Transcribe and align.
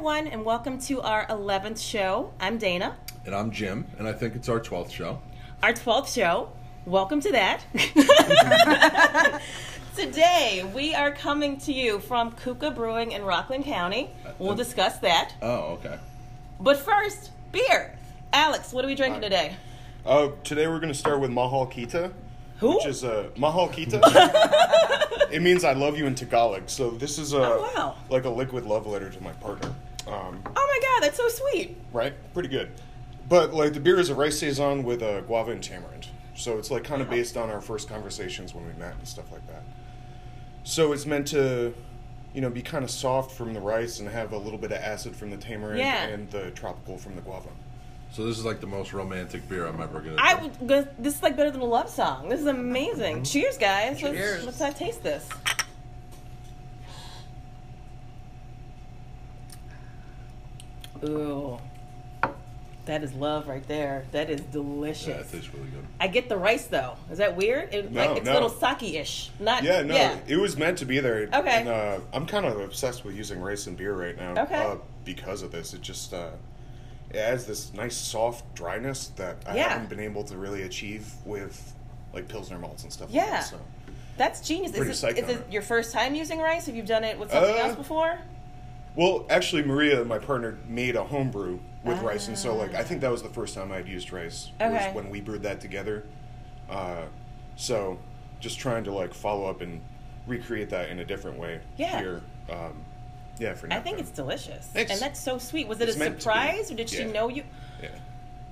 everyone, 0.00 0.28
and 0.28 0.46
welcome 0.46 0.78
to 0.78 0.98
our 1.02 1.26
11th 1.26 1.78
show. 1.78 2.32
I'm 2.40 2.56
Dana. 2.56 2.96
And 3.26 3.34
I'm 3.34 3.50
Jim, 3.50 3.86
and 3.98 4.08
I 4.08 4.14
think 4.14 4.34
it's 4.34 4.48
our 4.48 4.58
12th 4.58 4.90
show. 4.90 5.20
Our 5.62 5.74
12th 5.74 6.14
show. 6.14 6.48
Welcome 6.86 7.20
to 7.20 7.30
that. 7.32 7.60
Today, 9.96 10.66
we 10.74 10.94
are 10.94 11.10
coming 11.10 11.58
to 11.58 11.72
you 11.74 11.98
from 12.00 12.32
Kuka 12.32 12.70
Brewing 12.70 13.12
in 13.12 13.24
Rockland 13.24 13.66
County. 13.66 14.08
We'll 14.38 14.54
discuss 14.54 14.96
that. 15.00 15.34
Oh, 15.42 15.72
okay. 15.74 15.98
But 16.58 16.78
first, 16.78 17.30
beer. 17.52 17.94
Alex, 18.32 18.72
what 18.72 18.86
are 18.86 18.88
we 18.88 18.94
drinking 18.94 19.20
Hi. 19.20 19.28
today? 19.28 19.56
Uh, 20.06 20.28
today 20.44 20.66
we're 20.66 20.80
going 20.80 20.94
to 20.94 20.98
start 20.98 21.20
with 21.20 21.30
Mahal 21.30 21.66
Kita, 21.66 22.10
Who? 22.60 22.76
which 22.76 22.86
is 22.86 23.04
uh, 23.04 23.28
Mahal 23.36 23.68
Kita. 23.68 24.00
it 25.30 25.42
means 25.42 25.62
I 25.62 25.74
love 25.74 25.98
you 25.98 26.06
in 26.06 26.14
Tagalog. 26.14 26.70
So 26.70 26.88
this 26.88 27.18
is 27.18 27.34
a 27.34 27.44
Oh, 27.44 27.70
wow. 27.76 27.96
like 28.08 28.24
a 28.24 28.30
liquid 28.30 28.64
love 28.64 28.86
letter 28.86 29.10
to 29.10 29.22
my 29.22 29.32
partner. 29.32 29.74
Um, 30.06 30.42
Oh 30.46 30.52
my 30.54 30.80
god, 30.88 31.02
that's 31.06 31.16
so 31.16 31.28
sweet. 31.28 31.76
right? 31.92 32.14
Pretty 32.34 32.48
good. 32.48 32.70
But 33.28 33.52
like 33.54 33.74
the 33.74 33.80
beer 33.80 33.98
is 33.98 34.10
a 34.10 34.14
rice 34.14 34.38
saison 34.38 34.82
with 34.82 35.02
uh, 35.02 35.20
guava 35.22 35.52
and 35.52 35.62
tamarind. 35.62 36.08
So 36.36 36.58
it's 36.58 36.70
like 36.70 36.84
kind 36.84 37.02
of 37.02 37.10
based 37.10 37.36
on 37.36 37.50
our 37.50 37.60
first 37.60 37.88
conversations 37.88 38.54
when 38.54 38.66
we 38.66 38.72
met 38.74 38.94
and 38.94 39.06
stuff 39.06 39.30
like 39.30 39.46
that. 39.48 39.62
So 40.64 40.92
it's 40.92 41.06
meant 41.06 41.28
to, 41.28 41.74
you 42.34 42.40
know, 42.40 42.50
be 42.50 42.62
kind 42.62 42.82
of 42.84 42.90
soft 42.90 43.32
from 43.32 43.54
the 43.54 43.60
rice 43.60 43.98
and 44.00 44.08
have 44.08 44.32
a 44.32 44.38
little 44.38 44.58
bit 44.58 44.72
of 44.72 44.78
acid 44.78 45.14
from 45.14 45.30
the 45.30 45.36
tamarind 45.36 45.78
Yeah. 45.80 46.06
and 46.06 46.30
the 46.30 46.50
tropical 46.52 46.96
from 46.98 47.14
the 47.16 47.22
guava. 47.22 47.50
So 48.12 48.24
this 48.26 48.38
is 48.38 48.44
like 48.44 48.60
the 48.60 48.66
most 48.66 48.92
romantic 48.92 49.48
beer 49.48 49.66
I'm 49.66 49.80
ever 49.80 50.00
gonna. 50.00 50.16
I 50.18 50.34
drink. 50.34 50.58
would. 50.60 50.68
go- 50.68 50.88
This 50.98 51.16
is 51.16 51.22
like 51.22 51.36
better 51.36 51.50
than 51.50 51.60
a 51.60 51.64
love 51.64 51.88
song. 51.88 52.28
This 52.28 52.40
is 52.40 52.46
amazing. 52.46 53.22
Cheers, 53.22 53.56
guys. 53.56 54.02
Let's, 54.02 54.16
Cheers. 54.16 54.44
let's 54.46 54.58
have 54.58 54.76
taste 54.76 55.02
this. 55.04 55.28
Ooh, 61.04 61.58
that 62.86 63.02
is 63.04 63.12
love 63.14 63.46
right 63.48 63.66
there. 63.68 64.04
That 64.12 64.30
is 64.30 64.40
delicious. 64.40 65.06
Yeah, 65.06 65.14
it 65.14 65.30
tastes 65.30 65.52
really 65.54 65.68
good. 65.68 65.84
I 66.00 66.08
get 66.08 66.28
the 66.28 66.36
rice 66.36 66.66
though. 66.66 66.96
Is 67.10 67.18
that 67.18 67.36
weird? 67.36 67.72
It, 67.74 67.90
No, 67.92 68.06
like 68.06 68.18
it's 68.18 68.28
a 68.28 68.32
little 68.32 68.48
sake-ish. 68.48 69.30
Not 69.38 69.62
Yeah, 69.62 69.82
no, 69.82 69.94
Yeah. 69.94 70.16
it 70.26 70.36
was 70.36 70.56
meant 70.56 70.78
to 70.78 70.84
be 70.86 70.98
there. 71.00 71.28
Okay. 71.32 71.60
And, 71.60 71.68
uh, 71.68 72.00
I'm 72.12 72.26
kind 72.26 72.46
of 72.46 72.58
obsessed 72.60 73.04
with 73.04 73.14
using 73.16 73.40
rice 73.40 73.66
and 73.66 73.76
beer 73.76 73.94
right 73.94 74.16
now. 74.16 74.42
Okay. 74.42 74.56
Uh, 74.64 74.76
because 75.04 75.42
of 75.42 75.52
this, 75.52 75.72
it 75.74 75.82
just 75.82 76.12
uh, 76.12 76.30
it 77.10 77.16
adds 77.16 77.44
this 77.46 77.72
nice 77.74 77.96
soft 77.96 78.54
dryness 78.54 79.08
that 79.16 79.36
I 79.46 79.56
Yeah. 79.56 79.68
haven't 79.70 79.88
been 79.90 80.00
able 80.00 80.24
to 80.24 80.36
really 80.36 80.62
achieve 80.62 81.12
with 81.24 81.74
like 82.12 82.28
pilsner 82.28 82.58
malts 82.58 82.82
and 82.82 82.92
stuff. 82.92 83.08
Yeah. 83.10 83.22
Like 83.22 83.30
that, 83.30 83.44
so. 83.44 83.60
That's 84.16 84.40
genius. 84.46 84.72
Pretty 84.72 84.90
Is, 84.90 85.02
it, 85.02 85.18
is 85.18 85.28
it. 85.36 85.46
your 85.50 85.62
first 85.62 85.92
time 85.92 86.14
using 86.14 86.40
rice? 86.40 86.66
Have 86.66 86.74
you 86.76 86.82
done 86.82 87.04
it 87.04 87.18
with 87.18 87.30
something 87.30 87.54
Uh, 87.54 87.58
else 87.58 87.76
before? 87.76 88.18
Well, 88.96 89.26
actually, 89.30 89.62
Maria, 89.62 90.04
my 90.04 90.18
partner, 90.18 90.58
made 90.68 90.96
a 90.96 91.04
homebrew 91.04 91.58
with 91.84 92.00
rice, 92.02 92.28
and 92.28 92.36
so 92.36 92.54
like 92.56 92.74
I 92.74 92.82
think 92.82 93.00
that 93.02 93.10
was 93.10 93.22
the 93.22 93.28
first 93.30 93.54
time 93.54 93.72
I'd 93.72 93.88
used 93.88 94.12
rice. 94.12 94.50
Ah. 94.60 94.64
Okay. 94.66 94.86
Was 94.88 94.94
when 94.94 95.10
we 95.10 95.20
brewed 95.20 95.42
that 95.44 95.60
together. 95.60 96.04
Uh, 96.68 97.04
so, 97.56 97.98
just 98.40 98.58
trying 98.58 98.84
to 98.84 98.92
like 98.92 99.14
follow 99.14 99.48
up 99.48 99.60
and 99.60 99.80
recreate 100.26 100.70
that 100.70 100.88
in 100.90 100.98
a 101.00 101.04
different 101.04 101.38
way 101.38 101.60
Yeah. 101.76 101.98
here. 101.98 102.22
Um, 102.50 102.84
yeah, 103.38 103.54
for 103.54 103.66
I 103.66 103.76
now. 103.76 103.80
think 103.82 103.98
it's 103.98 104.10
delicious, 104.10 104.66
Thanks. 104.66 104.90
and 104.92 105.00
that's 105.00 105.18
so 105.20 105.38
sweet. 105.38 105.66
Was 105.68 105.80
it 105.80 105.88
It's 105.88 105.96
a 105.96 105.98
meant 106.00 106.12
to 106.12 106.16
be. 106.18 106.22
surprise, 106.22 106.70
or 106.70 106.74
did 106.74 106.90
she 106.90 106.98
Yeah. 107.04 107.12
know 107.12 107.28
you? 107.28 107.44
Yeah. 107.82 107.88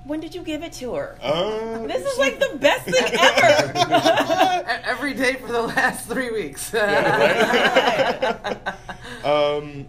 When 0.05 0.21
did 0.21 0.35
you 0.35 0.43
give 0.43 0.63
it 0.63 0.73
to 0.75 0.95
her? 0.95 1.19
Uh, 1.21 1.81
This 1.87 2.07
is 2.11 2.19
like 2.19 2.39
the 2.41 2.57
best 2.59 2.85
thing 2.85 2.95
ever. 3.21 4.81
Every 4.87 5.13
day 5.13 5.35
for 5.35 5.49
the 5.53 5.63
last 5.63 6.07
three 6.07 6.31
weeks. 6.31 6.71
Yeah, 6.73 8.57
um, 9.25 9.87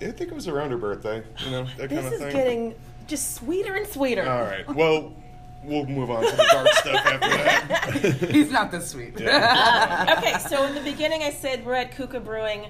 I 0.00 0.10
think 0.10 0.30
it 0.30 0.34
was 0.34 0.48
around 0.48 0.70
her 0.70 0.76
birthday. 0.76 1.22
You 1.44 1.50
know 1.50 1.66
that 1.78 1.90
this 1.90 2.00
kind 2.00 2.06
of 2.06 2.12
is 2.14 2.32
getting 2.32 2.74
just 3.06 3.34
sweeter 3.34 3.74
and 3.74 3.86
sweeter. 3.86 4.28
All 4.28 4.42
right. 4.42 4.66
Well, 4.74 5.12
we'll 5.62 5.86
move 5.86 6.10
on 6.10 6.24
to 6.24 6.30
the 6.30 6.48
dark 6.50 6.68
stuff 6.72 7.06
after 7.06 7.28
that. 7.28 8.30
He's 8.30 8.50
not 8.50 8.70
this 8.70 8.90
sweet. 8.90 9.18
Yeah. 9.18 10.14
okay, 10.18 10.38
so 10.48 10.64
in 10.64 10.74
the 10.74 10.80
beginning, 10.80 11.22
I 11.22 11.30
said 11.30 11.64
we're 11.64 11.74
at 11.74 11.94
Kuka 11.94 12.20
Brewing. 12.20 12.66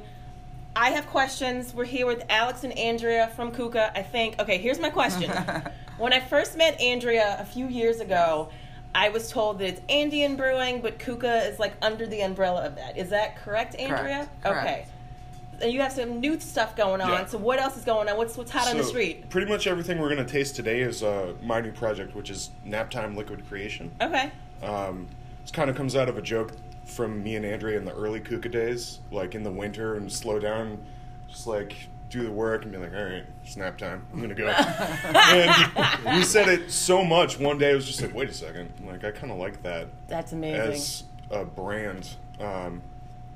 I 0.76 0.90
have 0.90 1.06
questions. 1.06 1.72
We're 1.72 1.84
here 1.84 2.06
with 2.06 2.24
Alex 2.28 2.64
and 2.64 2.76
Andrea 2.76 3.28
from 3.36 3.52
Kuka. 3.52 3.96
I 3.96 4.02
think. 4.02 4.40
Okay, 4.40 4.58
here's 4.58 4.80
my 4.80 4.90
question. 4.90 5.30
when 5.98 6.12
I 6.12 6.20
first 6.20 6.56
met 6.56 6.80
Andrea 6.80 7.36
a 7.40 7.44
few 7.44 7.68
years 7.68 8.00
ago, 8.00 8.50
I 8.94 9.08
was 9.08 9.30
told 9.30 9.58
that 9.58 9.68
it's 9.68 9.80
Andean 9.88 10.36
Brewing, 10.36 10.80
but 10.80 10.98
Kuka 10.98 11.48
is 11.48 11.58
like 11.58 11.74
under 11.82 12.06
the 12.06 12.20
umbrella 12.20 12.64
of 12.64 12.76
that. 12.76 12.96
Is 12.96 13.10
that 13.10 13.36
correct, 13.36 13.74
Andrea? 13.76 14.28
Correct, 14.42 14.42
correct. 14.42 14.90
And 15.60 15.72
you 15.72 15.80
have 15.80 15.92
some 15.92 16.20
new 16.20 16.38
stuff 16.40 16.76
going 16.76 17.00
on. 17.00 17.08
Yeah. 17.08 17.24
So 17.26 17.38
what 17.38 17.58
else 17.58 17.76
is 17.76 17.84
going 17.84 18.08
on? 18.08 18.16
What's 18.16 18.36
what's 18.36 18.50
hot 18.50 18.68
on 18.68 18.76
the 18.76 18.84
street? 18.84 19.28
Pretty 19.30 19.50
much 19.50 19.66
everything 19.66 19.98
we're 19.98 20.12
going 20.14 20.24
to 20.24 20.32
taste 20.32 20.56
today 20.56 20.80
is 20.80 21.02
uh, 21.02 21.34
my 21.42 21.60
new 21.60 21.72
project, 21.72 22.14
which 22.14 22.30
is 22.30 22.50
Naptime 22.66 23.16
Liquid 23.16 23.46
Creation. 23.48 23.90
Okay. 24.00 24.30
Um, 24.62 25.08
this 25.42 25.50
kind 25.50 25.68
of 25.68 25.76
comes 25.76 25.94
out 25.96 26.08
of 26.08 26.16
a 26.16 26.22
joke 26.22 26.52
from 26.84 27.22
me 27.22 27.36
and 27.36 27.44
Andrea 27.44 27.76
in 27.78 27.84
the 27.84 27.94
early 27.94 28.20
Kuka 28.20 28.48
days, 28.48 29.00
like 29.10 29.34
in 29.34 29.42
the 29.42 29.50
winter 29.50 29.96
and 29.96 30.10
slow 30.10 30.38
down, 30.38 30.78
just 31.28 31.46
like 31.46 31.74
do 32.10 32.22
the 32.22 32.30
work 32.30 32.62
and 32.62 32.72
be 32.72 32.78
like, 32.78 32.94
all 32.94 33.04
right, 33.04 33.24
it's 33.42 33.56
nap 33.56 33.76
time. 33.76 34.06
I'm 34.12 34.20
gonna 34.20 34.34
go. 34.34 34.46
and 34.48 36.16
we 36.16 36.22
said 36.22 36.48
it 36.48 36.70
so 36.70 37.04
much. 37.04 37.38
One 37.38 37.58
day 37.58 37.72
I 37.72 37.74
was 37.74 37.86
just 37.86 38.00
like, 38.02 38.14
wait 38.14 38.28
a 38.28 38.34
second, 38.34 38.70
like 38.86 39.04
I 39.04 39.10
kind 39.10 39.32
of 39.32 39.38
like 39.38 39.62
that 39.62 39.88
That's 40.08 40.32
amazing. 40.32 40.72
as 40.72 41.04
a 41.30 41.44
brand. 41.44 42.08
Um, 42.40 42.82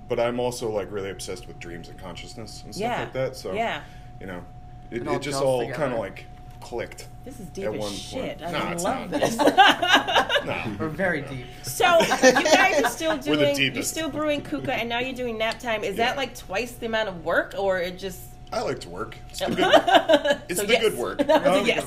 but 0.09 0.19
I'm 0.19 0.41
also 0.41 0.71
like 0.71 0.91
really 0.91 1.11
obsessed 1.11 1.47
with 1.47 1.59
dreams 1.59 1.89
and 1.89 1.99
consciousness 1.99 2.63
and 2.65 2.75
stuff 2.75 2.83
Yeah. 2.83 3.01
like 3.01 3.13
that. 3.13 3.37
So 3.37 3.53
Yeah. 3.53 3.83
you 4.21 4.27
know, 4.27 4.43
it, 4.91 5.03
It 5.03 5.09
all 5.09 5.17
it 5.17 5.23
just 5.23 5.43
all 5.43 5.71
kind 5.71 5.93
of 5.93 5.99
like 5.99 6.27
clicked. 6.61 7.07
this 7.25 7.39
is 7.39 7.47
deep 7.49 7.67
at 7.67 7.75
as 7.75 7.81
one 7.81 7.93
shit. 7.93 8.39
point. 8.41 8.43
I 8.43 8.51
Nah, 8.59 8.73
it's 8.73 8.83
love 8.85 9.11
not. 9.11 9.21
this. 9.21 9.37
Nah. 10.45 10.67
We're 10.79 10.89
very 10.89 11.23
deep. 11.23 11.47
So 11.63 11.99
you 12.01 12.33
guys 12.33 12.83
are 12.83 12.89
still 12.91 13.17
doing 13.19 13.57
you're 13.75 13.83
still 13.83 14.09
brewing 14.09 14.41
Kuka 14.43 14.73
and 14.73 14.89
now 14.89 14.99
you're 15.01 15.13
doing 15.15 15.37
nap 15.37 15.59
time. 15.59 15.85
Is 15.85 15.97
that 15.97 16.17
like 16.17 16.35
twice 16.37 16.73
the 16.73 16.87
amount 16.87 17.09
of 17.11 17.25
work 17.25 17.55
or 17.59 17.79
it 17.81 17.99
just 17.99 18.21
I 18.51 18.63
like 18.63 18.79
to 18.81 18.89
work. 18.89 19.17
It's 19.29 19.39
the 19.41 19.47
good, 19.47 20.41
it's 20.49 20.59
So 20.61 20.67
the 20.67 20.73
yes. 20.73 20.83
good 20.83 20.97
work. 20.97 21.19
That 21.19 21.45
was 21.45 21.57
a 21.57 21.61
Um, 21.61 21.67
yes. 21.67 21.85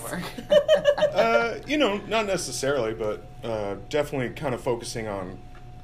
Uh, 1.11 1.59
you 1.65 1.77
know, 1.77 1.97
not 2.07 2.27
necessarily, 2.27 2.93
but 2.93 3.23
uh, 3.43 3.75
definitely 3.89 4.29
kind 4.35 4.53
of 4.53 4.61
focusing 4.61 5.07
on, 5.07 5.39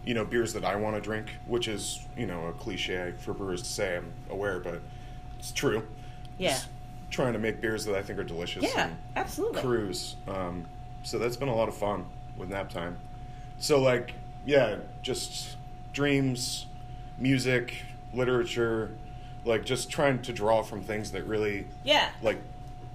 you 0.07 0.13
know, 0.13 0.23
beers 0.23 0.53
that 0.53 0.63
I 0.63 0.77
want 0.77 0.95
to 0.95 1.01
drink, 1.01 1.31
which 1.47 1.67
is, 1.67 1.99
you 2.15 2.25
know, 2.25 2.47
a 2.47 2.53
cliche 2.53 3.13
for 3.19 3.33
brewers 3.33 3.61
to 3.61 3.67
say. 3.67 3.97
I'm 3.97 4.13
aware, 4.29 4.57
but 4.61 4.79
it's 5.37 5.51
true. 5.51 5.85
Yeah. 6.37 6.51
Just 6.51 6.69
trying 7.11 7.33
to 7.33 7.39
make 7.39 7.59
beers 7.59 7.83
that 7.85 7.93
I 7.95 8.01
think 8.01 8.17
are 8.17 8.23
delicious. 8.23 8.63
Yeah, 8.63 8.85
and 8.87 8.97
absolutely. 9.17 9.61
Cruise. 9.61 10.15
Um, 10.25 10.65
so 11.03 11.19
that's 11.19 11.35
been 11.35 11.49
a 11.49 11.55
lot 11.55 11.67
of 11.67 11.75
fun 11.75 12.05
with 12.37 12.47
nap 12.49 12.69
time. 12.69 12.95
So 13.59 13.81
like, 13.81 14.13
yeah, 14.45 14.77
just 15.01 15.57
dreams, 15.91 16.67
music, 17.17 17.73
literature, 18.13 18.91
like 19.43 19.65
just 19.65 19.89
trying 19.89 20.21
to 20.21 20.31
draw 20.31 20.61
from 20.63 20.81
things 20.83 21.11
that 21.11 21.25
really 21.25 21.67
Yeah. 21.83 22.09
like 22.21 22.39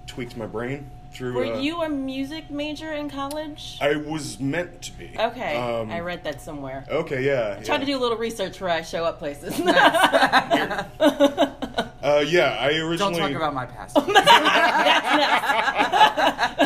tweaked 0.07 0.35
my 0.35 0.47
brain 0.47 0.89
through. 1.13 1.33
Were 1.33 1.45
uh, 1.45 1.59
you 1.59 1.81
a 1.81 1.89
music 1.89 2.49
major 2.49 2.93
in 2.93 3.09
college? 3.09 3.77
I 3.81 3.95
was 3.95 4.39
meant 4.39 4.81
to 4.83 4.91
be. 4.93 5.11
okay. 5.17 5.55
Um, 5.55 5.91
I 5.91 5.99
read 5.99 6.23
that 6.23 6.41
somewhere. 6.41 6.85
Okay, 6.89 7.23
yeah. 7.23 7.61
Try 7.63 7.75
yeah. 7.75 7.79
to 7.79 7.85
do 7.85 7.97
a 7.97 8.01
little 8.01 8.17
research 8.17 8.53
before 8.53 8.69
I 8.69 8.81
show 8.81 9.05
up 9.05 9.19
places. 9.19 9.59
Uh, 12.03 12.19
yeah, 12.27 12.57
I 12.59 12.67
originally 12.79 12.97
Don't 12.97 13.17
talk 13.17 13.31
about 13.31 13.53
my 13.53 13.65
past. 13.65 13.95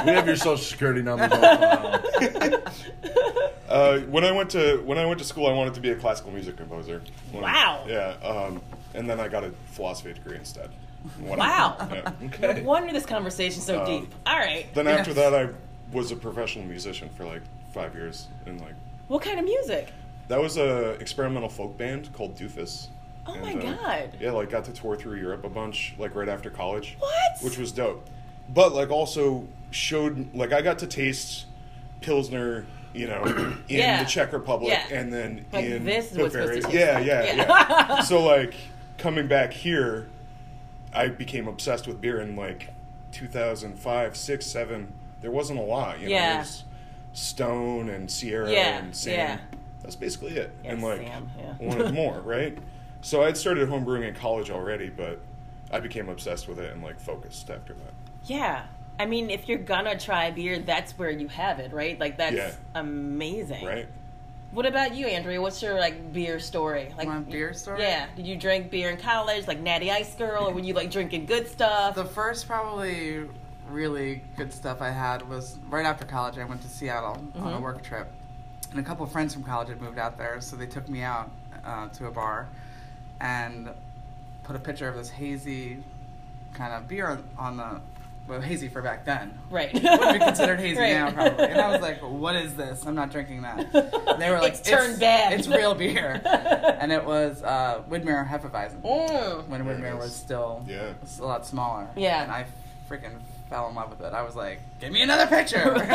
We 0.07 0.13
have 0.13 0.25
your 0.25 0.35
social 0.35 0.57
security 0.57 1.03
number. 1.03 1.29
Uh, 3.67 3.99
when 3.99 4.23
I 4.23 4.31
went 4.31 4.49
to 4.51 4.77
when 4.85 4.97
I 4.97 5.05
went 5.05 5.19
to 5.19 5.25
school, 5.25 5.45
I 5.45 5.51
wanted 5.51 5.73
to 5.73 5.81
be 5.81 5.89
a 5.89 5.95
classical 5.95 6.31
music 6.31 6.55
composer. 6.55 7.01
When 7.33 7.44
I- 7.44 7.51
Wow. 7.51 7.83
yeah, 7.85 8.15
um, 8.25 8.61
and 8.94 9.09
then 9.09 9.19
I 9.19 9.27
got 9.27 9.44
a 9.44 9.51
philosophy 9.73 10.13
degree 10.13 10.38
instead. 10.38 10.69
Wow. 11.21 11.77
I, 11.79 12.13
yeah, 12.41 12.53
no 12.53 12.63
wonder 12.63 12.91
this 12.91 13.05
conversation's 13.05 13.65
so 13.65 13.81
Um, 13.81 13.85
deep. 13.85 14.13
All 14.25 14.38
right. 14.38 14.65
Then 14.73 14.88
after 14.88 15.13
that, 15.13 15.33
I 15.35 15.49
was 15.91 16.11
a 16.11 16.15
professional 16.15 16.65
musician 16.65 17.09
for 17.15 17.23
like 17.25 17.41
five 17.73 17.94
years, 17.95 18.27
and 18.45 18.59
like 18.59 18.73
What 19.07 19.21
kind 19.21 19.39
of 19.39 19.45
music? 19.45 19.89
that 20.27 20.41
was 20.41 20.57
a 20.57 20.91
experimental 20.99 21.47
folk 21.49 21.77
band 21.77 22.11
called 22.13 22.35
Doofus. 22.38 22.88
Oh 23.25 23.33
And, 23.33 23.41
my 23.41 23.53
uh, 23.53 23.75
God. 23.75 24.17
Yeah, 24.19 24.31
like 24.31 24.49
got 24.49 24.65
to 24.65 24.73
tour 24.73 24.95
through 24.97 25.19
Europe 25.19 25.45
a 25.45 25.49
bunch, 25.49 25.94
like 25.97 26.15
right 26.15 26.27
after 26.29 26.49
college. 26.49 26.95
What? 26.99 27.41
Which 27.41 27.57
was 27.57 27.71
dope. 27.71 28.05
But 28.49 28.73
like 28.73 28.89
also 28.89 29.47
showed 29.71 30.33
like 30.33 30.51
I 30.53 30.61
got 30.61 30.79
to 30.79 30.88
taste 30.88 31.45
Pilsner, 32.01 32.65
you 32.94 33.07
know, 33.07 33.23
in 33.69 33.77
Yeah. 33.77 34.03
the 34.03 34.09
Czech 34.09 34.33
Republic 34.33 34.69
Yeah. 34.71 34.97
and 34.97 35.11
then 35.13 35.45
Like, 35.53 35.65
in 35.65 35.83
this 35.85 36.11
is 36.11 36.17
what 36.17 36.27
it's 36.27 36.35
Bavaria. 36.35 36.61
supposed 36.61 36.73
to 36.73 36.77
taste 36.79 37.05
yeah, 37.05 37.23
yeah, 37.23 37.35
Yeah. 37.35 37.85
yeah, 37.89 38.01
So 38.01 38.23
like 38.25 38.53
coming 38.97 39.27
back 39.27 39.53
here, 39.53 40.07
I 40.97 41.09
became 41.09 41.47
obsessed 41.47 41.88
with 41.88 42.01
beer 42.01 42.19
in 42.19 42.35
like 42.35 42.69
2005, 43.11 44.17
6, 44.17 44.45
7. 44.45 44.94
There 45.21 45.31
wasn't 45.31 45.59
a 45.59 45.63
lot, 45.63 45.99
you 45.99 46.07
know. 46.07 46.11
Yeah. 46.15 46.35
It 46.38 46.39
was 46.39 46.63
Stone 47.13 47.89
and 47.89 48.09
Sierra 48.09 48.51
Yeah, 48.51 48.79
and 48.79 48.95
Sam. 48.95 49.13
yeah. 49.13 49.38
That's 49.83 49.95
basically 49.95 50.38
it. 50.38 50.51
Yeah, 50.63 50.71
and 50.71 50.81
like 50.81 51.01
Sam, 51.01 51.29
yeah. 51.38 51.53
wanted 51.59 51.94
more, 51.94 52.19
right? 52.21 52.57
So 53.01 53.23
I'd 53.23 53.38
started 53.38 53.69
homebrewing 53.69 54.07
in 54.07 54.15
college 54.15 54.49
already, 54.49 54.89
but 54.89 55.19
I 55.71 55.79
became 55.79 56.09
obsessed 56.09 56.47
with 56.47 56.59
it 56.59 56.73
and 56.73 56.81
like 56.81 56.99
focused 56.99 57.49
after 57.51 57.73
that. 57.73 57.94
Yeah. 58.25 58.65
I 58.99 59.05
mean, 59.05 59.29
if 59.29 59.47
you're 59.47 59.59
gonna 59.59 59.97
try 59.99 60.31
beer, 60.31 60.57
that's 60.57 60.97
where 60.97 61.11
you 61.11 61.27
have 61.27 61.59
it, 61.59 61.71
right? 61.71 61.99
Like 61.99 62.17
that's 62.17 62.57
amazing. 62.73 63.63
Right? 63.65 63.88
What 64.51 64.65
about 64.65 64.95
you, 64.95 65.05
Andrea? 65.07 65.41
What's 65.41 65.61
your 65.61 65.75
like 65.75 66.13
beer 66.13 66.39
story? 66.39 66.94
Like 66.97 67.07
My 67.07 67.19
beer 67.19 67.53
story? 67.53 67.81
Yeah. 67.81 68.07
Did 68.15 68.25
you 68.25 68.35
drink 68.38 68.71
beer 68.71 68.89
in 68.89 68.97
college, 68.97 69.47
like 69.47 69.59
Natty 69.59 69.91
Ice 69.91 70.15
Girl, 70.15 70.47
or 70.47 70.53
were 70.53 70.59
you 70.61 70.73
like 70.73 70.89
drinking 70.89 71.25
good 71.25 71.47
stuff? 71.47 71.95
The 71.95 72.05
first 72.05 72.47
probably 72.47 73.25
really 73.69 74.21
good 74.38 74.53
stuff 74.53 74.81
I 74.81 74.89
had 74.89 75.27
was 75.27 75.57
right 75.69 75.85
after 75.85 76.05
college. 76.05 76.38
I 76.38 76.45
went 76.45 76.61
to 76.61 76.69
Seattle 76.69 77.21
on 77.35 77.53
a 77.53 77.57
Mhm. 77.57 77.61
work 77.61 77.83
trip, 77.83 78.09
and 78.71 78.79
a 78.79 78.83
couple 78.83 79.05
of 79.05 79.11
friends 79.11 79.33
from 79.33 79.44
college 79.44 79.67
had 79.67 79.81
moved 79.81 79.99
out 79.99 80.17
there, 80.17 80.39
so 80.39 80.55
they 80.55 80.65
took 80.67 80.88
me 80.88 81.01
out 81.03 81.29
uh, 81.65 81.89
to 81.89 82.07
a 82.07 82.11
bar 82.11 82.47
and 83.19 83.69
put 84.44 84.55
a 84.55 84.59
picture 84.59 84.88
of 84.88 84.95
this 84.95 85.09
hazy 85.09 85.83
kind 86.53 86.71
of 86.73 86.88
beer 86.88 87.19
on 87.38 87.57
the 87.57 87.81
well 88.27 88.41
hazy 88.41 88.68
for 88.68 88.81
back 88.81 89.06
then. 89.06 89.38
right. 89.50 89.74
Would 89.74 89.81
be 89.81 90.19
considered 90.19 90.59
hazy 90.59 90.79
Right. 90.81 90.94
now, 90.94 91.12
probably. 91.12 91.45
And 91.45 91.59
I 91.62 91.71
was 91.71 91.81
like, 91.81 92.00
"What 92.01 92.35
is 92.35 92.56
this? 92.56 92.85
I'm 92.85 92.95
not 92.95 93.12
drinking 93.12 93.41
that." 93.44 93.74
And 93.74 94.21
they 94.21 94.29
were 94.29 94.39
like, 94.41 94.53
It's 94.53 94.62
turned 94.69 95.00
bad." 95.00 95.33
It's 95.33 95.47
real 95.47 95.74
beer." 95.75 96.21
and 96.79 96.91
it 96.91 97.03
was 97.06 97.41
uh, 97.44 97.81
Widmer 97.89 98.27
Hefeweizen 98.27 98.81
Mm. 98.81 99.47
when 99.47 99.63
Widmer 99.65 99.91
it 99.91 99.97
was 99.97 100.15
still 100.15 100.63
Yeah. 100.68 100.94
was 101.01 101.19
a 101.19 101.25
lot 101.25 101.45
smaller. 101.45 101.88
Yeah. 101.95 102.24
And 102.24 102.31
I 102.31 102.45
freaking 102.89 103.13
fell 103.50 103.69
in 103.69 103.75
love 103.75 103.89
with 103.89 104.01
it. 104.01 104.13
I 104.13 104.24
was 104.24 104.35
like, 104.35 104.59
give 104.81 104.91
me 104.91 105.01
another 105.01 105.25
picture. 105.25 105.63
Not 105.63 105.88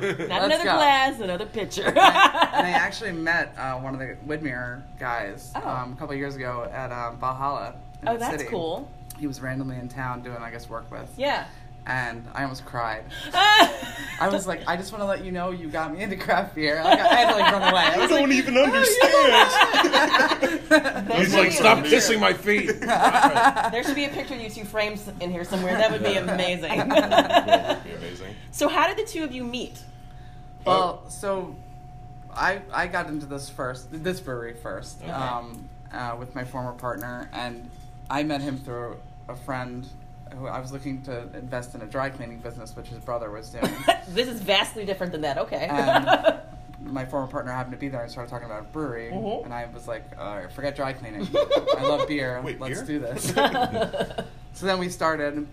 Let's 0.00 0.20
another 0.20 0.56
go. 0.58 0.62
glass, 0.76 1.20
another 1.20 1.46
pitcher. 1.46 1.86
and 1.88 1.98
I 1.98 2.70
actually 2.70 3.10
met 3.12 3.52
uh, 3.58 3.74
one 3.80 3.92
of 3.94 3.98
the 4.00 4.16
Widmer 4.26 4.82
guys 5.00 5.50
Oh. 5.56 5.68
um, 5.68 5.92
a 5.94 5.96
couple 5.96 6.14
years 6.14 6.36
ago 6.36 6.68
at 6.72 6.92
um, 6.92 7.18
Valhalla. 7.18 7.74
In 8.02 8.08
oh, 8.08 8.12
the 8.14 8.18
that's 8.20 8.36
city. 8.38 8.50
cool. 8.50 8.88
He 9.18 9.26
was 9.26 9.40
randomly 9.40 9.76
in 9.78 9.88
town 9.88 10.22
doing, 10.22 10.36
I 10.38 10.50
guess, 10.52 10.68
work 10.68 10.90
with. 10.92 11.08
Yeah. 11.16 11.46
And 11.84 12.24
I 12.32 12.44
almost 12.44 12.64
cried. 12.64 13.02
I 13.34 14.28
was 14.30 14.46
like, 14.46 14.62
I 14.68 14.76
just 14.76 14.92
want 14.92 15.02
to 15.02 15.06
let 15.06 15.24
you 15.24 15.32
know 15.32 15.50
you 15.50 15.66
got 15.68 15.92
me 15.92 16.00
into 16.00 16.14
craft 16.16 16.54
beer. 16.54 16.80
Like, 16.84 17.00
I 17.00 17.14
had 17.14 17.32
to 17.32 17.38
like 17.40 17.52
run 17.52 17.62
away. 17.72 17.82
I 17.82 17.94
I 17.94 18.06
don't 18.06 18.28
like, 18.28 18.38
even 18.38 18.56
understand. 18.56 19.50
He's 21.18 21.34
like, 21.34 21.50
stop 21.50 21.78
picture. 21.78 21.90
kissing 21.90 22.20
my 22.20 22.32
feet. 22.32 22.70
There 23.72 23.82
should 23.82 23.96
be 23.96 24.04
a 24.04 24.10
picture 24.10 24.34
of 24.34 24.40
you 24.40 24.48
two 24.50 24.64
frames 24.64 25.10
in 25.20 25.30
here 25.32 25.42
somewhere. 25.44 25.76
That 25.76 25.90
would 25.90 26.04
be 26.04 26.14
amazing. 26.14 26.88
That'd 26.88 27.82
be 27.84 27.92
amazing. 27.94 28.36
so, 28.52 28.68
how 28.68 28.86
did 28.86 28.96
the 29.04 29.10
two 29.10 29.24
of 29.24 29.32
you 29.32 29.42
meet? 29.44 29.80
Well, 30.64 31.02
so 31.08 31.56
I 32.32 32.60
I 32.72 32.86
got 32.86 33.08
into 33.08 33.26
this 33.26 33.48
first, 33.48 33.88
this 33.90 34.20
brewery 34.20 34.54
first, 34.54 35.02
Okay. 35.02 35.10
um, 35.10 35.68
uh, 35.92 36.14
with 36.18 36.34
my 36.36 36.44
former 36.44 36.70
partner, 36.72 37.28
and 37.32 37.68
I 38.08 38.22
met 38.22 38.40
him 38.42 38.58
through 38.58 38.98
a 39.28 39.34
friend 39.34 39.84
who 40.38 40.46
I 40.46 40.60
was 40.60 40.72
looking 40.72 41.02
to 41.02 41.20
invest 41.34 41.74
in 41.74 41.82
a 41.82 41.86
dry 41.86 42.10
cleaning 42.10 42.38
business, 42.38 42.74
which 42.76 42.88
his 42.88 42.98
brother 42.98 43.30
was 43.30 43.50
doing. 43.50 43.70
this 44.08 44.28
is 44.28 44.40
vastly 44.40 44.84
different 44.84 45.12
than 45.12 45.20
that. 45.22 45.38
Okay. 45.38 45.66
and 45.70 46.38
my 46.92 47.04
former 47.04 47.26
partner 47.28 47.52
happened 47.52 47.72
to 47.72 47.78
be 47.78 47.88
there 47.88 48.02
and 48.02 48.10
started 48.10 48.30
talking 48.30 48.46
about 48.46 48.60
a 48.60 48.64
brewery, 48.64 49.10
Mhm. 49.12 49.44
and 49.44 49.54
I 49.54 49.66
was 49.72 49.86
like, 49.86 50.04
All 50.18 50.36
right, 50.36 50.50
forget 50.52 50.74
dry 50.76 50.92
cleaning. 50.92 51.28
I 51.76 51.82
love 51.82 52.08
beer. 52.08 52.40
Wait, 52.42 52.60
Let's 52.60 52.82
beer? 52.82 52.86
do 52.86 52.98
this. 52.98 53.32
So 54.54 54.66
then 54.66 54.78
we 54.78 54.88
started. 54.90 55.46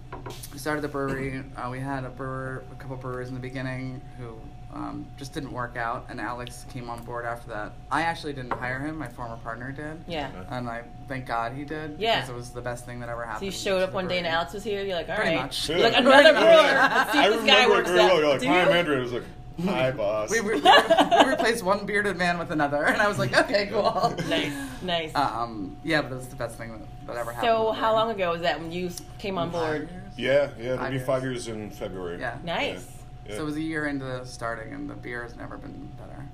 We 0.52 0.60
started 0.60 0.82
the 0.82 0.88
brewery. 0.90 1.42
Uh, 1.56 1.70
we 1.72 1.80
had 1.80 2.04
a 2.04 2.10
brewer, 2.10 2.64
a 2.72 2.76
couple 2.76 2.98
brewers 2.98 3.30
in 3.30 3.34
the 3.34 3.40
beginning 3.40 4.02
who 4.18 4.36
um, 4.74 5.06
just 5.18 5.34
didn't 5.34 5.52
work 5.52 5.78
out, 5.78 6.06
and 6.10 6.22
Alex 6.22 6.66
came 6.72 6.90
on 6.90 7.04
board 7.04 7.26
after 7.26 7.50
that. 7.50 7.72
I 7.92 8.04
actually 8.04 8.34
didn't 8.34 8.52
hire 8.54 8.80
him. 8.80 8.98
My 8.98 9.08
former 9.08 9.38
partner 9.38 9.72
did, 9.72 10.04
yeah. 10.08 10.30
and 10.50 10.70
I 10.70 10.84
thank 11.08 11.26
God 11.26 11.54
he 11.54 11.64
did 11.66 11.96
Yeah. 12.00 12.18
because 12.18 12.30
it 12.30 12.36
was 12.36 12.50
the 12.52 12.62
best 12.62 12.86
thing 12.86 13.00
that 13.00 13.10
ever 13.10 13.24
happened. 13.26 13.40
So 13.40 13.46
you 13.46 13.52
showed 13.52 13.82
up 13.82 13.90
the 13.92 13.96
one 13.96 14.08
day 14.08 14.20
and. 14.20 14.28
Alex 14.28 14.54
was 14.54 14.64
here. 14.64 14.84
You're 14.84 14.96
like, 14.96 15.10
all 15.10 15.16
Pretty 15.16 15.36
right. 15.36 15.44
much. 15.44 15.70
You're 15.70 15.80
like 15.80 15.96
another 15.98 16.34
brewer. 16.34 16.44
Let's 16.44 17.12
see 17.14 17.18
I 17.20 17.28
if 17.28 17.34
this 17.34 17.46
guy 17.46 17.64
remember 17.64 17.74
it 17.74 17.78
works 17.78 17.90
very 17.90 18.00
well. 18.00 18.10
out. 18.12 18.20
You're 18.20 18.30
like, 18.30 18.40
Do 18.42 18.48
hi, 18.48 18.64
you? 18.64 18.70
Andrew. 18.70 18.98
I 18.98 19.02
was 19.02 19.12
like, 19.14 19.24
hi, 19.66 19.92
boss. 19.92 20.30
We, 20.32 20.40
we, 20.42 20.54
we 20.54 21.30
replaced 21.30 21.64
one 21.64 21.86
bearded 21.86 22.16
man 22.18 22.38
with 22.38 22.52
another, 22.52 22.86
and 22.86 23.02
I 23.02 23.08
was 23.08 23.18
like, 23.20 23.36
okay, 23.36 23.68
cool. 23.72 24.16
Nice, 24.30 24.54
nice. 24.84 25.16
Um, 25.16 25.76
yeah, 25.84 26.02
but 26.04 26.12
it 26.12 26.16
was 26.16 26.28
the 26.28 26.36
best 26.36 26.58
thing 26.58 26.72
that, 26.72 26.82
that 27.08 27.18
ever 27.18 27.32
happened. 27.34 27.52
so 27.52 27.74
to 27.74 27.74
how 27.74 27.94
long 27.94 28.12
ago 28.12 28.32
was 28.32 28.42
that 28.44 28.60
when 28.60 28.72
you 28.72 28.92
came 29.18 29.38
on 29.40 29.50
board? 29.50 29.90
Yeah, 30.16 30.52
yeah, 30.60 30.64
it'll 30.74 30.78
Five 30.78 30.90
be 30.92 30.96
years. 30.98 31.08
five 31.08 31.24
years 31.24 31.48
in 31.48 31.72
February. 31.72 32.20
Yeah. 32.20 32.38
Nice. 32.44 32.86
Yeah. 32.86 32.96
So 33.36 33.42
it 33.42 33.46
was 33.46 33.56
a 33.56 33.62
year 33.62 33.88
into 33.88 34.26
starting, 34.26 34.74
and 34.74 34.90
the 34.90 34.96
beer 34.96 35.24
has 35.24 35.36
never 35.36 35.58
been 35.58 35.90
better. 35.98 36.26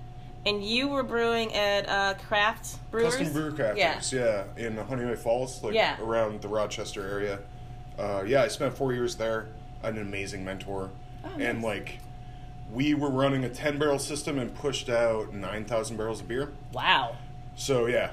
And 0.45 0.63
you 0.63 0.87
were 0.87 1.03
brewing 1.03 1.53
at 1.55 1.89
uh, 1.89 2.13
Craft 2.27 2.77
Brewers. 2.91 3.15
Custom 3.15 3.33
Brew 3.33 3.51
Crafters, 3.51 4.11
yeah. 4.11 4.43
in 4.57 4.75
Honeoye 4.75 5.17
Falls, 5.17 5.63
like 5.63 5.73
Yeah. 5.73 5.99
around 5.99 6.41
the 6.41 6.47
Rochester 6.47 7.07
area. 7.07 7.39
Uh, 7.97 8.23
yeah, 8.25 8.43
I 8.43 8.47
spent 8.47 8.75
four 8.77 8.93
years 8.93 9.15
there. 9.15 9.47
I 9.81 9.87
had 9.87 9.95
an 9.95 10.01
amazing 10.01 10.45
mentor, 10.45 10.91
Oh, 11.23 11.29
and 11.39 11.61
nice. 11.61 11.63
like, 11.63 11.99
we 12.71 12.93
were 12.93 13.09
running 13.09 13.43
a 13.43 13.49
ten 13.49 13.77
barrel 13.79 13.99
system 13.99 14.37
and 14.39 14.53
pushed 14.53 14.89
out 14.89 15.33
nine 15.33 15.65
thousand 15.65 15.97
barrels 15.97 16.21
of 16.21 16.27
beer. 16.27 16.51
Wow. 16.73 17.15
So 17.55 17.85
yeah, 17.87 18.11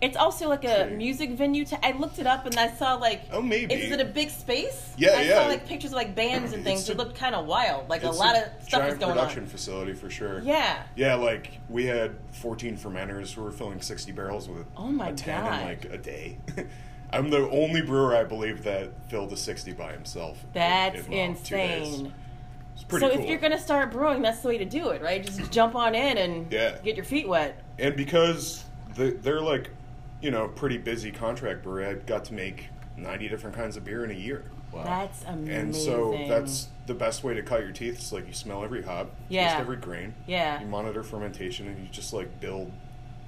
It's 0.00 0.16
also 0.16 0.48
like 0.48 0.64
a 0.64 0.86
music 0.94 1.32
venue. 1.32 1.64
To, 1.66 1.84
I 1.86 1.92
looked 1.92 2.18
it 2.18 2.26
up 2.26 2.46
and 2.46 2.56
I 2.58 2.70
saw 2.72 2.94
like. 2.94 3.22
Oh, 3.30 3.42
maybe. 3.42 3.74
Is 3.74 3.90
it 3.92 4.00
a 4.00 4.04
big 4.06 4.30
space? 4.30 4.94
Yeah, 4.96 5.10
I 5.10 5.22
yeah. 5.22 5.42
saw 5.42 5.46
like 5.48 5.66
pictures 5.66 5.90
of 5.90 5.96
like 5.96 6.14
bands 6.14 6.52
and 6.54 6.64
things. 6.64 6.80
It's 6.80 6.88
it 6.90 6.96
looked 6.96 7.16
kind 7.16 7.34
of 7.34 7.46
wild. 7.46 7.88
Like 7.90 8.02
a 8.02 8.10
lot 8.10 8.34
of 8.36 8.44
stuff 8.66 8.88
was 8.88 8.98
going 8.98 9.12
production 9.12 9.42
on. 9.42 9.48
facility 9.50 9.92
for 9.92 10.08
sure. 10.08 10.40
Yeah. 10.40 10.82
Yeah, 10.96 11.16
like 11.16 11.58
we 11.68 11.84
had 11.84 12.16
14 12.32 12.78
fermenters 12.78 13.34
who 13.34 13.42
were 13.42 13.50
filling 13.52 13.82
60 13.82 14.10
barrels 14.12 14.48
with 14.48 14.66
Oh 14.76 14.88
my 14.90 15.08
a 15.10 15.14
10 15.14 15.44
God. 15.44 15.60
in 15.60 15.66
like 15.66 15.84
a 15.86 15.98
day. 15.98 16.38
I'm 17.12 17.28
the 17.28 17.48
only 17.50 17.82
brewer 17.82 18.16
I 18.16 18.24
believe 18.24 18.62
that 18.64 18.90
filled 19.10 19.32
a 19.32 19.36
60 19.36 19.72
by 19.72 19.92
himself. 19.92 20.42
That's 20.54 21.04
in, 21.06 21.10
well, 21.12 21.20
insane. 21.30 22.12
It's 22.74 22.84
pretty 22.84 23.04
So 23.06 23.12
cool. 23.12 23.20
if 23.22 23.28
you're 23.28 23.38
gonna 23.38 23.58
start 23.58 23.90
brewing, 23.92 24.22
that's 24.22 24.40
the 24.40 24.48
way 24.48 24.58
to 24.58 24.64
do 24.64 24.90
it, 24.90 25.02
right? 25.02 25.22
Just 25.22 25.50
jump 25.50 25.74
on 25.74 25.94
in 25.94 26.16
and 26.18 26.50
Yeah. 26.52 26.78
get 26.82 26.96
your 26.96 27.04
feet 27.04 27.28
wet. 27.28 27.62
and 27.78 27.96
because 27.96 28.64
the, 28.94 29.10
they're 29.10 29.40
like, 29.42 29.70
you 30.20 30.30
know, 30.30 30.48
pretty 30.48 30.78
busy 30.78 31.10
contract 31.10 31.62
brewery, 31.62 31.86
I 31.86 31.94
got 31.94 32.24
to 32.26 32.34
make 32.34 32.68
90 32.96 33.28
different 33.28 33.56
kinds 33.56 33.76
of 33.76 33.84
beer 33.84 34.04
in 34.04 34.10
a 34.10 34.14
year. 34.14 34.44
Wow. 34.72 34.84
That's 34.84 35.24
amazing. 35.24 35.54
And 35.54 35.76
so 35.76 36.16
that's 36.28 36.68
the 36.86 36.94
best 36.94 37.24
way 37.24 37.34
to 37.34 37.42
cut 37.42 37.62
your 37.62 37.72
teeth. 37.72 37.94
It's 37.96 38.12
like 38.12 38.26
you 38.28 38.32
smell 38.32 38.62
every 38.62 38.82
hop, 38.82 39.10
Yeah. 39.28 39.48
taste 39.48 39.60
every 39.60 39.76
grain, 39.76 40.14
yeah. 40.26 40.60
you 40.60 40.66
monitor 40.66 41.02
fermentation, 41.02 41.66
and 41.66 41.78
you 41.82 41.88
just 41.90 42.12
like 42.12 42.38
build 42.40 42.70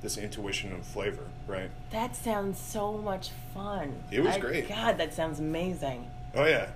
this 0.02 0.16
intuition 0.18 0.72
of 0.72 0.84
flavor, 0.84 1.24
right? 1.46 1.70
That 1.90 2.14
sounds 2.16 2.58
so 2.60 2.92
much 2.98 3.30
fun. 3.54 4.02
It 4.10 4.20
was 4.20 4.34
I- 4.36 4.38
great. 4.40 4.68
God, 4.68 4.98
that 4.98 5.14
sounds 5.14 5.38
amazing. 5.40 6.08
Oh 6.34 6.44
yeah. 6.44 6.68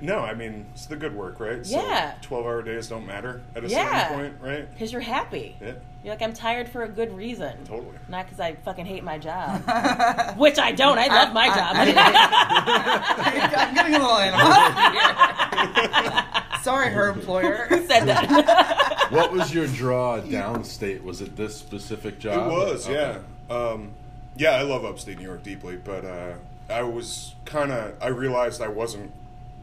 No, 0.00 0.18
I 0.18 0.34
mean 0.34 0.66
it's 0.74 0.86
the 0.86 0.96
good 0.96 1.14
work, 1.14 1.40
right? 1.40 1.64
Yeah. 1.64 2.12
So 2.14 2.18
Twelve 2.22 2.44
hour 2.46 2.62
days 2.62 2.88
don't 2.88 3.06
matter 3.06 3.42
at 3.54 3.64
a 3.64 3.68
Yeah. 3.68 4.08
certain 4.08 4.16
point, 4.16 4.34
right? 4.42 4.70
Because 4.72 4.92
you're 4.92 5.00
happy. 5.00 5.56
Yeah, 5.60 5.72
You're 6.06 6.14
like, 6.14 6.22
I'm 6.22 6.32
tired 6.34 6.68
for 6.68 6.84
a 6.84 6.88
good 6.88 7.12
reason. 7.16 7.64
totally. 7.64 7.96
Not 8.08 8.26
because 8.26 8.38
I 8.38 8.54
fucking 8.54 8.86
hate 8.86 9.02
my 9.02 9.18
job. 9.18 10.36
Which 10.38 10.56
I 10.56 10.70
don't. 10.70 10.98
I 11.00 11.08
love 11.08 11.32
my 11.34 11.48
I- 11.48 11.56
job. 11.56 11.74
I'm 13.58 13.74
getting 13.74 13.94
a 13.96 13.98
little 13.98 14.16
animosity 14.16 14.98
here. 16.52 16.62
Sorry, 16.62 16.90
her 16.90 17.08
employer. 17.08 17.66
Who 17.70 17.84
said 17.88 18.04
that? 18.06 19.08
What 19.10 19.32
was 19.32 19.52
your 19.52 19.66
draw 19.66 20.20
downstate? 20.20 21.02
Was 21.02 21.22
it 21.22 21.34
this 21.34 21.56
specific 21.56 22.20
job? 22.20 22.52
It 22.52 22.54
was, 22.54 22.88
Okay. 22.88 23.18
yeah. 23.50 23.52
Um, 23.52 23.90
yeah, 24.36 24.50
I 24.50 24.62
love 24.62 24.84
upstate 24.84 25.18
New 25.18 25.24
York 25.24 25.42
deeply, 25.42 25.74
but 25.74 26.04
uh, 26.04 26.34
I 26.70 26.82
was 26.82 27.34
kind 27.46 27.72
of 27.72 28.00
I 28.00 28.08
realized 28.08 28.62
I 28.62 28.68
wasn't 28.68 29.10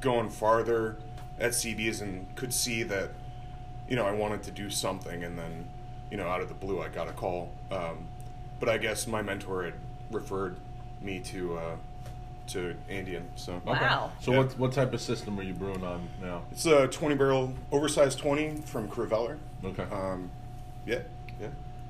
going 0.02 0.30
farther 0.30 0.98
at 1.40 1.52
CBs 1.52 2.02
and 2.02 2.26
could 2.36 2.54
see 2.54 2.84
that 2.84 3.12
you 3.88 3.96
know 3.96 4.06
I 4.06 4.12
wanted 4.12 4.44
to 4.44 4.52
do 4.52 4.70
something, 4.70 5.24
and 5.24 5.40
then 5.40 5.70
you 6.14 6.18
know 6.18 6.28
out 6.28 6.42
of 6.42 6.48
the 6.48 6.54
blue 6.54 6.80
I 6.80 6.90
got 6.90 7.10
a 7.10 7.12
call. 7.12 7.52
Um, 7.72 8.06
but 8.60 8.70
I 8.70 8.78
guess 8.78 9.08
my 9.08 9.24
mentor 9.24 9.64
had 9.64 9.74
referred 10.12 10.56
me 11.02 11.20
to 11.22 11.58
uh, 11.58 11.76
to 12.50 12.76
Andean, 12.88 13.28
so 13.36 13.60
Okay. 13.66 13.90
So 14.22 14.32
Yeah. 14.32 14.38
what 14.38 14.60
what 14.60 14.72
type 14.74 14.94
of 14.94 15.02
system 15.02 15.40
are 15.40 15.44
you 15.44 15.56
brewing 15.56 15.84
on 15.84 16.08
now? 16.22 16.44
It's 16.52 16.68
a 16.68 16.88
20 16.88 17.16
barrel, 17.16 17.54
oversized 17.72 18.20
20 18.20 18.58
from 18.58 18.88
Criveller. 18.90 19.38
Okay. 19.66 19.84
Um, 19.92 20.30
yeah, 20.86 21.00
yeah, 21.42 21.48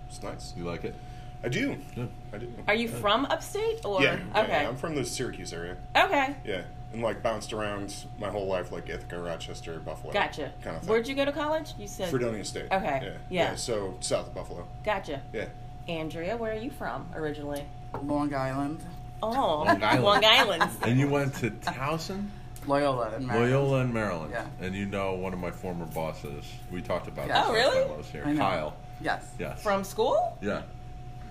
it's 0.07 0.23
nice. 0.23 0.53
you 0.55 0.63
like 0.63 0.85
it? 0.85 0.95
I 1.43 1.49
do. 1.49 1.75
Good. 1.95 2.09
I 2.31 2.37
do. 2.37 2.53
Are 2.67 2.73
you 2.75 2.87
from 2.87 3.25
upstate 3.25 3.83
or? 3.85 4.01
yeah, 4.01 4.17
yeah, 4.33 4.41
Okay. 4.43 4.61
yeah, 4.63 4.69
I'm 4.69 4.77
from 4.77 4.95
the 4.95 5.03
Syracuse 5.05 5.51
area. 5.53 5.75
okay. 5.95 6.35
Yeah, 6.45 6.61
and 6.93 7.01
like 7.01 7.21
bounced 7.21 7.51
around 7.53 7.93
my 8.19 8.29
whole 8.29 8.47
life, 8.47 8.71
like 8.71 8.87
Ithaca, 8.89 9.19
Rochester, 9.19 9.79
Buffalo. 9.79 10.13
Gotcha. 10.13 10.51
Kind 10.63 10.75
of 10.77 10.83
thing. 10.83 10.89
Where'd 10.89 11.07
you 11.07 11.15
go 11.15 11.25
to 11.25 11.31
college? 11.33 11.73
You 11.77 11.87
said. 11.87 12.09
Fredonia 12.09 12.45
State. 12.45 12.67
Okay, 12.71 13.01
Yeah. 13.03 13.11
yeah. 13.51 13.55
So 13.55 13.95
south 13.99 14.27
of 14.27 14.33
Buffalo. 14.35 14.65
Gotcha. 14.85 15.21
Yeah. 15.33 15.45
Andrea, 15.87 16.37
where 16.37 16.53
are 16.53 16.57
you 16.57 16.71
from 16.71 17.07
originally? 17.13 17.65
Long 18.03 18.33
Island, 18.33 18.79
Oh, 19.21 19.63
Long 19.67 19.83
Island. 19.83 20.03
Long 20.03 20.25
Island. 20.25 20.63
And 20.83 20.97
you 20.99 21.09
went 21.17 21.35
to 21.35 21.51
Towson, 21.51 22.27
Loyola, 22.67 23.15
in 23.17 23.27
Maryland. 23.27 23.51
Loyola, 23.51 23.79
in 23.81 23.93
Maryland. 23.93 24.31
Yeah. 24.31 24.45
And 24.61 24.73
you 24.73 24.85
know 24.85 25.15
one 25.15 25.33
of 25.33 25.39
my 25.39 25.51
former 25.51 25.85
bosses. 25.85 26.45
We 26.71 26.81
talked 26.81 27.07
about 27.09 27.27
Yeah. 27.27 27.41
this 27.41 27.49
Oh, 27.49 27.53
really? 27.53 27.83
I 27.93 27.97
was 27.97 28.07
here. 28.07 28.23
I. 28.25 28.35
Kyle. 28.35 28.73
Yes. 29.01 29.25
Yes. 29.37 29.61
From 29.61 29.83
school? 29.83 30.37
Yeah. 30.41 30.61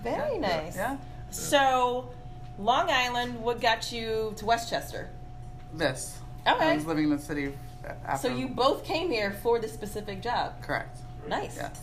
Very 0.03 0.37
nice. 0.37 0.75
Yeah. 0.75 0.97
So, 1.31 2.09
Long 2.59 2.89
Island. 2.89 3.41
What 3.41 3.61
got 3.61 3.91
you 3.91 4.33
to 4.37 4.45
Westchester? 4.45 5.09
This. 5.73 6.19
Okay. 6.45 6.71
I 6.71 6.75
was 6.75 6.85
living 6.85 7.05
in 7.05 7.09
the 7.09 7.19
city 7.19 7.53
after. 8.05 8.27
So 8.27 8.35
you 8.35 8.47
both 8.47 8.83
came 8.83 9.09
here 9.09 9.31
for 9.31 9.59
this 9.59 9.73
specific 9.73 10.21
job. 10.21 10.61
Correct. 10.61 10.99
Nice. 11.27 11.55
Yes. 11.57 11.79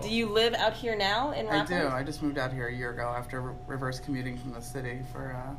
Do 0.00 0.08
you 0.08 0.26
live 0.26 0.54
out 0.54 0.74
here 0.74 0.94
now 0.96 1.32
in 1.32 1.48
I 1.48 1.64
do. 1.64 1.88
I 1.88 2.04
just 2.04 2.22
moved 2.22 2.38
out 2.38 2.52
here 2.52 2.68
a 2.68 2.72
year 2.72 2.90
ago 2.92 3.12
after 3.16 3.40
re- 3.40 3.54
reverse 3.66 3.98
commuting 3.98 4.38
from 4.38 4.52
the 4.52 4.62
city 4.62 5.00
for 5.12 5.34
uh, 5.34 5.54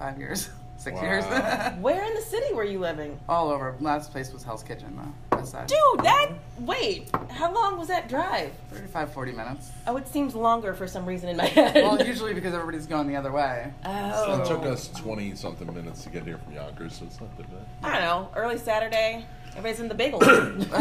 five 0.00 0.18
years, 0.18 0.50
six 0.78 0.96
Wow. 0.96 1.02
years. 1.02 1.24
Where 1.80 2.02
in 2.04 2.14
the 2.14 2.22
city 2.22 2.54
were 2.54 2.64
you 2.64 2.78
living? 2.78 3.18
All 3.28 3.50
over. 3.50 3.74
Last 3.80 4.10
place 4.12 4.32
was 4.32 4.42
Hell's 4.42 4.62
Kitchen, 4.62 4.96
though. 4.96 5.36
West 5.36 5.52
side. 5.52 5.66
Dude, 5.68 6.04
that 6.04 6.30
wait. 6.60 7.10
How 7.30 7.52
long 7.52 7.78
was 7.78 7.88
that 7.88 8.08
drive? 8.08 8.52
35, 8.72 9.12
40 9.12 9.32
minutes. 9.32 9.70
Oh, 9.86 9.96
it 9.96 10.08
seems 10.08 10.34
longer 10.34 10.72
for 10.74 10.86
some 10.86 11.04
reason 11.04 11.28
in 11.28 11.36
my 11.36 11.44
head. 11.46 11.74
Well, 11.74 12.00
usually 12.04 12.32
because 12.34 12.54
everybody's 12.54 12.86
going 12.86 13.06
the 13.08 13.16
other 13.16 13.30
way. 13.32 13.72
oh. 13.84 14.40
It 14.40 14.46
took 14.46 14.62
us 14.64 14.88
20 14.96 15.34
something 15.36 15.72
minutes 15.74 16.02
to 16.04 16.10
get 16.10 16.24
here 16.24 16.38
from 16.38 16.54
Yonkers, 16.54 16.94
so 16.94 17.04
it's 17.04 17.20
not 17.20 17.36
that 17.36 17.46
bad. 17.50 17.66
I 17.82 17.92
don't 17.92 18.02
know. 18.02 18.28
Early 18.34 18.58
Saturday. 18.58 19.24
Everybody's 19.50 19.80
in 19.80 19.88
the 19.88 19.94
bagel. 19.94 20.22
Everybody's, 20.24 20.72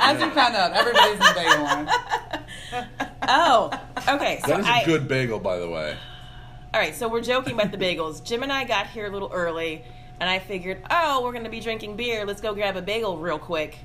as 0.00 0.20
you 0.20 0.30
found 0.30 0.54
out, 0.54 0.72
everybody's 0.72 1.12
in 1.14 1.18
the 1.18 1.32
bagel 1.34 1.64
line. 1.64 1.88
oh, 3.28 3.70
okay. 4.08 4.40
So 4.44 4.48
That 4.48 4.60
is 4.60 4.66
a 4.66 4.70
I, 4.70 4.84
good 4.84 5.08
bagel, 5.08 5.38
by 5.38 5.58
the 5.58 5.68
way. 5.68 5.96
All 6.74 6.80
right, 6.80 6.94
so 6.94 7.08
we're 7.08 7.22
joking 7.22 7.54
about 7.54 7.72
the 7.72 7.78
bagels. 7.78 8.22
Jim 8.24 8.42
and 8.42 8.52
I 8.52 8.64
got 8.64 8.88
here 8.88 9.06
a 9.06 9.10
little 9.10 9.30
early, 9.32 9.84
and 10.20 10.28
I 10.28 10.38
figured, 10.38 10.82
oh, 10.90 11.22
we're 11.24 11.32
going 11.32 11.44
to 11.44 11.50
be 11.50 11.60
drinking 11.60 11.96
beer. 11.96 12.26
Let's 12.26 12.40
go 12.42 12.52
grab 12.54 12.76
a 12.76 12.82
bagel 12.82 13.16
real 13.16 13.38
quick. 13.38 13.78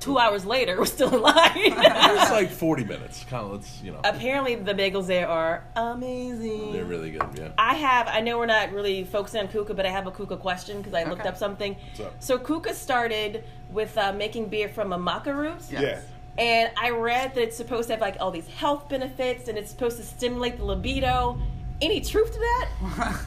Two 0.00 0.18
hours 0.18 0.44
later, 0.44 0.76
we're 0.78 0.86
still 0.86 1.14
in 1.14 1.20
line. 1.22 1.36
It's 1.56 2.30
like 2.30 2.50
40 2.50 2.84
minutes. 2.84 3.24
Kind 3.30 3.44
of, 3.46 3.52
let's, 3.52 3.80
you 3.82 3.92
know. 3.92 4.00
Apparently, 4.02 4.56
the 4.56 4.74
bagels 4.74 5.06
there 5.06 5.28
are 5.28 5.62
amazing. 5.76 6.72
They're 6.72 6.84
really 6.84 7.12
good, 7.12 7.22
yeah. 7.38 7.48
I 7.56 7.74
have, 7.74 8.08
I 8.08 8.20
know 8.20 8.38
we're 8.38 8.46
not 8.46 8.72
really 8.72 9.04
focusing 9.04 9.40
on 9.42 9.48
Kuka, 9.48 9.74
but 9.74 9.86
I 9.86 9.90
have 9.90 10.06
a 10.06 10.10
Kuka 10.10 10.36
question 10.36 10.78
because 10.78 10.94
I 10.94 11.04
looked 11.04 11.20
Okay. 11.20 11.28
up 11.28 11.36
something. 11.36 11.76
What's 11.90 12.00
up? 12.00 12.14
So, 12.18 12.38
Kuka 12.38 12.74
started 12.74 13.44
with 13.70 13.96
uh, 13.96 14.12
making 14.12 14.48
beer 14.48 14.68
from 14.68 14.92
a 14.92 14.98
maca 14.98 15.36
root. 15.36 15.58
Yes. 15.70 15.80
Yeah. 15.82 16.00
And 16.38 16.70
I 16.76 16.90
read 16.90 17.34
that 17.34 17.42
it's 17.42 17.56
supposed 17.56 17.88
to 17.88 17.94
have 17.94 18.00
like 18.00 18.16
all 18.18 18.30
these 18.30 18.48
health 18.48 18.88
benefits 18.88 19.48
and 19.48 19.58
it's 19.58 19.70
supposed 19.70 19.98
to 19.98 20.02
stimulate 20.02 20.56
the 20.58 20.64
libido. 20.64 21.38
Any 21.82 22.00
truth 22.00 22.32
to 22.32 22.38
that? 22.38 22.68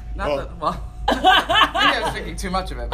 Not 0.15 0.27
Well- 0.27 0.37
that, 0.37 0.57
well. 0.59 0.83
Maybe 1.05 1.19
I 1.25 1.99
was 2.01 2.13
drinking 2.13 2.37
too 2.37 2.49
much 2.49 2.71
of 2.71 2.77
it. 2.79 2.87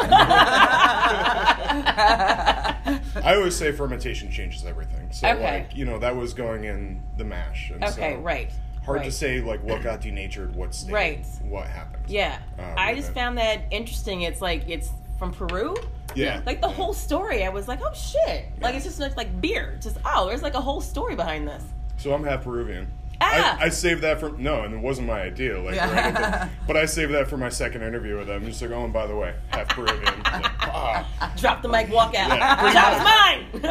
I 3.24 3.34
always 3.36 3.54
say 3.54 3.70
fermentation 3.72 4.30
changes 4.32 4.64
everything. 4.66 5.08
So 5.12 5.28
Okay. 5.28 5.60
like, 5.60 5.76
you 5.76 5.84
know, 5.84 5.98
that 6.00 6.16
was 6.16 6.34
going 6.34 6.64
in 6.64 7.02
the 7.16 7.24
mash. 7.24 7.70
And 7.70 7.84
Okay, 7.84 8.14
so 8.16 8.20
right. 8.20 8.50
Hard 8.84 8.98
right. 8.98 9.04
to 9.04 9.12
say 9.12 9.40
like 9.40 9.62
what 9.62 9.82
got 9.82 10.00
denatured, 10.00 10.56
what 10.56 10.74
stayed, 10.74 10.92
Right. 10.94 11.24
what 11.42 11.66
happened. 11.68 12.04
Yeah. 12.08 12.38
Uh, 12.58 12.74
I 12.76 12.94
just 12.94 13.10
it. 13.10 13.14
found 13.14 13.38
that 13.38 13.60
interesting. 13.70 14.22
It's 14.22 14.40
like 14.40 14.68
it's 14.68 14.90
from 15.18 15.32
Peru. 15.32 15.76
Yeah. 16.16 16.40
Like 16.44 16.60
the 16.60 16.66
Yeah. 16.68 16.74
whole 16.74 16.92
story, 16.94 17.44
I 17.44 17.50
was 17.50 17.68
like, 17.68 17.80
oh 17.84 17.92
shit. 17.94 18.46
Like 18.60 18.74
it's 18.74 18.84
just 18.84 18.98
like, 18.98 19.16
like 19.16 19.40
beer. 19.40 19.78
Just 19.80 19.98
oh, 20.04 20.26
there's 20.28 20.42
like 20.42 20.54
a 20.54 20.60
whole 20.60 20.80
story 20.80 21.14
behind 21.14 21.46
this. 21.46 21.62
So 21.98 22.12
I'm 22.12 22.24
half 22.24 22.42
Peruvian. 22.42 22.90
Ah! 23.22 23.58
I, 23.60 23.66
I 23.66 23.68
saved 23.68 24.02
that 24.02 24.18
for 24.18 24.30
no, 24.38 24.62
and 24.62 24.74
it 24.74 24.80
wasn't 24.80 25.06
my 25.06 25.20
idea, 25.20 25.60
like, 25.60 25.74
Yeah. 25.74 25.90
or 25.90 25.94
anything. 25.96 26.50
but 26.66 26.76
I 26.76 26.86
saved 26.86 27.12
that 27.12 27.28
for 27.28 27.36
my 27.36 27.48
second 27.50 27.82
interview 27.82 28.16
with 28.16 28.28
them. 28.28 28.44
Just 28.46 28.62
like, 28.62 28.70
oh, 28.70 28.84
and 28.84 28.92
by 28.92 29.06
the 29.06 29.14
way, 29.16 29.34
half 29.50 29.68
Peruvian. 29.68 30.14
Like, 30.30 30.46
ah, 30.72 31.32
Drop 31.36 31.60
the 31.62 31.68
mic, 31.68 31.90
walk 31.90 32.14
out. 32.14 32.28
Yeah, 32.30 32.72
Job's 32.72 33.04
mine. 33.04 33.62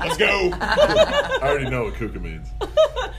let's 0.00 0.16
go. 0.16 0.50
I 0.60 1.38
already 1.42 1.68
know 1.70 1.84
what 1.84 1.94
kuka 1.94 2.18
means. 2.18 2.48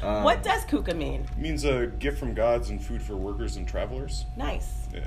Um, 0.02 0.24
what 0.24 0.44
does 0.44 0.66
kuka 0.66 0.94
mean? 0.94 1.26
It 1.32 1.38
means 1.38 1.64
a 1.64 1.88
gift 1.88 2.18
from 2.20 2.34
gods 2.34 2.70
and 2.70 2.84
food 2.84 3.02
for 3.02 3.16
workers 3.16 3.56
and 3.58 3.68
travelers. 3.68 4.26
Nice. 4.36 4.88
Yeah. 4.94 5.02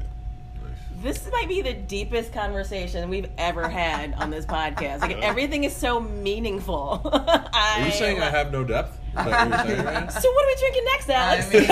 This 1.01 1.31
might 1.33 1.49
be 1.49 1.63
the 1.63 1.73
deepest 1.73 2.31
conversation 2.31 3.09
we've 3.09 3.31
ever 3.39 3.69
had 3.69 4.13
on 4.15 4.29
this 4.29 4.45
podcast. 4.45 5.01
Like 5.01 5.17
everything 5.23 5.65
is 5.65 5.75
so 5.75 5.99
meaningful. 5.99 7.01
I, 7.05 7.79
Are 7.81 7.87
you 7.87 7.93
saying 7.93 8.21
I 8.21 8.29
have 8.29 8.53
no 8.53 8.65
depth? 8.65 8.99
Is 9.09 9.15
that 9.15 9.51
what 9.51 9.67
you're 9.67 9.77
saying, 9.77 9.87
right? 9.87 10.13
So 10.13 10.31
what 10.31 10.45
are 10.45 10.49
we 10.49 10.57
drinking 10.59 10.85
next, 10.85 11.09
Alex? 11.09 11.49
I 11.49 11.59
mean, 11.59 11.67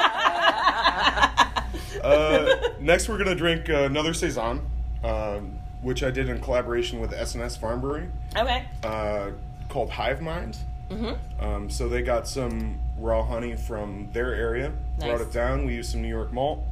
Uh, 2.06 2.54
next, 2.78 3.08
we're 3.08 3.18
gonna 3.18 3.34
drink 3.34 3.68
uh, 3.68 3.78
another 3.78 4.14
saison, 4.14 4.60
um, 5.02 5.58
which 5.82 6.04
I 6.04 6.12
did 6.12 6.28
in 6.28 6.40
collaboration 6.40 7.00
with 7.00 7.12
S&S 7.12 7.56
Farm 7.56 7.80
Brewery, 7.80 8.08
okay. 8.36 8.64
uh, 8.84 9.30
called 9.68 9.90
Hive 9.90 10.20
Mind. 10.20 10.56
Mm-hmm. 10.88 11.44
Um, 11.44 11.68
so 11.68 11.88
they 11.88 12.02
got 12.02 12.28
some 12.28 12.78
raw 12.96 13.24
honey 13.24 13.56
from 13.56 14.08
their 14.12 14.32
area, 14.32 14.72
brought 15.00 15.20
it 15.20 15.32
down. 15.32 15.66
We 15.66 15.74
used 15.74 15.90
some 15.90 16.02
New 16.02 16.08
York 16.08 16.32
malt, 16.32 16.64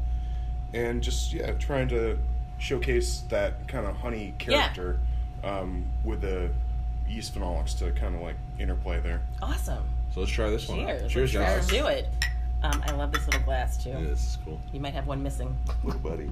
and 0.75 1.02
just 1.02 1.33
yeah, 1.33 1.52
trying 1.52 1.88
to 1.88 2.19
showcase 2.59 3.23
that 3.28 3.66
kind 3.69 3.87
of 3.87 3.97
honey 3.97 4.35
character 4.38 4.99
um, 5.43 5.85
with 6.04 6.21
the 6.21 6.50
yeast 7.09 7.35
phenolics 7.35 7.78
to 7.78 7.90
kind 7.93 8.14
of 8.14 8.21
like 8.21 8.37
interplay 8.59 9.00
there. 9.00 9.23
Awesome. 9.40 9.85
So 10.12 10.21
let's 10.21 10.33
try 10.33 10.50
this 10.50 10.69
one. 10.69 10.81
out. 10.81 10.87
Cheers. 11.09 11.12
Cheers, 11.12 11.35
Let's 11.35 11.66
guys. 11.71 11.78
do 11.81 11.87
it. 11.87 12.09
Um, 12.62 12.83
I 12.87 12.93
love 12.93 13.12
this 13.12 13.25
little 13.26 13.43
glass 13.43 13.83
too. 13.83 13.90
Yeah, 13.90 14.00
this 14.00 14.21
is 14.21 14.38
cool. 14.45 14.61
You 14.73 14.81
might 14.81 14.95
have 14.95 15.07
one 15.07 15.23
missing. 15.23 15.54
Little 15.83 16.00
buddy. 16.00 16.31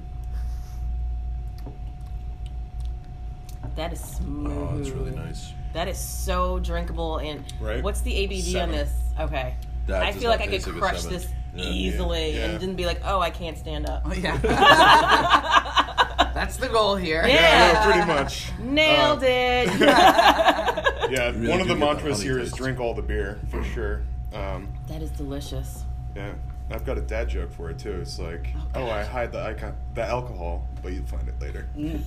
That 3.75 3.93
is 3.93 3.99
smooth. 3.99 4.51
Oh, 4.71 4.77
it's 4.79 4.89
really 4.89 5.11
nice. 5.15 5.51
That 5.73 5.87
is 5.87 5.97
so 5.97 6.59
drinkable. 6.59 7.17
And 7.19 7.43
Right. 7.59 7.83
what's 7.83 8.01
the 8.01 8.11
ABV 8.11 8.51
Seven. 8.53 8.69
on 8.69 8.75
this? 8.75 8.91
Okay. 9.19 9.55
That 9.87 10.03
I 10.03 10.11
feel 10.11 10.29
like 10.29 10.41
I 10.41 10.43
could 10.45 10.51
taste 10.53 10.67
like 10.67 10.75
a 10.75 10.79
crush 10.79 11.03
this 11.03 11.27
Yeah. 11.55 11.65
easily 11.69 12.35
Yeah. 12.35 12.45
and 12.45 12.59
didn't 12.59 12.75
be 12.75 12.85
like, 12.85 13.01
oh, 13.05 13.19
I 13.19 13.29
can't 13.29 13.57
stand 13.57 13.87
up. 13.89 14.03
Oh, 14.05 14.13
yeah. 14.13 14.37
That's 16.33 16.57
the 16.57 16.67
goal 16.67 16.95
here. 16.95 17.23
Yeah. 17.27 17.33
Yeah, 17.33 17.73
no, 17.73 17.91
pretty 17.91 18.07
much. 18.07 18.51
Nailed 18.59 19.23
Uh, 19.23 19.27
it. 19.27 19.69
Yeah, 21.11 21.29
really 21.31 21.47
one 21.47 21.61
of 21.61 21.67
the 21.67 21.75
mantras 21.75 22.17
honey 22.17 22.29
here 22.29 22.39
is 22.39 22.49
taste. 22.49 22.57
drink 22.57 22.79
all 22.79 22.95
the 22.95 23.01
beer 23.03 23.39
for 23.51 23.63
sure. 23.63 24.01
Um, 24.33 24.67
that 24.87 25.01
is 25.03 25.11
delicious. 25.11 25.83
yeah, 26.15 26.33
I've 26.71 26.85
got 26.85 26.97
a 26.97 27.01
dad 27.01 27.29
joke 27.29 27.51
for 27.51 27.69
it 27.69 27.77
too. 27.77 27.99
It's 28.01 28.17
like, 28.17 28.47
oh, 28.73 28.89
I 28.89 29.03
hide 29.03 29.31
the 29.31 29.41
icon, 29.43 29.75
the 29.93 30.03
alcohol, 30.03 30.67
but 30.81 30.93
you'll 30.93 31.05
find 31.05 31.27
it 31.27 31.39
later. 31.39 31.67
Jim 31.75 32.03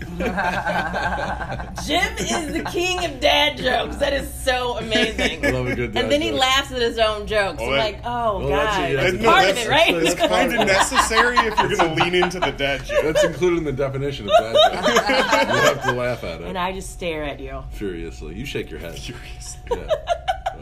is 2.18 2.52
the 2.52 2.64
king 2.72 3.04
of 3.04 3.20
dad 3.20 3.58
jokes. 3.58 3.96
That 3.96 4.12
is 4.12 4.32
so 4.32 4.76
amazing. 4.78 5.44
I 5.46 5.50
love 5.50 5.66
a 5.68 5.74
good 5.76 5.92
dad 5.92 6.04
and 6.04 6.12
then 6.12 6.20
he 6.20 6.32
laughs 6.32 6.72
at 6.72 6.80
his 6.80 6.98
own 6.98 7.26
jokes. 7.26 7.60
Oh, 7.62 7.70
I'm 7.70 7.78
like, 7.78 8.00
oh, 8.04 8.38
Well, 8.40 8.48
that's- 8.48 8.76
God. 8.76 8.90
yeah, 8.90 8.96
That's 9.10 9.24
part 9.24 9.44
that's- 9.44 9.58
of 9.58 9.66
it, 9.66 9.70
right? 9.70 9.94
That's 10.02 10.14
kind 10.14 10.52
of 10.60 10.66
necessary 10.66 11.36
if 11.38 11.58
you're 11.58 11.76
going 11.76 11.78
to 11.96 12.04
lean 12.04 12.14
into 12.14 12.40
the 12.40 12.52
dad 12.52 12.84
joke. 12.84 13.02
That's 13.04 13.24
included 13.24 13.58
in 13.58 13.64
the 13.64 13.72
definition 13.72 14.26
of 14.28 14.32
dad 14.32 14.54
joke. 14.54 14.72
you 15.54 15.60
have 15.60 15.82
to 15.84 15.92
laugh 15.92 16.24
at 16.24 16.40
it 16.40 16.46
and 16.48 16.58
I 16.58 16.72
just 16.72 16.90
stare 16.92 17.22
at 17.24 17.38
you. 17.40 17.62
furiously. 17.70 18.34
You 18.34 18.44
shake 18.46 18.70
your 18.70 18.80
head. 18.80 18.98
Furious. 18.98 19.58
Yeah. 19.70 19.86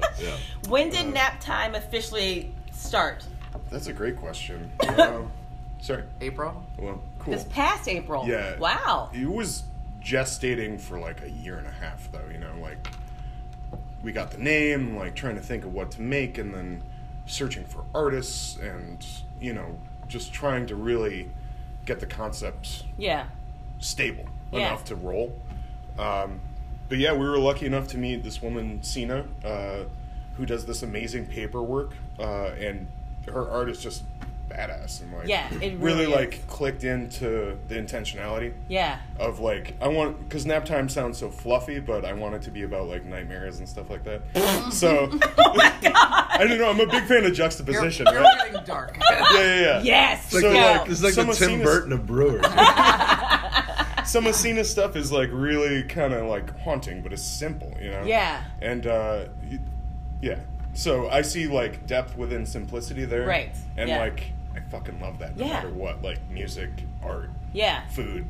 But, 0.01 0.15
yeah. 0.21 0.37
When 0.69 0.91
did 0.91 1.13
nap 1.15 1.41
time 1.41 1.75
officially 1.75 2.53
start? 2.73 3.25
That's 3.75 3.89
a 3.89 3.93
great 3.93 4.17
question. 4.17 4.71
Um, 4.97 5.33
sorry. 5.81 6.05
April. 6.21 6.63
Well, 6.79 7.03
cool. 7.19 7.35
This 7.35 7.43
past 7.43 7.89
April. 7.89 8.25
Yeah. 8.25 8.57
Wow. 8.57 9.11
It 9.13 9.29
was 9.29 9.65
gestating 10.01 10.79
for 10.81 11.01
like 11.01 11.23
a 11.25 11.29
year 11.31 11.57
and 11.59 11.67
a 11.67 11.73
half, 11.73 12.09
though. 12.13 12.23
You 12.31 12.39
know, 12.39 12.53
like 12.63 12.87
we 14.01 14.13
got 14.13 14.31
the 14.31 14.39
name, 14.39 14.97
like 14.97 15.17
trying 15.17 15.35
to 15.35 15.41
think 15.41 15.65
of 15.65 15.75
what 15.75 15.91
to 15.91 16.03
make, 16.03 16.39
and 16.39 16.55
then 16.55 16.85
searching 17.27 17.65
for 17.65 17.83
artists, 17.93 18.57
and 18.59 19.05
you 19.41 19.53
know, 19.53 19.77
just 20.07 20.33
trying 20.33 20.67
to 20.67 20.77
really 20.77 21.29
get 21.85 21.99
the 21.99 22.07
concept 22.07 22.85
Yeah. 22.97 23.25
stable 23.81 24.27
Yeah. 24.53 24.69
enough 24.69 24.85
to 24.85 24.95
roll. 24.95 25.37
Um, 25.99 26.39
but 26.89 26.99
yeah, 26.99 27.13
we 27.13 27.29
were 27.29 27.39
lucky 27.41 27.67
enough 27.67 27.89
to 27.89 27.99
meet 27.99 28.23
this 28.23 28.41
woman, 28.41 28.85
Sina, 28.85 29.25
uh, 29.45 29.79
who 30.37 30.47
does 30.47 30.65
this 30.65 30.85
amazing 30.85 31.27
paperwork, 31.27 31.91
uh, 32.21 32.51
and 32.59 32.87
her 33.27 33.49
art 33.51 33.69
is 33.71 33.81
just 33.83 34.03
badass 34.51 35.01
and 35.01 35.11
like 35.15 35.27
Yeah, 35.27 35.49
it 35.55 35.79
really 35.79 36.05
really 36.05 36.07
like 36.07 36.47
clicked 36.49 36.85
into 36.85 37.57
the 37.69 37.77
intentionality 37.77 38.53
Yeah. 38.69 38.99
of 39.19 39.39
like 39.41 39.75
I 39.81 39.89
want 39.89 40.21
because 40.29 40.45
nap 40.45 40.65
time 40.67 40.89
sounds 40.89 41.17
so 41.19 41.31
fluffy, 41.31 41.81
but 41.81 42.05
I 42.05 42.13
want 42.13 42.35
it 42.35 42.43
to 42.43 42.51
be 42.51 42.63
about 42.63 42.87
like 42.89 43.05
nightmares 43.05 43.59
and 43.59 43.69
stuff 43.69 43.89
like 43.91 44.05
that. 44.05 44.21
so 44.73 45.09
Oh 45.11 45.55
my 45.55 45.73
God. 45.83 45.93
I 45.95 46.47
don't 46.49 46.59
know. 46.59 46.69
I'm 46.69 46.79
a 46.81 46.87
big 46.87 47.05
fan 47.05 47.19
of 47.19 47.25
You're, 47.25 47.31
juxtaposition. 47.33 48.07
you're 48.13 48.21
right? 48.23 48.53
getting 48.53 48.65
dark. 48.65 48.99
Yeah, 49.11 49.33
yeah, 49.33 49.61
yeah. 49.61 49.83
Yes. 49.83 50.25
It's 50.27 50.35
like, 50.35 50.43
So, 50.43 50.51
the, 50.53 50.59
like, 50.59 50.91
it's 50.91 51.03
like 51.03 51.13
some 51.15 51.27
the 51.29 51.33
Tim 51.35 51.49
Cena's- 51.51 51.65
Burton 51.65 51.93
of 51.93 52.07
brewers. 52.07 52.45
Some 54.05 54.27
of 54.27 54.35
Cena's 54.35 54.71
stuff 54.71 54.95
is 54.97 55.11
like 55.11 55.31
really 55.33 55.83
kind 55.85 56.13
of 56.13 56.27
like 56.27 56.57
haunting, 56.61 57.01
but 57.01 57.13
it's 57.13 57.23
simple, 57.23 57.75
you 57.81 57.91
know. 57.91 58.03
Yeah. 58.05 58.45
And 58.61 58.87
uh, 58.87 59.25
yeah, 60.21 60.41
so 60.75 61.09
I 61.09 61.23
see 61.23 61.47
like 61.47 61.87
depth 61.87 62.17
within 62.17 62.45
simplicity 62.47 63.05
there. 63.05 63.27
Right, 63.27 63.55
And 63.77 63.89
yeah. 63.89 63.99
like 64.01 64.25
I 64.55 64.61
fucking 64.71 65.01
love 65.01 65.19
that. 65.21 65.37
No 65.37 65.45
Yeah. 65.47 65.53
matter 65.55 65.71
what, 65.71 66.03
like 66.03 66.19
music, 66.31 66.71
art, 67.03 67.31
Yeah. 67.53 67.87
food, 67.89 68.25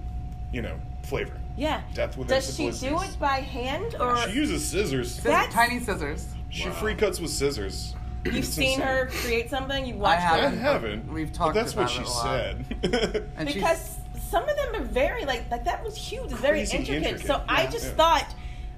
you 0.52 0.62
know, 0.62 0.76
flavor. 1.02 1.34
Yeah. 1.56 1.82
Depth 1.94 2.16
within 2.16 2.40
simplicity. 2.40 2.66
Does 2.70 2.80
she 2.80 2.88
do 3.08 3.12
it 3.14 3.18
by 3.20 3.40
hand 3.40 3.94
or? 4.00 4.16
She 4.28 4.32
uses 4.36 4.66
scissors. 4.66 5.18
That's- 5.18 5.52
Tiny 5.54 5.80
scissors. 5.80 6.26
She 6.50 6.68
Wow. 6.68 6.74
free 6.74 6.94
cuts 6.94 7.20
with 7.20 7.30
scissors. 7.30 7.94
You've 8.24 8.36
It's 8.36 8.48
seen 8.48 8.72
insane. 8.74 8.80
her 8.86 9.06
create 9.22 9.50
something. 9.50 9.84
You've 9.84 9.98
I 9.98 10.00
watched 10.00 10.22
I 10.22 10.36
haven't. 10.38 10.58
haven't. 10.60 11.12
We've 11.12 11.26
but 11.30 11.36
talked 11.36 11.54
that's 11.54 11.76
what 11.76 11.82
about 11.82 11.90
she 11.92 12.00
it 12.00 12.06
a 12.06 12.10
lot. 12.10 12.24
said. 12.24 13.28
And 13.36 13.48
she's- 13.50 13.54
because 13.54 13.98
some 14.30 14.48
of 14.48 14.56
them 14.56 14.82
are 14.82 14.84
very 14.84 15.24
like 15.26 15.44
like 15.50 15.64
that 15.66 15.84
was 15.84 15.94
huge. 15.96 16.32
It's 16.32 16.40
very 16.40 16.60
intricate. 16.62 16.88
intricate. 17.02 17.26
So 17.26 17.42
I 17.48 17.66
just 17.66 17.84
yeah. 17.86 17.92
thought 17.92 18.34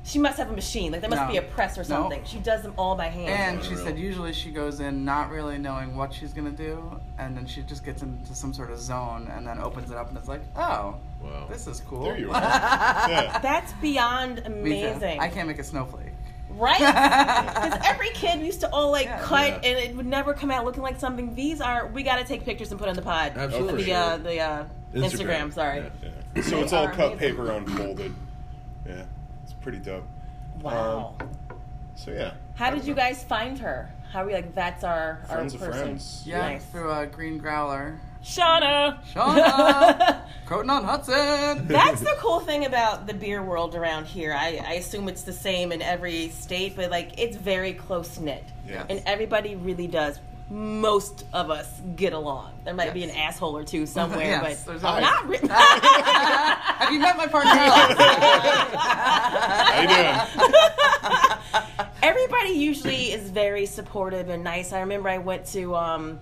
she 0.07 0.19
must 0.21 0.39
have 0.39 0.49
a 0.49 0.53
machine. 0.55 0.93
Like 0.93 1.01
there 1.03 1.11
must 1.11 1.23
No. 1.23 1.29
be 1.33 1.37
a 1.37 1.43
press 1.43 1.77
or 1.77 1.81
No. 1.83 1.89
something. 1.89 2.23
She 2.25 2.39
does 2.39 2.63
them 2.63 2.73
all 2.79 2.95
by 2.95 3.09
hand. 3.09 3.29
And 3.29 3.65
she 3.65 3.75
said 3.75 3.99
usually 3.99 4.33
she 4.33 4.51
goes 4.51 4.79
in 4.81 5.05
not 5.05 5.31
really 5.31 5.59
knowing 5.59 5.97
what 5.97 6.15
she's 6.15 6.33
gonna 6.33 6.51
do, 6.53 6.99
and 7.19 7.37
then 7.37 7.45
she 7.47 7.63
just 7.63 7.85
gets 7.85 8.03
into 8.03 8.35
some 8.35 8.55
sort 8.55 8.71
of 8.71 8.79
zone, 8.79 9.29
and 9.35 9.47
then 9.47 9.59
opens 9.59 9.91
it 9.91 9.97
up, 9.97 10.09
and 10.09 10.17
it's 10.17 10.29
like, 10.29 10.43
oh, 10.57 10.95
Wow. 11.23 11.47
this 11.51 11.67
is 11.67 11.81
cool. 11.81 12.05
There 12.05 12.19
you 12.19 12.31
are. 12.33 12.41
yeah. 12.41 13.39
That's 13.43 13.73
beyond 13.75 14.43
amazing. 14.47 15.19
I 15.21 15.29
can't 15.29 15.49
make 15.49 15.59
a 15.59 15.65
snowflake. 15.65 16.13
Right? 16.51 16.79
Because 17.67 17.81
every 17.85 18.11
kid 18.11 18.41
used 18.41 18.61
to 18.61 18.71
all 18.71 18.91
like 18.93 19.07
Yeah. 19.07 19.19
cut, 19.23 19.49
Yeah. 19.49 19.71
and 19.71 19.79
it 19.91 19.97
would 19.97 20.07
never 20.07 20.33
come 20.35 20.51
out 20.53 20.65
looking 20.65 20.83
like 20.85 20.99
something. 21.01 21.35
These 21.35 21.61
are 21.61 21.89
we 21.89 22.03
got 22.05 22.17
to 22.19 22.25
take 22.25 22.45
pictures 22.45 22.71
and 22.71 22.79
put 22.79 22.89
on 22.89 22.95
the 22.95 23.03
pod. 23.03 23.33
Absolutely. 23.37 23.85
The 23.85 23.93
uh, 23.93 24.17
the 24.19 24.41
uh, 24.41 24.65
Instagram. 24.95 25.53
Sorry. 25.53 25.79
Yeah. 26.03 26.11
Yeah. 26.37 26.43
So 26.43 26.51
They 26.51 26.63
it's 26.63 26.73
all 26.73 26.87
cut 26.89 27.13
amazing. 27.13 27.19
paper 27.19 27.51
unfolded. 27.51 28.15
Yeah, 28.87 28.93
it's 28.95 29.09
pretty 29.67 29.79
dope. 29.79 30.05
Um, 30.59 30.63
wow. 30.63 31.15
So 31.97 32.13
yeah. 32.13 32.35
How 32.55 32.71
did 32.71 32.85
you 32.85 32.95
guys 32.95 33.25
find 33.25 33.59
her? 33.59 33.91
How 34.13 34.23
are 34.23 34.27
we 34.27 34.33
like? 34.33 34.55
That's 34.55 34.85
our 34.85 35.21
Friends 35.29 35.55
our 35.57 35.61
of 35.61 35.67
person. 35.67 35.83
friends. 35.87 36.23
Yeah, 36.25 36.39
Nice. 36.39 36.65
through 36.67 36.93
a 36.93 37.05
green 37.09 37.37
growler. 37.39 37.99
Shauna. 38.23 39.03
Shauna! 39.13 40.21
Croton 40.47 40.71
on 40.71 40.85
Hudson! 40.85 41.67
That's 41.67 42.01
the 42.01 42.15
cool 42.19 42.39
thing 42.39 42.65
about 42.65 43.09
the 43.09 43.15
beer 43.15 43.43
world 43.43 43.75
around 43.75 44.07
here. 44.07 44.33
I, 44.33 44.61
I 44.65 44.73
assume 44.75 45.09
it's 45.09 45.23
the 45.23 45.33
same 45.33 45.73
in 45.73 45.83
every 45.83 46.29
state, 46.29 46.77
but 46.77 46.89
like 46.93 47.19
it's 47.19 47.37
very 47.37 47.73
close 47.73 48.21
knit. 48.21 48.45
Yeah. 48.69 48.85
And 48.89 49.03
everybody 49.05 49.57
really 49.57 49.89
does. 49.89 50.21
Most 50.49 51.25
of 51.33 51.51
us 51.51 51.69
get 51.97 52.13
along. 52.13 52.53
There 52.65 52.73
might 52.75 52.95
be 52.95 53.03
an 53.03 53.11
asshole 53.11 53.57
or 53.57 53.65
two 53.65 53.85
somewhere, 53.97 54.21
Yes, 54.43 54.65
but 54.65 54.71
there's 54.73 54.83
not 54.83 55.03
always- 55.03 55.43
really. 55.43 55.49
Have 55.53 56.93
you 56.93 57.01
met 57.01 57.17
my 57.17 57.27
partner? 57.27 57.51
How 58.77 59.83
you 59.83 59.89
doing? 59.89 61.87
everybody 62.03 62.51
usually 62.51 63.13
is 63.13 63.31
very 63.31 63.67
supportive 63.67 64.29
and 64.29 64.45
nice. 64.45 64.73
I 64.73 64.81
remember 64.81 65.09
I 65.09 65.19
went 65.19 65.47
to 65.47 65.75
um, 65.75 66.19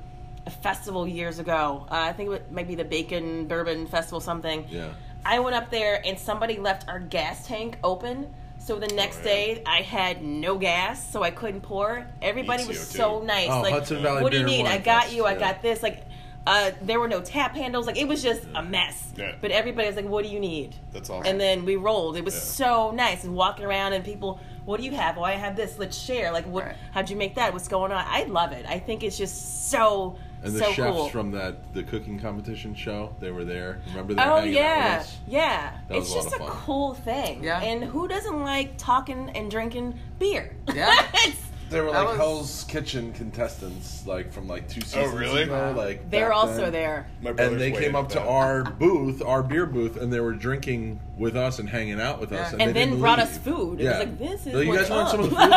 a 0.47 0.50
festival 0.50 1.07
years 1.07 1.38
ago. 1.38 1.87
Uh, 1.90 1.95
I 1.97 2.12
think 2.12 2.31
it 2.31 2.50
might 2.50 2.66
be 2.69 2.75
the 2.75 2.85
Bacon 2.85 3.47
Bourbon 3.47 3.87
Festival, 3.87 4.21
something. 4.21 4.66
Yeah. 4.71 4.88
I 5.26 5.38
went 5.40 5.54
up 5.57 5.71
there 5.71 6.00
and 6.07 6.19
somebody 6.19 6.59
left 6.59 6.88
our 6.88 6.99
gas 7.00 7.47
tank 7.47 7.78
open. 7.85 8.33
So 8.64 8.78
the 8.78 8.87
next 8.87 9.18
yeah. 9.18 9.25
day 9.25 9.62
I 9.66 9.83
had 9.83 10.23
no 10.23 10.56
gas, 10.56 11.12
so 11.12 11.23
I 11.23 11.30
couldn't 11.30 11.61
pour. 11.61 12.06
Everybody 12.23 12.64
was 12.64 12.78
CO2. 12.78 12.97
so 12.97 13.23
nice. 13.23 13.50
Oh, 13.50 13.61
like, 13.61 13.75
Hudson 13.75 14.02
Valley 14.02 14.23
what 14.23 14.33
do 14.33 14.38
you 14.38 14.44
need? 14.44 14.64
I 14.64 14.78
got 14.78 15.04
Fest, 15.04 15.14
you. 15.14 15.26
I 15.26 15.35
got 15.35 15.61
this. 15.61 15.83
Like, 15.83 16.06
uh, 16.47 16.71
there 16.80 16.99
were 16.99 17.09
no 17.09 17.21
tap 17.21 17.54
handles. 17.54 17.87
Like, 17.87 17.99
it 17.99 18.09
was 18.09 18.23
just 18.23 18.42
a 18.54 18.62
mess. 18.62 19.12
Yeah. 19.16 19.35
But 19.38 19.50
everybody 19.50 19.87
was 19.87 19.97
like, 19.97 20.06
"What 20.06 20.25
do 20.25 20.30
you 20.30 20.40
need?" 20.40 20.75
That's 20.94 21.11
awesome. 21.11 21.30
And 21.30 21.38
then 21.38 21.66
we 21.66 21.76
rolled. 21.76 22.16
It 22.16 22.25
was 22.25 22.35
Yeah. 22.35 22.40
so 22.40 22.90
nice 22.92 23.25
and 23.25 23.35
walking 23.35 23.66
around 23.66 23.92
and 23.92 24.02
people, 24.02 24.40
what 24.64 24.80
do 24.80 24.87
you 24.87 24.92
have? 24.92 25.18
Oh, 25.18 25.23
I 25.25 25.33
have 25.33 25.56
this. 25.56 25.78
Let's 25.78 25.99
share. 25.99 26.33
Like, 26.33 26.47
what? 26.47 26.64
Right. 26.64 26.76
How'd 26.92 27.11
you 27.11 27.16
make 27.16 27.35
that? 27.35 27.52
What's 27.52 27.68
going 27.68 27.92
on? 27.92 28.02
I 28.09 28.25
love 28.25 28.52
it. 28.52 28.64
I 28.66 28.78
think 28.78 29.02
it's 29.02 29.18
just 29.18 29.68
so 29.71 30.16
And 30.44 30.54
the 30.54 30.58
so 30.60 30.73
chefs 30.73 30.90
cool. 30.92 31.08
from 31.08 31.30
that 31.32 31.73
the 31.75 31.82
cooking 31.82 32.19
competition 32.21 32.75
show, 32.75 33.14
they 33.21 33.30
were 33.30 33.45
there. 33.45 33.80
Remember 33.88 34.14
they 34.14 34.23
were 34.23 34.30
Oh 34.30 34.36
hanging 34.36 34.50
out 34.58 34.60
yeah, 34.62 34.99
with 34.99 35.06
us? 35.06 35.19
yeah. 35.26 35.78
That 35.88 35.97
was 35.99 36.04
it's 36.06 36.12
a 36.12 36.16
lot 36.16 36.23
just 36.25 36.34
a 36.36 36.42
of 36.42 36.49
fun. 36.49 36.56
cool 36.64 36.95
thing. 36.95 37.42
Yeah. 37.45 37.60
And 37.62 37.82
who 37.84 38.06
doesn't 38.08 38.40
like 38.42 38.76
talking 38.76 39.30
and 39.34 39.50
drinking 39.50 39.99
beer? 40.19 40.54
Yeah. 40.75 40.92
It's- 41.14 41.44
They 41.70 41.80
were 41.80 41.90
That 41.92 41.98
like 42.00 42.08
was- 42.10 42.16
Hell's 42.18 42.64
Kitchen 42.68 43.12
contestants, 43.12 44.06
like 44.06 44.32
from 44.32 44.46
like 44.48 44.68
two 44.68 44.80
seasons 44.82 45.12
really? 45.14 45.42
ago. 45.42 45.74
Like 45.76 46.10
they're 46.10 46.28
back 46.28 46.36
also 46.36 46.56
then. 46.62 46.72
there. 46.72 47.06
My 47.22 47.30
And 47.30 47.60
they 47.60 47.72
came 47.72 47.84
into 47.96 47.98
up 47.98 48.08
to 48.10 48.14
that. 48.16 48.26
our 48.26 48.64
booth, 48.64 49.22
our 49.22 49.42
beer 49.42 49.66
booth, 49.66 49.96
and 49.96 50.12
they 50.12 50.20
were 50.20 50.32
drinking 50.32 51.00
with 51.18 51.36
us 51.36 51.58
and 51.60 51.68
hanging 51.68 52.00
out 52.00 52.20
with 52.20 52.32
us. 52.32 52.48
Yeah. 52.48 52.52
And, 52.54 52.62
And 52.62 52.70
they 52.70 52.80
then 52.80 52.88
didn't 52.88 53.00
brought 53.00 53.18
leave. 53.18 53.28
us 53.28 53.38
food. 53.38 53.80
It 53.80 53.84
Yeah. 53.84 53.90
was 53.90 53.98
like, 54.00 54.18
this 54.18 54.46
is 54.46 54.52
So 54.52 54.60
you 54.60 54.68
what's 54.68 54.82
guys 54.82 54.90
want 54.90 55.08
some 55.10 55.20
of 55.20 55.30
the 55.30 55.36
food? 55.36 55.50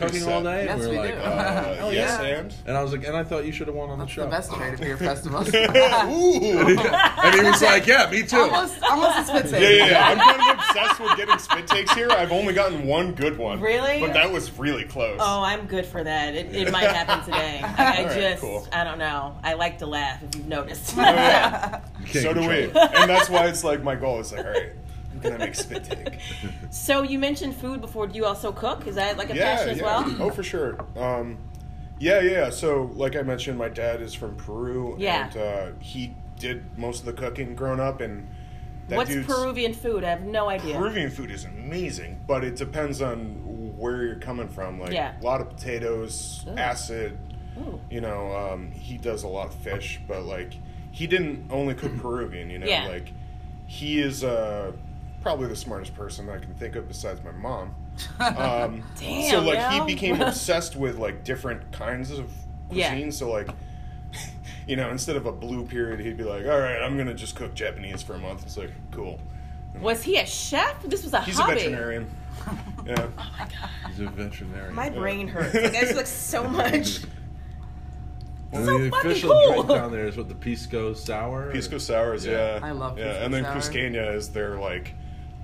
We're 0.00 0.08
cooking 0.08 0.28
all 0.28 0.42
day. 0.42 0.64
Yes, 0.66 0.72
and 0.72 0.80
we 0.82 0.88
we 0.90 0.96
were 0.98 1.08
do. 1.08 1.14
like, 1.14 1.26
Uh, 1.26 1.30
uh, 1.30 1.76
Oh, 1.80 1.90
yes, 1.90 2.20
yeah. 2.22 2.26
and. 2.38 2.54
and 2.66 2.76
I 2.76 2.82
was 2.82 2.92
like, 2.92 3.04
and 3.06 3.16
I 3.16 3.24
thought 3.24 3.44
you 3.44 3.52
should 3.52 3.66
have 3.66 3.76
won 3.76 3.88
on 3.90 3.98
That's 3.98 4.10
the 4.10 4.14
show. 4.16 4.24
the 4.24 4.30
best 4.30 4.52
trade 4.52 4.74
of 4.74 4.80
beer 4.80 4.96
festivals. 4.98 5.48
Ooh. 5.48 6.78
and 6.78 7.34
he 7.34 7.42
was 7.42 7.62
like, 7.62 7.86
yeah, 7.86 8.08
me 8.10 8.22
too. 8.22 8.36
almost, 8.38 8.82
almost 8.82 9.18
a 9.18 9.24
spit 9.24 9.50
take. 9.50 9.62
Yeah, 9.62 9.68
yeah, 9.70 9.86
yeah. 9.86 10.08
I'm 10.08 10.18
kind 10.18 10.40
of 10.40 10.58
obsessed 10.68 11.00
with 11.00 11.16
getting 11.16 11.38
spit 11.38 11.66
takes 11.66 11.92
here. 11.94 12.10
I've 12.10 12.32
only 12.32 12.52
gotten 12.52 12.86
one 12.86 13.12
good 13.14 13.38
one. 13.38 13.60
Really? 13.60 14.00
But 14.00 14.12
that 14.12 14.30
was 14.30 14.50
really 14.58 14.84
close. 14.84 15.18
Oh, 15.20 15.39
I'm 15.42 15.66
good 15.66 15.84
for 15.86 16.02
that. 16.04 16.34
It, 16.34 16.54
it 16.54 16.70
might 16.72 16.90
happen 16.90 17.24
today. 17.24 17.60
I, 17.64 17.66
I 17.66 17.96
All 17.98 18.04
right, 18.06 18.14
just, 18.20 18.40
cool. 18.42 18.66
I 18.72 18.84
don't 18.84 18.98
know. 18.98 19.36
I 19.42 19.54
like 19.54 19.78
to 19.78 19.86
laugh, 19.86 20.22
if 20.22 20.34
you've 20.34 20.48
noticed. 20.48 20.94
Oh, 20.96 21.02
yeah. 21.02 21.80
You 22.12 22.20
So 22.20 22.32
do 22.34 22.40
we. 22.40 22.46
it. 22.46 22.76
And 22.76 23.08
that's 23.10 23.28
why 23.28 23.46
it's 23.46 23.62
like 23.62 23.82
my 23.82 23.94
goal 23.94 24.20
is 24.20 24.32
like, 24.32 24.44
all 24.46 24.50
right, 24.52 24.72
who 25.12 25.20
can 25.20 25.32
I 25.34 25.36
make 25.38 25.54
spit 25.54 25.84
take? 25.84 26.18
so 26.70 27.02
you 27.02 27.18
mentioned 27.18 27.54
food 27.56 27.80
before. 27.80 28.06
Do 28.06 28.16
you 28.16 28.24
also 28.24 28.52
cook? 28.52 28.86
Is 28.86 28.94
that 28.94 29.18
like 29.18 29.30
a 29.30 29.36
yeah, 29.36 29.56
passion 29.56 29.68
as 29.70 29.78
yeah. 29.78 29.84
well? 29.84 30.16
Oh, 30.18 30.30
for 30.30 30.42
sure. 30.42 30.84
Um, 30.96 31.36
yeah, 31.98 32.20
yeah. 32.20 32.48
So, 32.50 32.90
like 32.94 33.16
I 33.16 33.22
mentioned, 33.22 33.58
my 33.58 33.68
dad 33.68 34.00
is 34.00 34.14
from 34.14 34.34
Peru, 34.36 34.96
Yeah. 34.98 35.26
and 35.26 35.36
uh, 35.36 35.66
he 35.80 36.14
did 36.38 36.64
most 36.78 37.00
of 37.00 37.06
the 37.06 37.12
cooking 37.12 37.54
growing 37.54 37.80
up. 37.80 38.00
And 38.00 38.26
that 38.88 38.96
What's 38.96 39.10
dude's- 39.10 39.26
Peruvian 39.26 39.74
food? 39.74 40.02
I 40.02 40.08
have 40.10 40.22
no 40.22 40.48
idea. 40.48 40.78
Peruvian 40.78 41.10
food 41.10 41.30
is 41.30 41.44
amazing, 41.44 42.24
but 42.26 42.42
it 42.42 42.56
depends 42.56 43.02
on 43.02 43.49
where 43.80 44.04
you're 44.04 44.16
coming 44.16 44.48
from. 44.48 44.78
Like 44.80 44.92
Yeah. 44.92 45.14
a 45.20 45.24
lot 45.24 45.40
of 45.40 45.48
potatoes, 45.48 46.44
Ooh. 46.48 46.56
acid. 46.56 47.16
Ooh. 47.58 47.80
You 47.90 48.00
know, 48.00 48.32
um, 48.36 48.70
he 48.70 48.96
does 48.98 49.22
a 49.22 49.28
lot 49.28 49.48
of 49.48 49.54
fish, 49.54 50.00
but 50.06 50.22
like 50.24 50.52
he 50.92 51.06
didn't 51.06 51.50
only 51.50 51.74
cook 51.74 51.96
Peruvian. 52.02 52.50
You 52.50 52.58
know, 52.58 52.66
Yeah. 52.66 52.86
like 52.88 53.12
he 53.66 54.00
is 54.00 54.22
uh, 54.24 54.72
probably 55.22 55.48
the 55.48 55.56
smartest 55.56 55.94
person 55.94 56.28
I 56.28 56.38
can 56.38 56.54
think 56.54 56.76
of 56.76 56.86
besides 56.88 57.22
my 57.24 57.32
mom. 57.32 57.74
Um, 58.20 58.82
Damn, 58.98 59.30
so 59.30 59.40
like 59.40 59.58
yo. 59.58 59.68
he 59.84 59.94
became 59.94 60.20
obsessed 60.22 60.74
with 60.76 60.96
like 60.96 61.24
different 61.24 61.70
kinds 61.72 62.10
of 62.10 62.30
Yeah. 62.70 62.90
cuisine. 62.90 63.12
So 63.12 63.30
like. 63.30 63.48
You 64.66 64.76
know, 64.76 64.90
instead 64.90 65.16
of 65.16 65.26
a 65.26 65.32
blue 65.32 65.64
period, 65.64 65.98
he'd 65.98 66.16
be 66.16 66.22
like, 66.22 66.44
"All 66.46 66.58
right, 66.58 66.80
I'm 66.80 66.96
gonna 66.96 67.14
just 67.14 67.34
cook 67.34 67.54
Japanese 67.54 68.02
for 68.02 68.14
a 68.14 68.18
month." 68.18 68.44
It's 68.44 68.56
like, 68.56 68.70
cool. 68.92 69.18
Was 69.80 70.02
he 70.02 70.16
a 70.18 70.26
chef? 70.26 70.80
This 70.84 71.02
was 71.02 71.12
a 71.12 71.22
He's 71.22 71.38
hobby. 71.38 71.52
a 71.52 71.54
veterinarian. 71.56 72.08
Yeah. 72.86 73.08
Oh 73.18 73.30
my 73.38 73.44
god. 73.46 73.70
He's 73.88 74.00
a 74.00 74.10
veterinarian. 74.10 74.74
My 74.74 74.90
brain 74.90 75.28
hurts. 75.28 75.54
Like 75.54 75.74
I 75.74 75.80
just 75.80 75.94
look 75.94 76.06
so 76.06 76.48
much. 76.48 77.00
and 78.52 78.64
so 78.64 78.78
the 78.78 78.88
official 78.96 79.30
cool. 79.30 79.52
drink 79.64 79.68
down 79.68 79.92
there 79.92 80.06
is 80.06 80.16
what 80.16 80.28
the 80.28 80.34
pisco 80.34 80.94
sour. 80.94 81.50
Pisco 81.52 81.78
sours, 81.78 82.24
Yeah. 82.26 82.58
yeah. 82.58 82.66
I 82.66 82.70
love 82.72 82.98
Yeah, 82.98 83.24
and 83.24 83.32
then 83.32 83.44
sour. 83.44 83.56
Cusqueña 83.56 84.14
is 84.14 84.28
their 84.30 84.58
like 84.58 84.94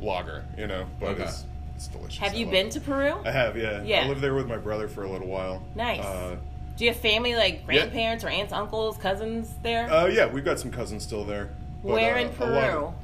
lager, 0.01 0.44
you 0.59 0.66
know, 0.66 0.87
but 1.01 1.11
Okay. 1.11 1.22
it's, 1.25 1.44
it's 1.77 1.88
delicious. 1.88 2.18
Have 2.18 2.35
you 2.35 2.46
been 2.46 2.66
it. 2.66 2.72
to 2.72 2.81
Peru? 2.81 3.14
I 3.25 3.31
have, 3.31 3.57
yeah. 3.57 3.83
Yeah. 3.83 4.05
I 4.05 4.09
lived 4.09 4.20
there 4.20 4.35
with 4.35 4.49
my 4.49 4.59
brother 4.59 4.88
for 4.88 5.05
a 5.05 5.11
little 5.11 5.29
while. 5.29 5.62
Nice. 5.75 6.01
Uh, 6.05 6.37
Do 6.77 6.85
you 6.85 6.90
have 6.90 7.01
family 7.01 7.35
like 7.37 7.64
grandparents 7.64 8.25
or 8.25 8.29
aunts, 8.29 8.53
uncles, 8.53 8.96
cousins 8.99 9.55
there? 9.62 9.90
uh, 9.90 10.07
yeah, 10.07 10.27
we've 10.27 10.44
got 10.44 10.59
some 10.59 10.70
cousins 10.70 11.03
still 11.05 11.25
there. 11.25 11.51
But, 11.83 11.92
Where 11.92 12.16
uh, 12.16 12.20
in 12.20 12.27
a 12.27 12.31
lot 12.31 12.70
Peru? 12.70 12.94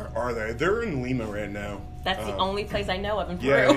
Of- 0.00 0.12
where 0.14 0.22
are 0.24 0.32
they? 0.34 0.52
They're 0.52 0.82
in 0.82 1.02
Lima 1.02 1.26
right 1.26 1.50
now. 1.50 1.80
That's 2.04 2.24
the 2.24 2.34
Um, 2.34 2.40
only 2.40 2.64
place 2.64 2.88
I 2.88 2.96
know 2.98 3.18
of 3.18 3.30
in 3.30 3.38
Peru. 3.38 3.48
Yeah, 3.50 3.72
yeah, 3.72 3.76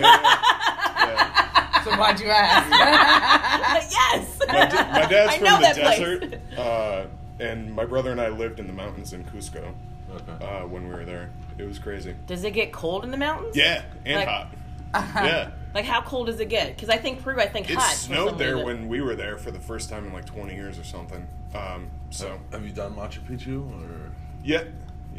yeah. 0.97 1.35
So 1.83 1.91
why'd 1.95 2.19
you 2.19 2.27
ask? 2.27 2.69
yes. 3.91 4.39
My, 4.47 4.65
da- 4.65 4.91
my 4.91 5.05
dad's 5.09 5.33
I 5.33 5.37
from 5.37 5.43
know 5.45 5.55
the 5.55 5.61
that 5.61 5.75
desert, 5.75 6.19
place. 6.29 6.57
uh, 6.59 7.07
and 7.39 7.73
my 7.73 7.85
brother 7.85 8.11
and 8.11 8.19
I 8.19 8.27
lived 8.27 8.59
in 8.59 8.67
the 8.67 8.73
mountains 8.73 9.13
in 9.13 9.23
Cusco 9.23 9.73
Okay. 10.13 10.45
uh, 10.45 10.67
when 10.67 10.87
we 10.89 10.93
were 10.93 11.05
there. 11.05 11.29
It 11.57 11.63
was 11.63 11.79
crazy. 11.79 12.15
Does 12.27 12.43
it 12.43 12.51
get 12.51 12.73
cold 12.73 13.05
in 13.05 13.11
the 13.11 13.17
mountains? 13.17 13.55
Yeah, 13.55 13.83
and 14.05 14.15
Like- 14.15 14.27
hot. 14.27 14.53
Yeah. 15.25 15.51
Like 15.73 15.85
how 15.85 16.01
cold 16.01 16.27
does 16.27 16.39
it 16.39 16.49
get? 16.49 16.75
Because 16.75 16.89
I 16.89 16.97
think 16.97 17.23
Peru, 17.23 17.39
I 17.39 17.47
think 17.47 17.69
It 17.69 17.75
hot. 17.77 17.91
for 17.91 17.95
snowed 17.97 18.37
there 18.39 18.55
reason. 18.55 18.65
when 18.65 18.87
we 18.89 19.01
were 19.01 19.15
there 19.15 19.37
for 19.37 19.51
the 19.51 19.59
first 19.59 19.87
time 19.89 20.05
in 20.05 20.11
like 20.11 20.25
20 20.25 20.53
years 20.55 20.77
or 20.79 20.83
something. 20.83 21.25
Um, 21.55 21.89
so, 22.09 22.39
Have 22.51 22.65
you 22.65 22.71
done 22.71 22.93
Machu 22.95 23.19
Picchu 23.19 23.71
or 23.71 24.11
yeah, 24.43 24.63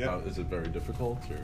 yeah, 0.00 0.10
how, 0.10 0.18
is 0.18 0.38
it 0.38 0.46
very 0.46 0.68
difficult 0.68 1.18
or? 1.30 1.38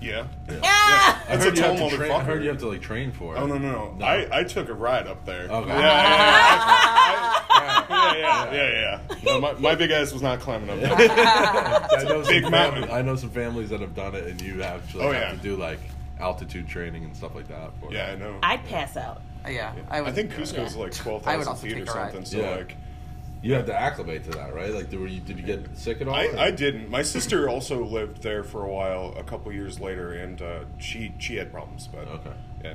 yeah. 0.00 0.26
Ah! 0.62 1.22
I 1.28 1.34
It's 1.34 1.44
heard 1.44 1.52
a 1.54 1.56
you 1.56 1.62
have 1.62 1.90
to. 1.98 2.14
I 2.14 2.22
heard 2.24 2.42
you 2.42 2.48
have 2.48 2.58
to 2.58 2.68
like 2.68 2.82
train 2.82 3.12
for 3.12 3.36
it. 3.36 3.38
Oh 3.38 3.46
no 3.46 3.58
no 3.58 3.70
no! 3.72 3.92
No. 3.94 4.04
I, 4.04 4.40
I 4.40 4.44
took 4.44 4.68
a 4.68 4.74
ride 4.74 5.06
up 5.06 5.24
there. 5.24 5.44
Okay. 5.50 5.68
Yeah, 5.68 5.78
yeah, 5.78 7.44
Yeah. 7.54 7.84
yeah, 7.90 8.16
yeah, 8.18 8.52
yeah, 8.52 8.52
yeah, 8.52 9.00
yeah. 9.10 9.16
No, 9.24 9.40
my, 9.40 9.52
my 9.54 9.74
big 9.74 9.90
ass 9.90 10.12
was 10.12 10.22
not 10.22 10.40
climbing 10.40 10.70
up 10.70 10.78
there. 10.80 10.92
I 11.10 12.02
know 12.04 12.22
some 12.22 12.32
big 12.32 12.42
fam- 12.42 12.50
mountain. 12.50 12.90
I 12.90 13.02
know 13.02 13.16
some 13.16 13.30
families 13.30 13.70
that 13.70 13.80
have 13.80 13.94
done 13.94 14.14
it, 14.14 14.26
and 14.26 14.40
you 14.40 14.62
actually 14.62 15.04
Oh, 15.04 15.12
have 15.12 15.22
yeah. 15.22 15.30
to 15.30 15.36
do 15.38 15.56
like 15.56 15.80
altitude 16.20 16.68
training 16.68 17.04
and 17.04 17.16
stuff 17.16 17.34
like 17.34 17.48
that. 17.48 17.70
For 17.80 17.92
Yeah, 17.92 18.06
I 18.06 18.10
it. 18.10 18.18
know. 18.20 18.38
I'd 18.42 18.64
pass 18.66 18.96
out. 18.96 19.22
yeah, 19.48 19.72
I, 19.90 19.98
I, 19.98 20.00
would, 20.02 20.14
think 20.14 20.32
Cusco's 20.32 20.74
Yeah. 20.74 20.82
like 20.82 21.06
I 21.06 21.36
would 21.36 21.44
12,000 21.44 21.48
also 21.48 21.66
feet 21.66 21.80
or 21.82 21.86
something. 21.86 22.24
So 22.24 22.38
Yeah. 22.38 22.50
like, 22.56 22.76
You 23.44 23.52
had 23.52 23.66
to 23.66 23.78
acclimate 23.78 24.24
to 24.24 24.30
that, 24.30 24.54
right? 24.54 24.72
Like, 24.72 24.90
were 24.90 25.06
you, 25.06 25.20
did 25.20 25.38
you 25.38 25.44
get 25.44 25.76
sick 25.76 26.00
at 26.00 26.08
all? 26.08 26.14
I, 26.14 26.30
I 26.38 26.50
didn't. 26.50 26.88
My 26.88 27.02
sister 27.02 27.46
also 27.46 27.84
lived 27.84 28.22
there 28.22 28.42
for 28.42 28.64
a 28.64 28.72
while, 28.72 29.12
a 29.18 29.22
couple 29.22 29.52
years 29.52 29.78
later, 29.78 30.14
and 30.14 30.40
uh, 30.40 30.60
she 30.78 31.12
she 31.18 31.36
had 31.36 31.52
problems. 31.52 31.86
But 31.86 32.08
Okay. 32.08 32.32
yeah, 32.64 32.74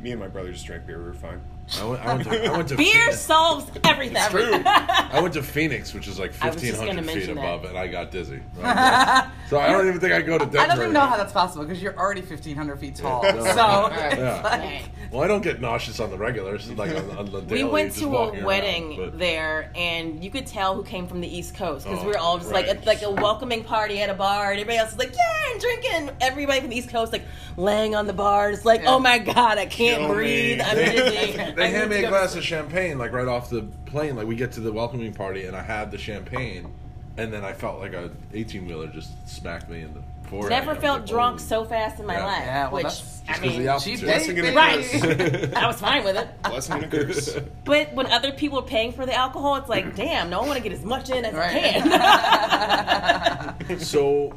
me 0.00 0.12
and 0.12 0.18
my 0.20 0.28
brother 0.28 0.50
just 0.52 0.64
drank 0.64 0.86
beer. 0.86 0.98
We 1.00 1.04
were 1.04 1.12
fine. 1.12 1.42
I 1.80 1.84
went, 1.84 2.00
I 2.04 2.14
went 2.14 2.24
to, 2.28 2.44
I 2.46 2.56
went 2.56 2.68
to 2.68 2.76
Beer 2.78 2.92
Phoenix. 2.92 3.18
solves 3.20 3.70
everything. 3.84 4.16
It's 4.16 4.28
true. 4.28 4.62
I 4.64 5.18
went 5.20 5.34
to 5.34 5.42
Phoenix, 5.42 5.92
which 5.94 6.06
is 6.06 6.18
like 6.18 6.32
I 6.40 6.46
was 6.50 6.60
just 6.62 6.78
fifteen 6.78 6.96
hundred 6.96 7.10
feet 7.12 7.26
that. 7.26 7.32
above, 7.32 7.64
and 7.64 7.76
I 7.76 7.88
got 7.88 8.10
dizzy. 8.12 8.40
so 8.56 9.58
I 9.58 9.72
don't 9.72 9.88
even 9.88 9.98
think 10.00 10.12
I 10.12 10.22
go 10.22 10.38
to 10.38 10.44
Denver. 10.44 10.58
I 10.60 10.66
don't 10.68 10.78
even 10.78 10.92
know 10.92 11.00
how 11.00 11.16
that's 11.16 11.32
possible 11.32 11.64
because 11.64 11.82
you're 11.82 11.96
already 11.96 12.20
1,500 12.20 12.78
feet 12.78 12.94
tall. 12.96 13.22
no. 13.24 13.30
So 13.44 13.46
Yeah. 13.56 14.34
it's 14.36 14.44
like, 14.44 14.90
Well, 15.12 15.22
I 15.22 15.26
don't 15.26 15.42
get 15.42 15.60
nauseous 15.60 15.98
on 16.00 16.10
the 16.10 16.18
regular, 16.18 16.58
so 16.58 16.72
like 16.74 16.90
on, 16.96 17.10
on 17.18 17.30
the 17.32 17.40
daily. 17.42 17.64
We 17.64 17.70
went 17.70 17.92
to 17.94 18.16
a 18.16 18.28
around, 18.30 18.44
wedding 18.44 18.96
but- 18.96 19.18
there, 19.18 19.70
and 19.74 20.22
you 20.22 20.30
could 20.30 20.46
tell 20.46 20.74
who 20.76 20.84
came 20.84 21.06
from 21.08 21.20
the 21.20 21.28
East 21.36 21.54
Coast 21.56 21.84
because 21.84 22.00
Oh, 22.00 22.06
we 22.06 22.12
were 22.12 22.18
all 22.18 22.38
just 22.38 22.52
like 22.52 22.66
oh, 22.66 22.68
right. 22.68 22.76
it's 22.76 22.86
like 22.86 23.02
a 23.02 23.10
welcoming 23.10 23.64
party 23.64 24.00
at 24.02 24.08
a 24.10 24.14
bar, 24.14 24.52
and 24.52 24.60
everybody 24.60 24.78
else 24.78 24.92
is 24.92 24.98
like, 24.98 25.12
"Yeah, 25.14 25.52
and 25.52 25.60
drinking." 25.60 26.10
Everybody 26.20 26.60
from 26.60 26.70
the 26.70 26.76
East 26.76 26.90
Coast 26.90 27.12
like 27.12 27.24
laying 27.56 27.94
on 27.96 28.06
the 28.06 28.12
bar, 28.12 28.50
it's 28.50 28.64
like, 28.64 28.82
Yeah. 28.82 28.94
"Oh 28.94 28.98
my 29.00 29.18
god, 29.18 29.58
I 29.58 29.66
can't 29.66 29.98
Kill 30.00 30.08
me. 30.08 30.14
breathe. 30.14 30.60
I'm 30.62 30.76
They, 30.76 30.84
dizzy." 30.96 31.52
They 31.56 31.64
I 31.64 31.68
hand 31.68 31.90
me 31.90 32.04
a 32.04 32.08
glass 32.08 32.36
of 32.36 32.44
champagne, 32.44 32.98
like 32.98 33.12
right 33.12 33.26
off 33.28 33.50
the 33.50 33.62
plane. 33.86 34.14
Like 34.16 34.26
we 34.26 34.36
get 34.36 34.52
to 34.52 34.60
the 34.60 34.72
welcoming 34.72 35.12
party, 35.12 35.46
and 35.46 35.56
I 35.56 35.62
had 35.62 35.90
the 35.90 35.98
champagne, 35.98 36.72
and 37.16 37.32
then 37.32 37.44
I 37.44 37.52
felt 37.52 37.80
like 37.80 37.92
a 37.94 38.10
eighteen 38.32 38.66
wheeler 38.66 38.86
just 38.88 39.10
smacked 39.28 39.68
me 39.68 39.80
in 39.82 39.92
the 39.94 40.02
forehead. 40.28 40.52
I 40.52 40.58
Never 40.60 40.74
felt 40.80 41.00
like, 41.00 41.08
drunk 41.08 41.40
so 41.40 41.64
fast 41.64 41.98
in 42.00 42.06
my 42.06 42.14
Yeah. 42.18 42.24
life. 42.26 42.42
Yeah, 42.44 42.62
well, 42.64 42.72
which 42.74 42.82
that's 42.84 43.22
I 43.28 43.32
just 43.32 43.40
'cause 43.42 43.48
of 43.50 43.52
mean, 43.56 43.62
the 43.62 43.68
altitude. 43.72 43.98
cheap 43.98 44.06
Blessing 44.06 44.34
date, 44.36 44.44
and 44.44 44.58
a 44.58 44.60
baby. 44.60 45.46
curse. 45.46 45.52
I 45.56 45.66
was 45.66 45.80
fine 45.80 46.04
with 46.04 46.16
it. 46.16 46.28
Blessing 46.42 46.74
and 46.74 46.84
a 46.84 46.88
curse. 46.88 47.36
But 47.64 47.92
when 47.94 48.06
other 48.06 48.32
people 48.32 48.58
are 48.60 48.62
paying 48.66 48.92
for 48.92 49.04
the 49.06 49.14
alcohol, 49.14 49.56
it's 49.56 49.68
like, 49.68 49.94
damn, 50.02 50.30
no, 50.30 50.40
I 50.40 50.46
want 50.46 50.56
to 50.58 50.62
get 50.62 50.72
as 50.72 50.84
much 50.84 51.10
in 51.10 51.24
as 51.24 51.34
Right. 51.34 51.76
I 51.82 53.54
can. 53.58 53.78
So, 53.80 54.32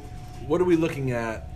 what 0.46 0.60
are 0.60 0.64
we 0.64 0.76
looking 0.76 1.12
at 1.12 1.46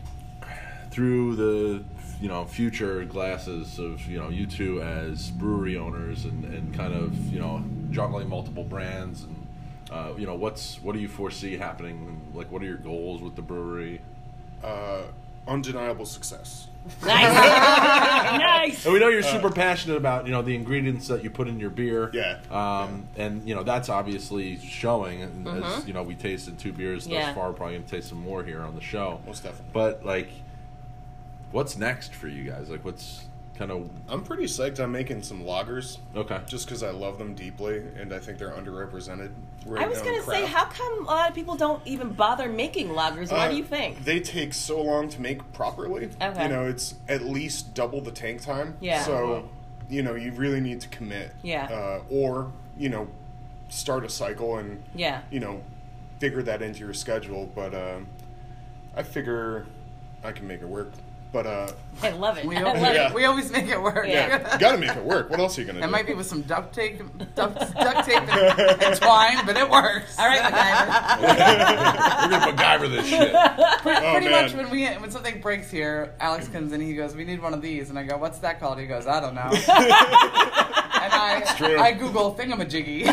through 0.90 1.35
the 1.37 1.85
you 2.25 2.31
know 2.31 2.47
future 2.47 3.05
glasses 3.05 3.79
of 3.79 4.01
you 4.07 4.19
know 4.19 4.31
you 4.31 4.47
two 4.47 4.81
as 4.81 5.31
brewery 5.31 5.77
owners 5.77 6.25
and, 6.25 6.43
and 6.47 6.73
kind 6.73 6.95
of 6.95 7.15
you 7.31 7.39
know 7.39 7.63
juggling 7.91 8.31
multiple 8.31 8.65
brands 8.65 9.25
and 9.25 9.47
uh, 9.93 10.15
you 10.17 10.25
know 10.27 10.35
what's 10.35 10.83
what 10.83 10.95
do 10.95 11.01
you 11.01 11.07
foresee 11.07 11.59
happening? 11.59 12.23
Like, 12.33 12.51
what 12.51 12.63
are 12.63 12.65
your 12.65 12.79
goals 12.79 13.21
with 13.21 13.37
the 13.37 13.43
brewery? 13.43 14.01
Uh, 14.63 15.03
undeniable 15.47 16.07
success. 16.07 16.69
nice. 17.05 17.35
nice. 18.41 18.85
And 18.87 18.95
we 18.95 19.01
know 19.01 19.09
you're 19.09 19.23
super 19.23 19.51
passionate 19.51 19.99
about 19.99 20.25
you 20.25 20.33
know 20.33 20.41
the 20.41 20.55
ingredients 20.55 21.09
that 21.09 21.23
you 21.23 21.29
put 21.29 21.47
in 21.47 21.61
your 21.61 21.69
beer. 21.69 22.11
Yeah. 22.15 22.39
Um, 22.51 23.07
and 23.19 23.47
you 23.47 23.55
know 23.55 23.63
that's 23.63 23.91
obviously 23.91 24.59
showing. 24.61 25.21
And 25.21 25.47
as 25.47 25.87
you 25.87 25.93
know, 25.93 26.03
we 26.03 26.15
tasted 26.15 26.59
two 26.59 26.73
beers 26.73 27.07
Yeah. 27.07 27.27
thus 27.27 27.35
far. 27.35 27.53
Probably 27.53 27.77
gonna 27.77 27.87
taste 27.87 28.09
some 28.09 28.23
more 28.23 28.43
here 28.43 28.63
on 28.63 28.75
the 28.75 28.81
show. 28.81 29.21
Most 29.27 29.43
definitely. 29.43 29.71
But 29.75 30.07
like, 30.07 30.31
what's 31.55 31.77
next 31.79 32.12
for 32.14 32.27
you 32.29 32.51
guys? 32.51 32.69
Like, 32.69 32.85
what's 32.85 33.25
kind 33.57 33.71
of 33.71 33.88
I'm 34.09 34.25
pretty 34.25 34.45
psyched 34.45 34.81
I'm 34.81 34.90
making 34.90 35.23
some 35.23 35.45
lagers. 35.45 35.99
okay? 36.17 36.40
Just 36.49 36.67
because 36.67 36.83
I 36.83 36.90
love 36.90 37.19
them 37.19 37.35
deeply, 37.35 37.79
and 37.97 38.12
I 38.12 38.19
think 38.19 38.37
they're 38.38 38.51
underrepresented 38.51 39.31
right 39.64 39.85
I 39.85 39.87
was 39.88 39.99
now 39.99 40.05
gonna 40.07 40.17
in 40.17 40.23
say, 40.25 40.40
craft. 40.47 40.53
how 40.53 40.64
come 40.64 41.07
a 41.07 41.11
lot 41.11 41.29
of 41.29 41.35
people 41.37 41.55
don't 41.55 41.81
even 41.87 42.12
bother 42.12 42.49
making 42.49 42.88
lagers? 42.88 43.31
Why 43.31 43.47
Uh, 43.47 43.51
do 43.53 43.57
you 43.57 43.62
think? 43.64 44.05
They 44.05 44.19
take 44.19 44.53
so 44.55 44.83
long 44.83 45.09
to 45.11 45.21
make 45.21 45.53
properly. 45.53 46.11
Okay. 46.21 46.43
You 46.43 46.49
know, 46.49 46.67
it's 46.67 46.97
at 47.09 47.23
least 47.23 47.73
double 47.75 48.01
the 48.01 48.11
tank 48.11 48.43
time. 48.43 48.77
Yeah. 48.81 49.05
So, 49.05 49.49
you 49.88 50.03
know, 50.03 50.17
you 50.17 50.33
really 50.33 50.61
need 50.61 50.81
to 50.81 50.88
commit. 50.88 51.31
Yeah. 51.43 51.67
Uh, 51.67 52.01
or, 52.11 52.51
you 52.77 52.88
know, 52.88 53.07
start 53.69 54.05
a 54.05 54.09
cycle 54.09 54.59
and, 54.59 54.83
Yeah. 54.97 55.23
you 55.31 55.38
know, 55.38 55.62
figure 56.19 56.43
that 56.43 56.61
into 56.61 56.81
your 56.81 56.95
schedule. 56.95 57.49
But 57.55 57.73
um, 57.73 58.09
I 58.97 59.05
figure 59.05 59.64
I 60.25 60.33
can 60.33 60.49
make 60.49 60.61
it 60.61 60.69
work. 60.69 60.90
But, 61.35 61.47
uh, 61.49 61.66
I 62.01 62.11
love 62.11 62.38
it. 62.38 62.44
we, 62.44 62.57
always, 62.59 62.81
love 62.81 62.94
Yeah. 62.94 63.09
it. 63.09 63.14
we 63.14 63.25
always 63.25 63.51
make 63.51 63.66
it 63.66 63.81
work. 63.83 64.07
Yeah. 64.07 64.53
you 64.55 64.59
gotta 64.61 64.79
make 64.79 64.97
it 64.97 65.05
work. 65.05 65.31
What 65.31 65.40
else 65.40 65.59
are 65.59 65.62
you 65.62 65.66
gonna 65.66 65.81
It 65.81 65.83
do? 65.83 65.88
It 65.88 65.90
might 65.90 66.07
be 66.07 66.14
with 66.14 66.29
some 66.29 66.42
duct 66.42 66.73
tape, 66.73 67.01
duct, 67.35 67.59
duct 67.75 68.07
tape 68.09 68.23
and, 68.33 68.83
and 68.83 68.97
twine, 69.01 69.44
but 69.44 69.57
it 69.57 69.68
works. 69.68 70.16
All 70.16 70.29
right, 70.29 70.40
MacGyver. 70.40 71.20
We're 72.31 72.38
gonna 72.38 72.53
MacGyver 72.53 72.88
this 72.88 73.07
shit. 73.09 73.33
Pretty, 73.83 74.01
Oh, 74.07 74.12
pretty 74.12 74.29
man. 74.29 74.44
much 74.44 74.55
when 74.55 74.70
we 74.70 74.87
when 74.87 75.11
something 75.11 75.40
breaks 75.40 75.70
here, 75.73 76.14
Alex 76.20 76.47
comes 76.47 76.73
in. 76.73 76.81
He 76.81 76.94
goes, 76.94 77.16
"We 77.16 77.25
need 77.25 77.42
one 77.42 77.53
of 77.53 77.61
these," 77.62 77.90
and 77.90 77.99
I 77.99 78.05
go, 78.05 78.16
"What's 78.16 78.38
that 78.38 78.61
called?" 78.61 78.79
He 78.79 78.87
goes, 78.87 79.09
"I 79.09 79.18
don't 79.18 79.35
know." 79.35 79.40
and 79.51 81.12
I. 81.12 81.42
I 81.81 81.92
Google 81.92 82.35
thingamajiggy. 82.37 83.07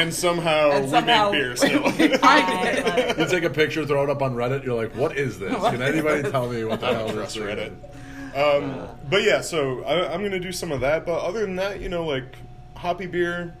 And 0.00 0.14
somehow, 0.14 0.70
and 0.70 0.84
we 0.86 0.90
somehow 0.90 1.30
make 1.30 1.40
beer 1.40 1.56
still. 1.56 1.82
I 2.22 2.72
it. 2.76 3.18
You 3.18 3.26
take 3.28 3.44
a 3.44 3.50
picture, 3.50 3.84
throw 3.86 4.04
it 4.04 4.10
up 4.10 4.22
on 4.22 4.34
Reddit. 4.34 4.64
You're 4.64 4.80
like, 4.80 4.94
what 4.94 5.16
is 5.16 5.38
this? 5.38 5.52
Can 5.54 5.82
anybody 5.82 6.30
tell 6.30 6.48
me 6.48 6.64
what 6.64 6.80
the 6.80 6.86
hell 6.86 7.06
don't 7.08 7.16
this 7.16 7.34
trust 7.34 7.36
thing 7.36 7.44
Reddit. 7.46 7.72
is? 7.72 8.34
Um, 8.36 8.88
but 9.08 9.22
yeah, 9.22 9.40
so 9.40 9.82
I, 9.84 10.12
I'm 10.12 10.22
gonna 10.22 10.38
do 10.40 10.52
some 10.52 10.70
of 10.72 10.80
that. 10.80 11.04
But 11.04 11.20
other 11.20 11.40
than 11.40 11.56
that, 11.56 11.80
you 11.80 11.88
know, 11.88 12.04
like 12.06 12.36
hoppy 12.76 13.06
beer, 13.06 13.54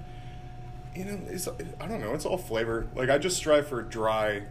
you 0.94 1.04
know, 1.04 1.18
it's 1.28 1.48
I 1.80 1.86
don't 1.86 2.00
know, 2.00 2.14
it's 2.14 2.24
all 2.24 2.38
flavor. 2.38 2.86
Like 2.94 3.10
I 3.10 3.18
just 3.18 3.36
strive 3.36 3.66
for 3.68 3.82
dry, 3.82 4.42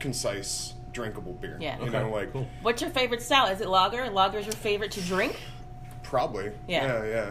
concise, 0.00 0.74
drinkable 0.92 1.34
beer. 1.34 1.56
Yeah. 1.60 1.78
you 1.78 1.84
Okay, 1.88 2.02
know, 2.02 2.10
like 2.10 2.32
cool. 2.32 2.46
What's 2.62 2.82
your 2.82 2.90
favorite 2.90 3.22
style? 3.22 3.46
Is 3.46 3.60
it 3.60 3.68
lager? 3.68 4.10
Lager 4.10 4.38
is 4.38 4.46
your 4.46 4.54
favorite 4.54 4.90
to 4.92 5.00
drink? 5.00 5.38
probably. 6.02 6.52
Yeah. 6.68 6.86
yeah, 6.86 7.04
yeah. 7.08 7.30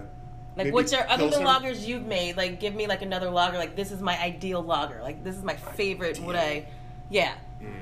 Like, 0.55 0.65
Maybe 0.65 0.71
what's 0.71 0.91
your 0.91 1.09
other 1.09 1.29
than 1.29 1.41
lagers 1.41 1.85
you've 1.85 2.05
made? 2.05 2.37
Like, 2.37 2.59
give 2.59 2.75
me 2.75 2.85
like 2.85 3.01
another 3.01 3.29
lager. 3.29 3.57
Like, 3.57 3.75
this 3.75 3.91
is 3.91 4.01
my 4.01 4.19
ideal 4.21 4.61
lager. 4.63 5.01
Like, 5.01 5.23
this 5.23 5.35
is 5.35 5.43
my 5.43 5.55
favorite. 5.55 6.19
What 6.19 6.35
I, 6.35 6.65
yeah. 7.09 7.33
Mm. 7.61 7.73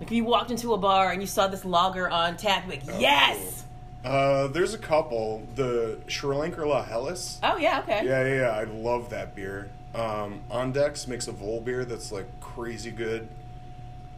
Like, 0.00 0.08
if 0.08 0.12
you 0.12 0.24
walked 0.24 0.50
into 0.50 0.74
a 0.74 0.78
bar 0.78 1.12
and 1.12 1.20
you 1.20 1.28
saw 1.28 1.46
this 1.46 1.64
lager 1.64 2.08
on 2.10 2.36
tap, 2.36 2.66
like, 2.68 2.82
Oh, 2.88 2.98
yes. 2.98 3.64
Uh, 4.04 4.48
there's 4.48 4.74
a 4.74 4.78
couple. 4.78 5.46
The 5.56 5.98
Schlenkerla 6.06 6.86
Helles. 6.86 7.38
Oh 7.42 7.58
yeah, 7.58 7.80
okay. 7.80 8.02
Yeah, 8.04 8.24
yeah, 8.24 8.34
yeah. 8.34 8.50
I 8.50 8.64
love 8.64 9.10
that 9.10 9.34
beer. 9.34 9.68
Um, 9.94 10.40
Andechs 10.50 11.06
makes 11.06 11.28
a 11.28 11.32
Vollbier 11.32 11.86
that's 11.86 12.10
like 12.10 12.26
crazy 12.40 12.90
good. 12.90 13.28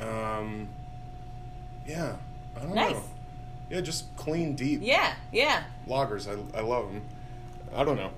Um, 0.01 0.69
yeah, 1.87 2.17
I 2.57 2.61
don't 2.61 2.75
Nice. 2.75 2.93
know. 2.93 3.03
Yeah, 3.73 3.81
just 3.81 4.15
clean, 4.17 4.55
deep 4.55 4.81
Yeah, 4.83 5.15
yeah. 5.33 5.63
lagers. 5.89 6.29
I, 6.29 6.59
I 6.59 6.61
love 6.61 6.93
them. 6.93 7.01
I 7.75 7.85
don't 7.85 7.97
know. 7.97 8.11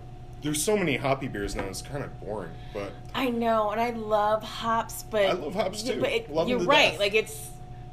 There's 0.43 0.61
so 0.61 0.77
many 0.77 0.97
hoppy 0.97 1.29
beers 1.29 1.55
now. 1.55 1.63
It's 1.67 1.81
kind 1.81 2.03
of 2.03 2.19
boring, 2.21 2.51
but 2.73 2.91
I 3.15 3.31
know, 3.31 3.71
and 3.71 3.81
I 3.81 3.91
love 3.91 4.43
hops, 4.43 5.05
but 5.09 5.27
I 5.27 5.33
love 5.33 5.55
hops, 5.55 5.85
too. 5.85 6.01
But 6.01 6.11
it, 6.11 6.29
you're 6.29 6.59
to 6.59 6.65
right. 6.67 6.91
death. 6.91 6.99
Like 6.99 7.15
it's, 7.15 7.51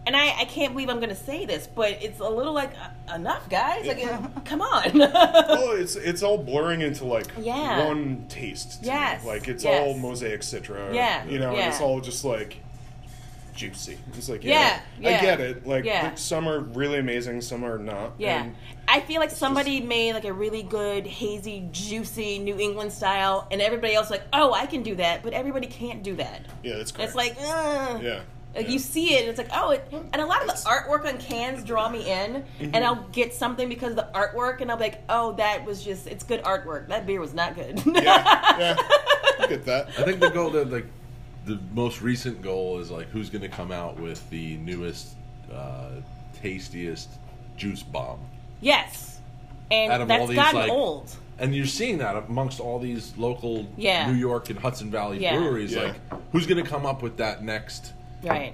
and 0.08 0.16
I, 0.18 0.40
I 0.42 0.46
can't 0.46 0.74
believe 0.74 0.90
I'm 0.90 0.98
going 0.98 1.10
to 1.10 1.16
say 1.16 1.46
this, 1.46 1.68
but 1.68 1.92
it's 2.02 2.20
a 2.20 2.28
little 2.28 2.52
like 2.54 2.72
uh, 3.08 3.14
enough, 3.14 3.48
guys. 3.48 3.86
Like, 3.86 4.00
Yeah. 4.00 4.26
come 4.46 4.64
on. 4.64 4.98
well, 4.98 5.72
it's 5.78 5.96
it's 5.96 6.24
all 6.24 6.40
blurring 6.40 6.82
into 6.82 7.06
like 7.06 7.28
Yeah. 7.40 7.86
one 7.86 8.26
taste. 8.28 8.80
to 8.80 8.82
me. 8.82 8.88
Yes, 8.88 9.24
like 9.24 9.48
it's 9.48 9.64
yes. 9.64 9.80
all 9.86 9.94
mosaic 10.00 10.42
citra. 10.42 10.96
Yeah, 10.96 11.24
you 11.26 11.38
know, 11.38 11.52
and 11.56 11.72
it's 11.72 11.80
all 11.80 12.02
just 12.02 12.26
like 12.26 12.58
juicy. 13.54 13.98
It's 14.14 14.30
like 14.30 14.44
Yeah, 14.44 14.82
yeah, 15.00 15.10
yeah, 15.10 15.18
I 15.18 15.22
get 15.22 15.40
it. 15.40 15.68
Like 15.68 15.86
yeah. 15.86 16.16
some 16.16 16.48
are 16.48 16.60
really 16.60 17.00
amazing, 17.00 17.42
some 17.42 17.64
are 17.64 17.78
not. 17.78 18.14
Yeah. 18.18 18.44
And 18.44 18.56
I 18.88 19.00
feel 19.00 19.20
like 19.20 19.32
somebody 19.32 19.82
made 19.82 20.14
like 20.14 20.26
a 20.26 20.34
really 20.34 20.64
good, 20.64 21.08
hazy, 21.08 21.68
juicy 21.72 22.40
New 22.40 22.60
England 22.60 22.92
style, 22.92 23.48
and 23.52 23.62
everybody 23.62 23.94
else 23.94 24.10
like, 24.10 24.24
oh, 24.34 24.54
I 24.54 24.66
can 24.66 24.84
do 24.84 24.96
that, 24.96 25.24
but 25.24 25.34
everybody 25.34 25.68
can't 25.68 26.04
do 26.04 26.16
that. 26.16 26.46
yeah, 26.64 26.78
that's 26.78 26.92
correct. 26.92 27.10
It's 27.10 27.16
like, 27.16 27.36
uh, 27.40 28.00
yeah. 28.02 28.22
Like 28.54 28.66
yeah. 28.66 28.72
you 28.72 28.80
see 28.80 29.16
it, 29.16 29.22
and 29.22 29.30
it's 29.30 29.38
like, 29.38 29.50
oh, 29.54 29.72
it, 29.72 29.88
and 29.92 30.22
a 30.22 30.26
lot 30.26 30.42
of 30.42 30.48
the 30.48 30.54
artwork 30.54 31.06
on 31.06 31.18
cans 31.20 31.64
draw 31.64 31.88
me 31.88 32.12
in, 32.12 32.44
and 32.60 32.78
I'll 32.78 33.08
get 33.14 33.34
something 33.34 33.70
because 33.70 33.92
of 33.92 33.96
the 33.96 34.10
artwork, 34.14 34.60
and 34.60 34.70
I'll 34.70 34.78
be 34.78 34.84
like, 34.84 35.04
oh, 35.08 35.34
that 35.34 35.66
was 35.66 35.84
just, 35.84 36.08
it's 36.08 36.26
good 36.26 36.44
artwork. 36.44 36.90
That 36.90 37.06
beer 37.06 37.22
was 37.22 37.34
not 37.34 37.56
good. 37.56 37.82
yeah, 37.86 38.02
yeah. 38.60 38.76
I 39.40 39.46
get 39.48 39.64
that. 39.66 39.88
I 39.98 40.04
think 40.04 40.20
the 40.20 40.30
goal, 40.30 40.50
the 40.50 40.66
like, 40.66 40.86
the 41.46 41.60
most 41.74 42.02
recent 42.02 42.42
goal 42.42 42.80
is 42.80 42.92
like 42.92 43.08
who's 43.10 43.30
going 43.30 43.42
to 43.42 43.50
come 43.50 43.72
out 43.72 44.00
with 44.00 44.28
the 44.30 44.58
newest, 44.58 45.16
uh, 45.54 45.90
tastiest 46.42 47.10
juice 47.58 47.84
bomb. 47.84 48.20
yes, 48.62 49.20
and 49.70 49.92
Out 49.92 50.02
of 50.02 50.12
all 50.12 50.18
that's 50.18 50.30
these, 50.30 50.36
gotten 50.38 50.60
like- 50.62 50.70
old. 50.72 51.16
And 51.40 51.56
you're 51.56 51.66
seeing 51.66 51.98
that 52.00 52.16
amongst 52.16 52.60
all 52.60 52.78
these 52.78 53.14
local 53.18 53.66
Yeah. 53.76 54.12
New 54.12 54.18
York 54.18 54.50
and 54.52 54.60
Hudson 54.60 54.92
Valley 54.92 55.20
Yeah. 55.20 55.38
breweries. 55.38 55.74
Yeah. 55.74 55.84
Like, 55.84 55.96
who's 56.32 56.46
going 56.46 56.64
to 56.64 56.70
come 56.70 56.86
up 56.86 57.02
with 57.02 57.18
that 57.18 57.44
next 57.44 57.94
Right. 58.24 58.54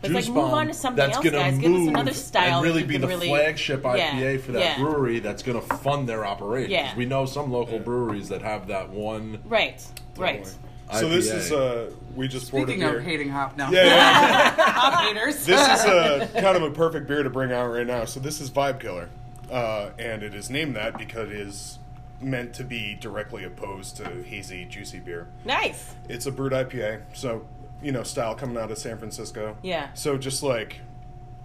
But 0.00 0.08
juice 0.08 0.18
it's 0.20 0.28
like 0.28 0.34
move 0.34 0.44
bomb 0.50 0.54
on 0.54 0.66
to 0.68 0.74
something 0.74 0.96
that's 0.96 1.16
else, 1.16 1.24
gonna 1.24 1.36
guys. 1.38 1.58
Give 1.58 1.72
us 1.72 1.78
move 1.78 1.88
another 1.88 2.12
style 2.14 2.54
and 2.58 2.64
really 2.64 2.82
be 2.82 2.96
the 2.96 3.06
really- 3.06 3.28
flagship 3.28 3.84
IPA 3.84 3.98
Yeah, 4.20 4.36
for 4.38 4.50
that 4.52 4.60
yeah. 4.60 4.78
brewery 4.78 5.20
that's 5.20 5.42
going 5.44 5.60
to 5.60 5.74
fund 5.76 6.08
their 6.08 6.24
operations. 6.26 6.72
Yeah. 6.72 6.96
We 6.96 7.04
know 7.04 7.24
some 7.26 7.52
local 7.52 7.74
Yeah. 7.74 7.82
breweries 7.82 8.28
that 8.30 8.42
have 8.42 8.66
that 8.68 8.88
one. 8.90 9.38
Right. 9.44 9.80
Right. 10.16 10.52
So 10.92 11.08
this 11.08 11.30
is 11.30 11.52
uh, 11.52 11.90
we 12.16 12.28
just 12.28 12.50
poured 12.50 12.68
a 12.68 12.72
Speaking 12.72 12.88
beer. 12.88 12.98
of 12.98 13.04
hating 13.04 13.28
hop 13.28 13.56
now. 13.56 13.70
Yeah, 13.70 13.84
yeah. 13.84 14.50
hop 14.72 15.04
haters. 15.04 15.44
this 15.44 15.60
is 15.60 15.84
a 15.84 16.28
kind 16.40 16.56
of 16.56 16.62
a 16.62 16.70
perfect 16.70 17.06
beer 17.06 17.22
to 17.22 17.30
bring 17.30 17.52
out 17.52 17.66
right 17.68 17.86
now. 17.86 18.04
So 18.06 18.20
this 18.20 18.40
is 18.40 18.50
Vibe 18.50 18.80
Killer, 18.80 19.08
uh, 19.50 19.90
and 19.98 20.22
it 20.22 20.34
is 20.34 20.48
named 20.50 20.76
that 20.76 20.96
because 20.98 21.28
it 21.30 21.36
is 21.36 21.78
meant 22.20 22.52
to 22.54 22.64
be 22.64 22.94
directly 23.00 23.44
opposed 23.44 23.96
to 23.98 24.22
hazy, 24.24 24.64
juicy 24.64 24.98
beer. 24.98 25.28
Nice. 25.44 25.94
It's 26.08 26.26
a 26.26 26.32
brut 26.32 26.52
IPA, 26.52 27.02
so 27.12 27.46
you 27.82 27.92
know 27.92 28.02
style 28.02 28.34
coming 28.34 28.56
out 28.56 28.70
of 28.70 28.78
San 28.78 28.98
Francisco. 28.98 29.56
Yeah. 29.62 29.92
So 29.94 30.16
just 30.18 30.42
like 30.42 30.80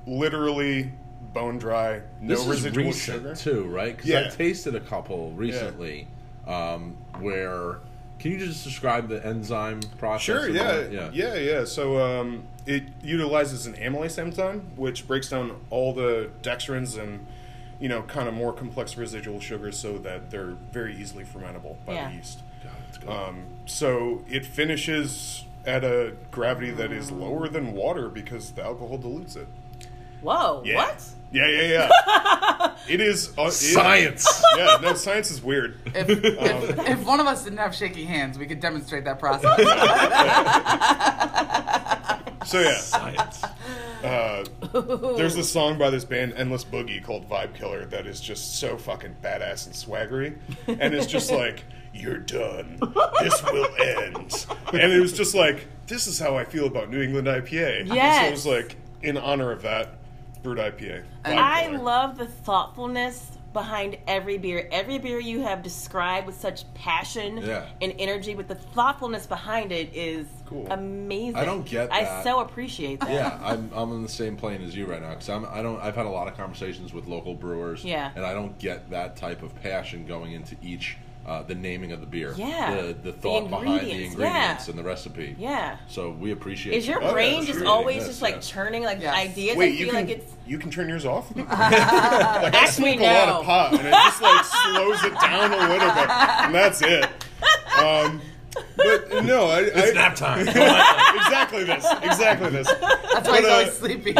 literally 0.07 0.91
bone 1.33 1.57
dry, 1.57 2.01
no 2.21 2.35
this 2.35 2.45
residual 2.45 2.87
is 2.87 2.95
recent 3.07 3.17
sugar. 3.23 3.35
too, 3.35 3.65
right? 3.67 3.95
Because 3.95 4.09
Yeah. 4.09 4.27
I 4.27 4.29
tasted 4.35 4.75
a 4.75 4.79
couple 4.79 5.31
recently 5.33 6.07
um, 6.47 6.95
where. 7.19 7.77
Can 8.23 8.31
you 8.31 8.37
just 8.37 8.63
describe 8.63 9.09
the 9.09 9.23
enzyme 9.25 9.81
process? 9.97 10.23
Sure, 10.23 10.49
yeah, 10.49 10.87
yeah, 10.89 11.09
yeah, 11.11 11.35
yeah. 11.35 11.65
So 11.65 11.99
um, 11.99 12.45
it 12.65 12.83
utilizes 13.03 13.65
an 13.65 13.73
amylase 13.73 14.17
enzyme, 14.17 14.61
which 14.77 15.05
breaks 15.05 15.27
down 15.27 15.59
all 15.69 15.93
the 15.93 16.29
dextrins 16.41 16.97
and 16.97 17.27
you 17.81 17.89
know 17.89 18.01
kind 18.03 18.29
of 18.29 18.33
more 18.33 18.53
complex 18.53 18.95
residual 18.95 19.41
sugars, 19.41 19.77
so 19.77 19.97
that 19.97 20.31
they're 20.31 20.55
very 20.71 20.95
easily 20.95 21.25
fermentable 21.25 21.75
by 21.85 21.95
Yeah. 21.95 22.09
the 22.11 22.15
yeast. 22.15 22.39
God, 22.63 22.71
that's 22.85 22.97
good. 22.97 23.09
Um, 23.09 23.43
so 23.65 24.23
it 24.29 24.45
finishes 24.45 25.43
at 25.65 25.83
a 25.83 26.13
gravity 26.31 26.71
that 26.71 26.93
is 26.93 27.11
lower 27.11 27.49
than 27.49 27.73
water 27.73 28.07
because 28.07 28.51
the 28.51 28.63
alcohol 28.63 28.97
dilutes 28.97 29.35
it. 29.35 29.49
Whoa, 30.21 30.61
Yeah. 30.63 30.75
what? 30.77 31.03
Yeah, 31.33 31.47
yeah, 31.49 31.61
yeah. 31.67 31.89
it 32.89 33.01
is 33.01 33.31
uh, 33.37 33.43
it- 33.43 33.51
Science. 33.51 34.43
yeah, 34.57 34.77
no, 34.81 34.93
science 34.93 35.31
is 35.31 35.41
weird. 35.41 35.77
If, 35.95 36.09
if, 36.09 36.89
if 36.89 37.05
one 37.05 37.19
of 37.19 37.27
us 37.27 37.43
didn't 37.43 37.59
have 37.59 37.73
shaky 37.75 38.05
hands, 38.05 38.37
we 38.37 38.45
could 38.45 38.59
demonstrate 38.59 39.05
that 39.05 39.19
process. 39.19 39.57
So 42.45 42.59
yeah, 42.59 42.75
Science. 42.75 43.41
uh, 44.03 44.43
there's 45.15 45.37
a 45.37 45.45
song 45.45 45.77
by 45.77 45.89
this 45.89 46.03
band 46.03 46.33
Endless 46.35 46.65
Boogie 46.65 47.01
called 47.01 47.27
Vibe 47.29 47.55
Killer 47.55 47.85
that 47.85 48.05
is 48.05 48.19
just 48.19 48.59
so 48.59 48.77
fucking 48.77 49.15
badass 49.23 49.65
and 49.65 49.73
swaggery, 49.73 50.35
and 50.67 50.93
it's 50.93 51.07
just 51.07 51.31
like 51.31 51.63
you're 51.93 52.17
done, 52.17 52.79
this 53.21 53.41
will 53.43 53.65
end, 53.79 54.45
and 54.73 54.91
it 54.91 54.99
was 54.99 55.13
just 55.13 55.33
like 55.33 55.67
this 55.87 56.05
is 56.05 56.19
how 56.19 56.35
I 56.35 56.43
feel 56.43 56.67
about 56.67 56.89
New 56.91 57.01
England 57.01 57.27
IPA. 57.27 57.79
And 57.79 57.89
so 57.89 57.95
Yes. 57.95 58.27
it 58.27 58.31
was 58.31 58.45
like 58.45 58.75
in 59.01 59.15
honor 59.17 59.51
of 59.53 59.61
that 59.61 59.95
brut 60.43 60.57
IPA. 60.77 61.03
I 61.25 61.63
Killer. 61.67 61.77
love 61.79 62.17
the 62.17 62.27
thoughtfulness 62.27 63.31
behind 63.53 63.97
every 64.07 64.37
beer. 64.39 64.67
Every 64.71 64.97
beer 64.97 65.19
you 65.19 65.41
have 65.41 65.61
described 65.61 66.25
with 66.25 66.35
such 66.39 66.71
passion 66.73 67.37
Yeah. 67.37 67.65
and 67.81 67.93
energy, 67.99 68.33
with 68.35 68.47
the 68.47 68.55
thoughtfulness 68.55 69.27
behind 69.27 69.71
it 69.71 69.95
is 69.95 70.25
Cool. 70.47 70.67
amazing. 70.71 71.35
I 71.35 71.45
don't 71.45 71.63
get 71.65 71.91
I 71.93 72.23
so 72.23 72.39
appreciate 72.39 72.99
that. 73.01 73.11
yeah, 73.11 73.39
I'm 73.43 73.69
I'm 73.73 73.91
on 73.91 74.01
the 74.01 74.09
same 74.09 74.35
plane 74.37 74.61
as 74.63 74.75
you 74.75 74.85
right 74.87 75.01
now 75.01 75.11
because 75.11 75.29
I'm 75.29 75.45
I 75.45 75.61
don't 75.61 75.79
I've 75.79 75.95
had 75.95 76.07
a 76.07 76.09
lot 76.09 76.27
of 76.27 76.35
conversations 76.35 76.93
with 76.93 77.07
local 77.07 77.35
brewers. 77.35 77.85
Yeah. 77.85 78.11
and 78.15 78.25
I 78.25 78.33
don't 78.33 78.57
get 78.59 78.89
that 78.89 79.17
type 79.17 79.43
of 79.43 79.53
passion 79.61 80.05
going 80.07 80.33
into 80.33 80.55
each 80.63 80.97
uh, 81.25 81.41
the 81.43 81.55
naming 81.55 81.91
of 81.93 82.01
the 82.01 82.05
beer. 82.05 82.33
Yeah. 82.37 82.75
the 82.75 82.81
the 82.87 82.93
The 82.93 83.13
thought 83.13 83.49
behind 83.49 83.67
the 83.67 83.71
ingredients, 83.73 84.13
ingredients 84.15 84.67
yeah. 84.67 84.71
and 84.71 84.77
the 84.79 84.83
recipe. 84.83 85.35
Yeah. 85.39 85.77
So 85.87 86.11
we 86.11 86.31
appreciate. 86.31 86.75
Is 86.77 86.87
your 86.87 86.99
that. 86.99 87.09
Oh, 87.09 87.13
brain 87.13 87.39
yeah, 87.39 87.45
just 87.45 87.59
sure. 87.59 87.67
always 87.67 87.97
Yes, 87.97 88.07
just 88.07 88.21
like 88.21 88.35
yes. 88.35 88.49
churning 88.49 88.83
like 88.83 89.01
Yes. 89.01 89.15
ideas? 89.15 89.57
Wait, 89.57 89.65
I 89.65 89.69
you 89.71 89.77
feel 89.85 89.93
can 89.93 90.05
like 90.07 90.17
it's 90.17 90.31
you 90.45 90.57
can 90.59 90.69
turn 90.71 90.89
yours 90.89 91.05
off. 91.05 91.31
like 91.35 91.47
I 91.49 92.49
Actually, 92.53 92.97
smoke 92.97 92.99
a 92.99 93.03
lot 93.13 93.29
of 93.29 93.45
pot, 93.45 93.73
and 93.73 93.87
it 93.87 93.91
just 93.91 94.21
like 94.21 94.45
slows 94.45 95.03
it 95.05 95.19
down 95.21 95.53
a 95.53 95.69
little 95.73 95.91
bit, 95.93 96.09
and 96.09 96.53
that's 96.55 96.81
it. 96.81 97.05
Um, 97.79 98.21
but 98.77 99.23
no, 99.23 99.45
I, 99.47 99.59
I 99.59 99.61
It's 99.63 99.93
nap 99.95 100.15
time. 100.15 100.41
exactly 100.47 101.63
this, 101.63 101.85
exactly 102.03 102.49
this. 102.49 102.67
That's 102.67 103.27
why 103.29 103.37
he's 103.37 103.41
But, 103.41 103.45
uh, 103.45 103.53
always 103.53 103.73
sleepy. 103.73 104.13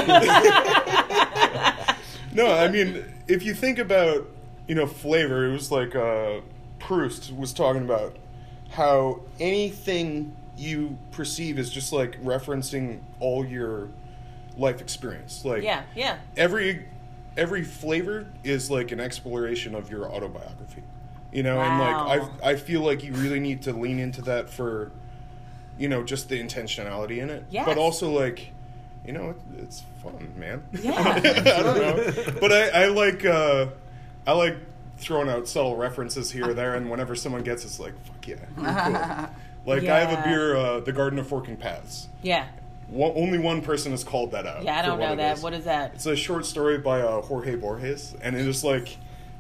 No, 2.36 2.52
I 2.52 2.68
mean, 2.68 3.06
if 3.28 3.44
you 3.44 3.54
think 3.54 3.78
about, 3.78 4.28
you 4.68 4.74
know, 4.74 4.88
flavor, 4.88 5.46
it 5.46 5.54
was 5.54 5.72
like 5.72 5.96
uh, 5.96 6.39
Proust 6.84 7.34
was 7.34 7.54
talking 7.54 7.84
about 7.84 8.17
how 8.72 9.22
anything 9.39 10.36
you 10.58 10.98
perceive 11.12 11.58
is 11.58 11.69
just 11.69 11.93
like 11.93 12.22
referencing 12.22 13.00
all 13.19 13.46
your 13.46 13.89
life 14.58 14.82
experience. 14.82 15.46
Like 15.46 15.63
yeah, 15.63 15.84
yeah. 15.96 16.17
every 16.36 16.86
every 17.38 17.63
flavor 17.63 18.28
is 18.43 18.69
like 18.69 18.91
an 18.91 19.00
exploration 19.00 19.76
of 19.76 19.89
your 19.89 20.12
autobiography. 20.12 20.84
You 21.32 21.43
know, 21.43 21.60
and 21.60 21.80
like 21.80 22.22
I 22.43 22.50
I 22.52 22.56
feel 22.58 22.82
like 22.82 23.02
you 23.04 23.13
really 23.13 23.39
need 23.39 23.62
to 23.63 23.72
lean 23.72 23.98
into 23.98 24.22
that 24.24 24.50
for 24.50 24.91
you 25.78 25.88
know, 25.88 26.04
just 26.04 26.30
the 26.30 26.39
intentionality 26.39 27.17
in 27.17 27.30
it. 27.30 27.46
Yes. 27.50 27.65
But 27.65 27.78
also 27.78 28.12
like 28.12 28.50
you 29.06 29.13
know, 29.13 29.30
it, 29.32 29.38
it's 29.58 29.84
fun, 30.02 30.34
man. 30.38 30.63
Yeah. 30.74 30.93
I 31.24 31.63
don't 31.63 31.78
know. 31.78 32.39
But 32.41 32.52
I, 32.52 32.84
I 32.84 32.88
like 32.88 33.24
uh 33.26 33.67
I 34.28 34.34
like 34.34 34.58
throwing 35.04 35.30
out 35.30 35.48
subtle 35.48 35.76
references 35.76 36.32
here 36.32 36.50
or 36.50 36.54
there 36.54 36.76
and 36.76 36.89
whenever 36.89 37.16
someone 37.16 37.44
gets 37.44 37.63
it's 37.66 37.80
like, 37.80 37.94
fuck 38.06 38.28
yeah. 38.28 38.36
cool. 38.56 39.30
Like 39.66 39.86
I 39.86 40.02
have 40.02 40.20
a 40.20 40.24
beer, 40.24 40.56
uh, 40.56 40.80
the 40.82 40.92
Garden 40.92 41.20
of 41.20 41.28
Forking 41.28 41.56
Paths. 41.56 42.10
Yeah. 42.22 42.48
One, 42.89 43.13
only 43.16 43.39
one 43.39 43.62
person 43.62 43.92
has 43.92 44.04
called 44.04 44.32
that 44.32 44.46
out. 44.46 44.63
Yeah, 44.63 44.78
I 44.78 44.82
don't 44.82 45.00
know 45.00 45.13
it 45.13 45.18
that. 45.18 45.38
is. 45.38 45.44
What 45.44 45.54
is 45.54 45.63
that? 45.66 45.94
It's 45.96 46.06
a 46.06 46.16
short 46.16 46.46
story 46.46 46.78
by 46.78 47.02
uh, 47.02 47.22
Jorge 47.22 47.56
Borges, 47.56 48.13
and 48.22 48.36
it 48.36 48.46
is 48.46 48.63
like 48.63 48.98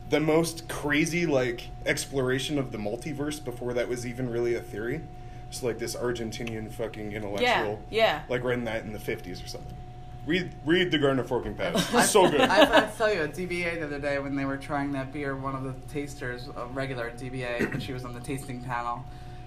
the 0.09 0.19
most 0.19 0.69
crazy 0.69 1.25
like 1.25 1.67
exploration 1.85 2.57
of 2.57 2.71
the 2.71 2.77
multiverse 2.77 3.43
before 3.43 3.73
that 3.73 3.89
was 3.89 4.05
even 4.07 4.29
really 4.29 4.55
a 4.55 4.61
theory. 4.61 5.01
It's 5.49 5.61
like 5.61 5.77
this 5.77 5.95
Argentinian 5.95 6.71
fucking 6.71 7.11
intellectual, 7.11 7.81
yeah, 7.91 7.97
yeah. 7.97 8.21
like 8.29 8.43
writing 8.43 8.63
that 8.63 8.85
in 8.85 8.93
the 8.93 8.99
fifties 8.99 9.43
or 9.43 9.47
something. 9.47 9.75
Read 10.25 10.51
read 10.65 10.89
the 10.91 10.97
Garden 10.97 11.19
of 11.19 11.27
Forking 11.27 11.53
Paths. 11.53 11.87
It's 11.93 12.09
so 12.11 12.29
good. 12.29 12.41
I 12.41 12.65
forgot 12.65 12.91
to 12.91 12.97
tell 12.97 13.13
you 13.13 13.21
at 13.23 13.33
DBA 13.33 13.79
the 13.79 13.85
other 13.85 13.99
day 13.99 14.19
when 14.19 14.35
they 14.35 14.45
were 14.45 14.57
trying 14.57 14.93
that 14.93 15.11
beer, 15.11 15.35
one 15.35 15.53
of 15.55 15.63
the 15.63 15.73
tasters, 15.93 16.47
a 16.55 16.65
regular 16.67 17.07
at 17.07 17.17
DBA, 17.17 17.69
when 17.71 17.79
she 17.81 17.91
was 17.91 18.05
on 18.05 18.13
the 18.13 18.21
tasting 18.21 18.61
panel, 18.63 19.03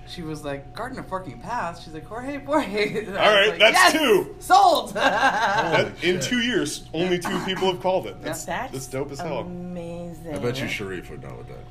she 0.06 0.20
was 0.22 0.44
like, 0.44 0.74
Garden 0.74 0.98
of 0.98 1.06
Forking 1.08 1.40
Paths? 1.40 1.82
She's 1.82 1.94
like, 1.94 2.04
Jorge 2.04 2.36
Borges. 2.38 3.08
And 3.08 3.16
I 3.18 3.24
All 3.26 3.38
was 3.38 3.48
right, 3.48 3.48
like, 3.48 3.58
that's 3.58 3.72
yes! 3.74 3.92
two. 3.94 4.36
Sold! 4.38 4.94
That- 4.94 6.04
in 6.04 6.20
two 6.20 6.40
years, 6.40 6.84
only 6.92 7.18
two 7.18 7.38
people 7.46 7.72
have 7.72 7.80
called 7.80 8.06
it. 8.06 8.20
That's, 8.20 8.44
That's, 8.44 8.72
that's 8.72 8.86
dope 8.86 9.10
as 9.12 9.18
hell. 9.20 9.40
Amazing. 9.40 10.34
I 10.34 10.38
bet 10.38 10.60
you 10.60 10.68
Sharif 10.68 11.10
would 11.10 11.22
know 11.22 11.30
what 11.30 11.48
that. 11.48 11.64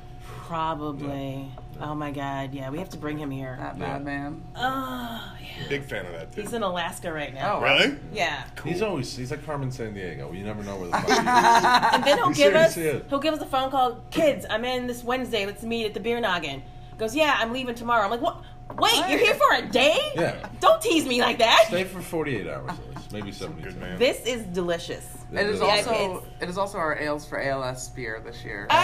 Probably. 0.46 1.50
Oh 1.80 1.94
my 1.94 2.10
god, 2.10 2.54
yeah, 2.54 2.70
we 2.70 2.78
have 2.78 2.88
to 2.90 2.96
bring 2.96 3.18
him 3.18 3.30
here. 3.30 3.56
that 3.60 3.76
Yeah. 3.76 3.98
madman. 3.98 4.42
Oh, 4.56 5.32
yeah. 5.40 5.68
Big 5.68 5.84
fan 5.84 6.06
of 6.06 6.12
that. 6.12 6.32
Dude. 6.32 6.44
He's 6.44 6.52
in 6.54 6.62
Alaska 6.62 7.12
right 7.12 7.34
now. 7.34 7.58
Oh, 7.58 7.62
really? 7.62 7.96
Yeah. 8.12 8.44
Cool. 8.56 8.72
He's 8.72 8.80
always 8.80 9.14
he's 9.16 9.30
like 9.30 9.44
Carmen 9.44 9.70
Sandiego. 9.70 10.34
You 10.36 10.44
never 10.44 10.62
know 10.62 10.76
where 10.76 10.86
the 10.86 10.92
fuck 10.92 11.06
he 11.06 11.12
is. 11.12 11.18
And 11.94 12.04
then 12.04 12.16
he'll 12.18 12.28
He 12.28 12.34
give 12.34 12.54
us 12.54 12.74
he'll 12.74 13.18
give 13.18 13.34
us 13.34 13.40
a 13.42 13.46
phone 13.46 13.70
call. 13.70 14.00
Kids, 14.10 14.46
I'm 14.48 14.64
in 14.64 14.86
this 14.86 15.04
Wednesday. 15.04 15.44
Let's 15.46 15.62
meet 15.62 15.84
at 15.86 15.94
the 15.94 16.00
Beer 16.00 16.20
Noggin. 16.20 16.62
Goes, 16.98 17.14
yeah, 17.14 17.36
I'm 17.38 17.52
leaving 17.52 17.74
tomorrow. 17.74 18.04
I'm 18.04 18.10
like, 18.10 18.22
what? 18.22 18.40
Wait, 18.78 19.08
you're 19.08 19.18
here 19.18 19.34
for 19.34 19.54
a 19.54 19.62
day? 19.70 19.96
Yeah. 20.14 20.48
Don't 20.60 20.80
tease 20.82 21.06
me 21.06 21.20
like 21.20 21.38
that. 21.38 21.64
Stay 21.68 21.84
for 21.84 22.00
48 22.02 22.46
hours 22.46 22.70
at 22.70 22.88
least, 22.96 23.12
maybe 23.12 23.32
72. 23.32 23.96
This 23.96 24.20
is 24.26 24.42
delicious. 24.44 25.06
It 25.32 25.46
is 25.46 25.60
Yeah, 25.60 25.66
Yeah, 25.66 25.72
also 25.72 25.90
it's- 25.92 26.22
it 26.42 26.48
is 26.50 26.58
also 26.58 26.78
our 26.78 26.98
ales 26.98 27.24
for 27.26 27.40
ALS 27.40 27.88
beer 27.90 28.20
this 28.24 28.44
year. 28.44 28.66
Oh, 28.70 28.74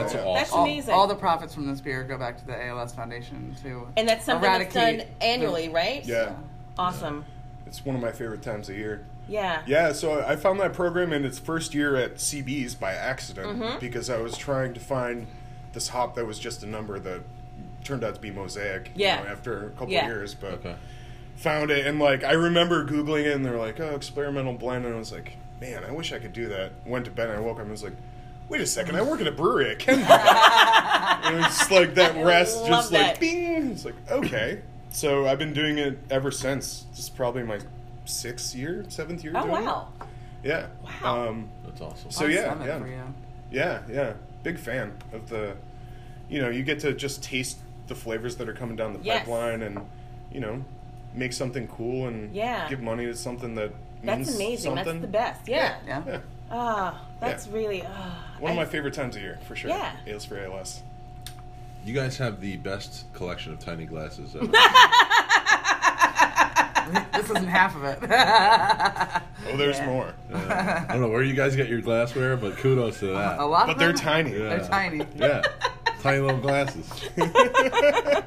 that's 0.00 0.12
that's, 0.12 0.24
awesome. 0.26 0.58
all, 0.58 0.64
amazing. 0.64 0.94
all 0.94 1.06
the 1.06 1.14
profits 1.14 1.54
from 1.54 1.66
this 1.66 1.80
beer 1.80 2.04
go 2.04 2.18
back 2.18 2.36
to 2.38 2.46
the 2.46 2.66
ALS 2.66 2.92
Foundation 2.94 3.56
too. 3.62 3.88
and 3.96 4.06
that's 4.08 4.24
something 4.24 4.50
that's 4.50 4.74
done 4.74 5.02
annually, 5.20 5.68
the- 5.68 5.72
right? 5.74 6.04
Yeah, 6.04 6.32
Awesome. 6.76 7.24
it's 7.66 7.84
one 7.84 7.96
of 7.96 8.02
my 8.02 8.12
favorite 8.12 8.42
times 8.42 8.68
of 8.68 8.76
year. 8.76 9.04
Yeah. 9.28 9.62
Yeah, 9.66 9.92
so 9.92 10.22
I 10.26 10.36
found 10.36 10.58
that 10.60 10.72
program 10.74 11.12
in 11.12 11.24
its 11.24 11.38
first 11.38 11.72
year 11.72 11.96
at 11.96 12.16
CB's 12.16 12.74
by 12.74 12.92
accident 12.94 13.58
Mm-hmm. 13.60 13.78
because 13.78 14.10
I 14.10 14.18
was 14.18 14.36
trying 14.36 14.74
to 14.74 14.80
find 14.80 15.28
this 15.72 15.88
hop 15.88 16.14
that 16.16 16.26
was 16.26 16.38
just 16.38 16.62
a 16.64 16.66
number 16.66 16.98
that 16.98 17.20
turned 17.84 18.04
out 18.04 18.14
to 18.14 18.20
be 18.20 18.30
Mosaic. 18.30 18.90
you 18.94 19.04
Yeah. 19.06 19.22
know, 19.22 19.28
after 19.28 19.66
a 19.66 19.70
couple 19.70 19.90
Yeah. 19.90 20.06
years, 20.06 20.34
but 20.34 20.52
Okay. 20.54 20.74
found 21.36 21.70
it 21.70 21.86
and 21.86 21.98
like 21.98 22.22
I 22.24 22.32
remember 22.32 22.84
googling 22.84 23.24
it 23.24 23.34
and 23.34 23.44
they're 23.44 23.56
like, 23.58 23.80
"Oh, 23.80 23.94
experimental 23.94 24.52
blend," 24.54 24.84
and 24.84 24.94
I 24.94 24.98
was 24.98 25.12
like, 25.12 25.36
"Man, 25.60 25.82
I 25.84 25.90
wish 25.92 26.12
I 26.12 26.18
could 26.18 26.32
do 26.32 26.48
that." 26.48 26.72
Went 26.84 27.04
to 27.06 27.10
bed 27.10 27.28
and 27.30 27.38
I 27.38 27.40
woke 27.40 27.56
up 27.56 27.62
and 27.62 27.70
was 27.70 27.82
like. 27.84 27.94
Wait 28.48 28.60
a 28.60 28.66
second! 28.66 28.96
I 28.96 29.02
work 29.02 29.20
at 29.20 29.28
a 29.28 29.30
brewery. 29.30 29.70
I 29.70 29.74
can 29.76 29.98
do 30.00 30.04
that. 30.06 31.20
and 31.24 31.44
it's 31.44 31.70
like 31.70 31.94
that 31.94 32.16
rest, 32.24 32.56
love 32.62 32.68
just 32.68 32.90
like 32.90 33.20
bing. 33.20 33.70
It's 33.70 33.84
like 33.84 33.94
okay. 34.10 34.62
So 34.88 35.28
I've 35.28 35.38
been 35.38 35.52
doing 35.52 35.78
it 35.78 35.96
ever 36.10 36.32
since. 36.32 36.84
This 36.90 36.98
is 36.98 37.08
probably 37.10 37.44
my 37.44 37.60
sixth 38.06 38.56
year, 38.56 38.84
seventh 38.88 39.22
year. 39.22 39.34
Oh 39.36 39.42
doing 39.46 39.62
it. 39.62 39.66
wow. 39.66 39.88
Yeah. 40.42 40.66
Wow. 41.00 41.28
Um, 41.28 41.48
That's 41.64 41.80
awesome. 41.80 42.10
So 42.10 42.26
yeah, 42.26 42.56
yeah. 42.64 42.82
yeah, 43.52 43.82
yeah. 43.88 44.12
Big 44.42 44.58
fan 44.58 44.94
of 45.12 45.28
the. 45.28 45.54
You 46.28 46.40
know, 46.42 46.48
you 46.48 46.64
get 46.64 46.80
to 46.80 46.92
just 46.92 47.22
taste 47.22 47.58
the 47.90 47.94
flavors 47.94 48.36
that 48.36 48.48
are 48.48 48.54
coming 48.54 48.76
down 48.76 48.94
the 48.94 49.00
Yes. 49.02 49.18
pipeline, 49.18 49.60
and 49.62 49.80
you 50.32 50.40
know, 50.40 50.64
make 51.12 51.34
something 51.34 51.68
cool 51.68 52.06
and 52.08 52.34
Yeah. 52.34 52.66
give 52.70 52.80
money 52.80 53.04
to 53.04 53.14
something 53.14 53.54
that 53.56 53.72
That's 54.02 54.16
means 54.28 54.34
amazing. 54.36 54.76
Something. 54.76 54.84
That's 54.86 55.00
the 55.02 55.06
best. 55.08 55.46
Yeah. 55.48 55.74
Yeah. 55.86 56.02
Yeah. 56.06 56.18
Ah, 56.50 57.02
that's 57.20 57.46
Yeah. 57.48 57.52
really. 57.52 57.82
ah, 57.86 58.24
One 58.38 58.52
of 58.52 58.58
I- 58.58 58.62
my 58.62 58.66
favorite 58.66 58.94
times 58.94 59.16
of 59.16 59.22
year 59.22 59.38
for 59.46 59.54
sure. 59.56 59.68
Yeah. 59.70 59.90
Ales 60.06 60.24
for 60.24 60.38
ALS. 60.38 60.82
You 61.84 61.92
guys 61.94 62.16
have 62.18 62.40
the 62.40 62.56
best 62.58 63.12
collection 63.12 63.52
of 63.52 63.58
tiny 63.58 63.84
glasses 63.86 64.36
ever. 64.36 64.46
this 67.12 67.30
isn't 67.30 67.48
half 67.48 67.74
of 67.76 67.84
it. 67.84 69.22
Oh, 69.52 69.56
there's 69.56 69.78
Yeah. 69.78 69.86
more, 69.86 70.14
I 70.32 70.84
don't 70.90 71.00
know 71.00 71.08
where 71.08 71.24
you 71.24 71.34
guys 71.34 71.56
get 71.56 71.68
your 71.68 71.80
glassware, 71.80 72.36
but 72.36 72.56
kudos 72.58 73.00
to 73.00 73.06
that. 73.06 73.40
A 73.40 73.44
lot 73.44 73.66
but 73.66 73.72
of 73.72 73.78
they're 73.80 73.92
tiny. 73.92 74.30
Yeah. 74.32 74.38
They're 74.50 74.60
tiny. 74.68 75.04
Yeah. 75.16 75.42
Tiny 76.02 76.20
little 76.20 76.38
glasses. 76.40 76.88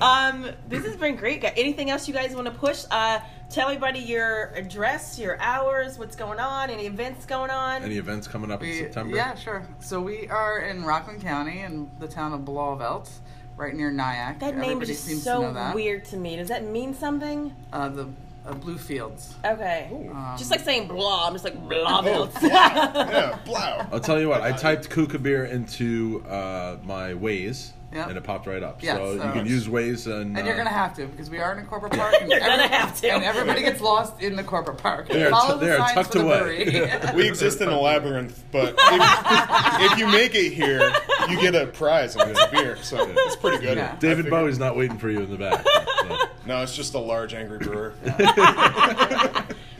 Um, 0.00 0.46
this 0.68 0.84
has 0.84 0.96
been 0.96 1.16
great. 1.16 1.40
Got 1.40 1.54
Anything 1.56 1.90
else 1.90 2.06
you 2.06 2.14
guys 2.14 2.34
want 2.34 2.46
to 2.46 2.52
push? 2.52 2.84
Uh, 2.90 3.18
tell 3.50 3.68
everybody 3.68 3.98
your 4.00 4.52
address, 4.54 5.18
your 5.18 5.40
hours, 5.40 5.98
what's 5.98 6.14
going 6.14 6.38
on, 6.38 6.70
any 6.70 6.86
events 6.86 7.24
going 7.26 7.50
on. 7.50 7.82
Any 7.82 7.96
events 7.96 8.28
coming 8.28 8.50
up 8.50 8.62
in 8.62 8.72
September? 8.78 9.16
yeah, 9.16 9.34
sure. 9.34 9.66
So 9.80 10.00
we 10.00 10.28
are 10.28 10.60
in 10.60 10.84
Rockland 10.84 11.22
County 11.22 11.60
in 11.60 11.90
the 11.98 12.06
town 12.06 12.32
of 12.32 12.40
Blauvelt, 12.42 13.08
right 13.56 13.74
near 13.74 13.90
Nyack. 13.90 14.38
that 14.40 14.54
name 14.56 14.72
Everybody 14.72 14.92
is 14.92 15.04
just 15.06 15.24
so 15.24 15.40
to 15.40 15.46
know 15.48 15.52
that. 15.54 15.74
weird 15.74 16.04
to 16.06 16.16
me. 16.16 16.36
Does 16.36 16.48
that 16.48 16.64
mean 16.64 16.94
something? 16.94 17.54
Uh, 17.72 17.88
the 17.88 18.08
uh, 18.48 18.54
Blue 18.54 18.78
Fields. 18.78 19.34
Okay. 19.44 19.90
Um, 19.92 20.34
just 20.36 20.50
like 20.50 20.60
saying 20.60 20.88
blah, 20.88 21.26
I'm 21.26 21.32
just 21.34 21.44
like 21.44 21.56
blah. 21.68 22.02
Oh, 22.04 22.26
blah. 22.40 22.50
yeah, 22.50 23.38
blow. 23.44 23.86
I'll 23.92 24.00
tell 24.00 24.20
you 24.20 24.28
what. 24.28 24.42
I 24.42 24.52
typed 24.52 24.90
Kuka 24.90 25.18
beer 25.18 25.44
into 25.44 26.24
uh, 26.28 26.78
my 26.82 27.12
Waze, 27.12 27.70
Yep. 27.92 28.08
And 28.08 28.18
it 28.18 28.24
popped 28.24 28.46
right 28.46 28.62
up. 28.62 28.82
Yes, 28.82 28.98
so, 28.98 29.16
so 29.16 29.24
you 29.24 29.32
can 29.32 29.46
use 29.46 29.66
Waze 29.66 30.06
and. 30.06 30.36
And 30.36 30.46
you're 30.46 30.54
uh, 30.54 30.58
going 30.58 30.68
to 30.68 30.72
have 30.74 30.94
to 30.96 31.06
because 31.06 31.30
we 31.30 31.38
are 31.38 31.52
in 31.52 31.64
a 31.64 31.66
corporate 31.66 31.94
park. 31.94 32.14
And 32.20 32.30
you're 32.30 32.40
going 32.40 32.58
to 32.58 32.68
have 32.68 33.00
to. 33.00 33.10
And 33.10 33.24
everybody 33.24 33.62
gets 33.62 33.80
lost 33.80 34.20
in 34.20 34.36
the 34.36 34.44
corporate 34.44 34.78
park. 34.78 35.08
They 35.08 35.28
Follow 35.30 35.58
t- 35.58 35.66
the 35.66 35.76
tucked 35.76 36.14
away. 36.14 37.12
we 37.14 37.26
exist 37.26 37.62
in 37.62 37.68
a 37.68 37.80
labyrinth, 37.80 38.44
but 38.52 38.74
if, 38.78 39.92
if, 39.92 39.98
you 39.98 40.06
make 40.06 40.34
it 40.34 40.52
here, 40.52 40.92
you 41.30 41.40
get 41.40 41.54
a 41.54 41.66
prize 41.66 42.14
and 42.14 42.30
it's 42.30 42.40
a 42.40 42.50
beer. 42.50 42.76
So 42.82 43.06
yeah. 43.06 43.14
it's 43.16 43.36
pretty 43.36 43.64
good. 43.64 43.78
Yeah. 43.78 43.96
David 43.96 44.28
Bowie's 44.28 44.58
not 44.58 44.76
waiting 44.76 44.98
for 44.98 45.08
you 45.08 45.20
in 45.20 45.30
the 45.30 45.38
back. 45.38 45.64
So. 46.02 46.18
No, 46.46 46.62
it's 46.62 46.76
just 46.76 46.92
a 46.92 46.98
large 46.98 47.32
angry 47.32 47.58
brewer. 47.58 47.94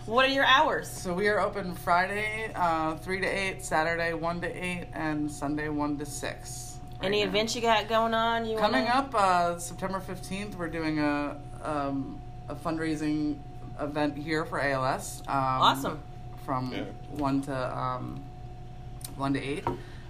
What 0.08 0.24
are 0.24 0.32
your 0.32 0.46
hours? 0.46 0.88
So 0.88 1.12
we 1.12 1.28
are 1.28 1.38
open 1.38 1.74
Friday, 1.74 2.50
uh, 2.54 2.96
3 2.96 3.20
to 3.20 3.26
8, 3.26 3.62
Saturday, 3.62 4.14
1 4.14 4.40
to 4.40 4.48
8, 4.48 4.86
and 4.94 5.30
Sunday, 5.30 5.68
1 5.68 5.98
to 5.98 6.06
6. 6.06 6.77
Any 7.02 7.22
now. 7.22 7.28
events 7.28 7.54
you 7.54 7.60
got 7.62 7.88
going 7.88 8.14
on? 8.14 8.44
You 8.46 8.58
Coming 8.58 8.84
wanna... 8.84 8.98
up 8.98 9.14
uh, 9.14 9.58
September 9.58 10.00
fifteenth, 10.00 10.56
we're 10.56 10.68
doing 10.68 10.98
a 10.98 11.36
um, 11.62 12.20
a 12.48 12.54
fundraising 12.54 13.38
event 13.80 14.16
here 14.16 14.44
for 14.44 14.60
ALS. 14.60 15.22
Um, 15.28 15.34
Awesome. 15.36 16.02
From 16.44 16.72
Yeah. 16.72 16.84
one 17.12 17.42
to 17.42 17.78
um, 17.78 18.22
one 19.16 19.34
to 19.34 19.40
eight. 19.42 19.64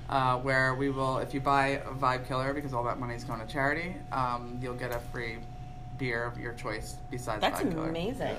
Uh, 0.08 0.38
where 0.38 0.74
we 0.74 0.88
will, 0.88 1.18
if 1.18 1.34
you 1.34 1.40
buy 1.40 1.66
a 1.66 1.80
Vibe 1.90 2.26
Killer, 2.26 2.54
because 2.54 2.72
all 2.72 2.82
that 2.84 2.98
money 2.98 3.14
is 3.14 3.24
going 3.24 3.40
to 3.40 3.46
charity, 3.46 3.94
um, 4.10 4.58
you'll 4.62 4.72
get 4.72 4.90
a 4.90 4.98
free 5.12 5.36
beer 5.98 6.24
of 6.24 6.38
your 6.38 6.54
choice 6.54 6.96
besides 7.10 7.42
That's 7.42 7.60
Vibe 7.60 7.72
Killer. 7.72 7.88
amazing. 7.90 8.36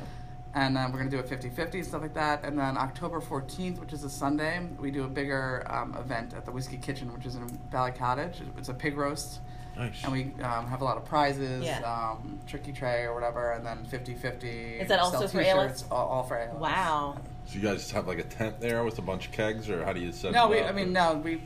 And 0.56 0.76
then 0.76 0.92
we're 0.92 0.98
going 0.98 1.10
to 1.12 1.16
do 1.16 1.22
a 1.22 1.28
50 1.28 1.50
50, 1.50 1.84
stuff 1.84 2.02
like 2.02 2.16
that. 2.16 2.44
And 2.44 2.58
then 2.58 2.76
October 2.78 3.22
14th, 3.22 3.80
which 3.80 3.94
is 3.94 4.04
a 4.04 4.10
Sunday, 4.10 4.68
we 4.80 4.90
do 4.90 5.04
a 5.04 5.08
bigger 5.08 5.64
um, 5.70 5.96
event 5.96 6.34
at 6.34 6.46
the 6.46 6.52
Whiskey 6.52 6.78
Kitchen, 6.78 7.14
which 7.14 7.26
is 7.26 7.36
in 7.36 7.48
Valley 7.72 7.92
Cottage. 7.92 8.42
It's 8.58 8.70
a 8.70 8.74
pig 8.74 8.98
roast. 8.98 9.42
Nice. 9.78 10.04
And 10.04 10.12
we 10.12 10.24
um, 10.44 10.68
have 10.68 10.82
a 10.82 10.84
lot 10.84 10.98
of 10.98 11.06
prizes, 11.06 11.64
Yeah. 11.64 11.80
um, 11.82 12.40
tricky 12.48 12.74
tray 12.74 13.04
or 13.04 13.14
whatever, 13.14 13.52
and 13.54 13.66
then 13.66 13.86
50 13.86 14.16
50. 14.16 14.48
Is 14.80 14.88
that 14.90 15.00
also 15.00 15.28
for 15.28 15.40
ALS? 15.42 15.86
All, 15.90 16.08
all 16.08 16.24
for 16.24 16.38
ALS. 16.38 16.60
Wow. 16.60 17.18
So 17.46 17.56
you 17.56 17.62
guys 17.62 17.90
have 17.92 18.08
like 18.08 18.20
a 18.20 18.24
tent 18.24 18.60
there 18.60 18.84
with 18.84 18.98
a 19.00 19.02
bunch 19.02 19.28
of 19.28 19.32
kegs, 19.32 19.70
or 19.70 19.86
how 19.86 19.94
do 19.94 20.02
you 20.02 20.12
set 20.12 20.34
No, 20.34 20.48
it 20.48 20.50
we, 20.50 20.60
up? 20.60 20.70
I 20.70 20.72
mean, 20.74 20.92
no, 20.92 21.22
we, 21.24 21.42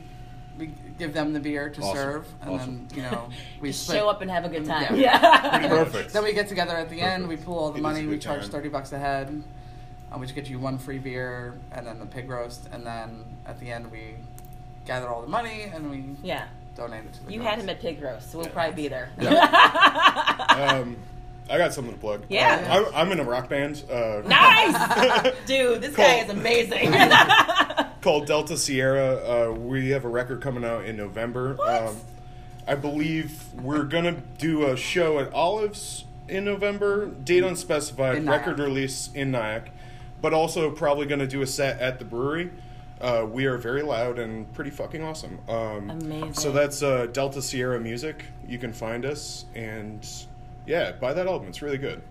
we 0.58 0.70
give 0.98 1.12
them 1.12 1.32
the 1.32 1.40
beer 1.40 1.68
to 1.70 1.80
Awesome. 1.82 1.96
serve, 1.96 2.26
and 2.42 2.50
Awesome. 2.50 2.86
then, 2.88 2.96
you 2.96 3.02
know, 3.10 3.28
we 3.60 3.68
Just 3.70 3.84
split. 3.84 3.98
show 3.98 4.08
up 4.08 4.20
and 4.22 4.30
have 4.30 4.44
a 4.44 4.48
good 4.48 4.64
time. 4.64 4.96
Yeah. 4.96 5.20
Yeah. 5.64 5.68
Perfect. 5.68 6.12
Then 6.12 6.24
we 6.24 6.32
get 6.32 6.48
together 6.48 6.76
at 6.76 6.88
the 6.90 7.00
end. 7.00 7.26
We 7.28 7.34
Perfect. 7.36 7.46
pool 7.46 7.58
all 7.58 7.68
the 7.70 7.76
It 7.76 7.78
is 7.78 7.82
money. 7.82 8.06
We 8.06 8.18
charge 8.18 8.42
time. 8.42 8.50
thirty 8.50 8.68
bucks 8.68 8.92
a 8.92 8.98
head, 8.98 9.42
uh, 10.12 10.18
which 10.18 10.34
gets 10.34 10.48
you 10.48 10.58
one 10.58 10.78
free 10.78 10.98
beer 10.98 11.54
and 11.72 11.86
then 11.86 11.98
the 11.98 12.06
pig 12.06 12.28
roast. 12.30 12.68
And 12.72 12.86
then 12.86 13.24
at 13.46 13.58
the 13.60 13.70
end 13.72 13.90
we 13.90 14.14
gather 14.86 15.08
all 15.08 15.22
the 15.22 15.28
money 15.28 15.62
and 15.72 15.90
we 15.90 16.04
yeah. 16.22 16.46
donate 16.76 17.04
it 17.04 17.12
to 17.14 17.24
the. 17.26 17.32
You 17.32 17.40
cause. 17.40 17.48
had 17.50 17.58
him 17.60 17.68
at 17.70 17.80
pig 17.80 18.00
roast, 18.02 18.30
so 18.30 18.38
we'll 18.38 18.46
Yeah. 18.46 18.52
probably 18.52 18.74
be 18.82 18.88
there. 18.88 19.08
Um, 20.54 20.96
I 21.50 21.58
got 21.58 21.74
something 21.74 21.92
to 21.92 22.00
plug. 22.00 22.22
Yeah. 22.28 22.64
Uh, 22.70 22.90
I'm, 22.90 22.94
I'm 23.08 23.12
in 23.12 23.20
a 23.20 23.24
rock 23.24 23.48
band. 23.48 23.82
Uh, 23.90 24.22
nice, 24.24 25.34
dude. 25.46 25.80
This 25.82 25.94
guy 25.96 26.20
is 26.20 26.30
amazing. 26.30 26.92
Called 28.04 28.26
Delta 28.26 28.58
Sierra. 28.58 29.48
Uh, 29.48 29.52
we 29.54 29.88
have 29.88 30.04
a 30.04 30.08
record 30.08 30.42
coming 30.42 30.62
out 30.62 30.84
in 30.84 30.94
November. 30.94 31.54
What? 31.54 31.84
Um, 31.84 31.96
I 32.68 32.74
believe 32.74 33.52
we're 33.54 33.84
gonna 33.84 34.22
do 34.36 34.66
a 34.66 34.76
show 34.76 35.18
at 35.18 35.32
Olives 35.32 36.04
in 36.28 36.44
November. 36.44 37.06
Date 37.06 37.42
unspecified. 37.42 38.18
In 38.18 38.26
Nyack. 38.26 38.46
record 38.46 38.58
release 38.58 39.08
in 39.14 39.30
Nyack, 39.30 39.70
but 40.20 40.34
also 40.34 40.70
probably 40.70 41.06
gonna 41.06 41.26
do 41.26 41.40
a 41.40 41.46
set 41.46 41.80
at 41.80 41.98
the 41.98 42.04
brewery. 42.04 42.50
Uh, 43.00 43.26
we 43.28 43.46
are 43.46 43.56
very 43.56 43.82
loud 43.82 44.18
and 44.18 44.52
pretty 44.52 44.70
fucking 44.70 45.02
awesome. 45.02 45.38
Um, 45.48 45.88
Amazing. 45.88 46.34
So 46.34 46.52
that's 46.52 46.82
uh, 46.82 47.06
Delta 47.06 47.40
Sierra 47.40 47.80
Music. 47.80 48.26
You 48.46 48.58
can 48.58 48.74
find 48.74 49.06
us 49.06 49.46
and 49.54 50.06
yeah, 50.66 50.92
buy 50.92 51.14
that 51.14 51.26
album. 51.26 51.48
It's 51.48 51.62
really 51.62 51.78
good. 51.78 52.02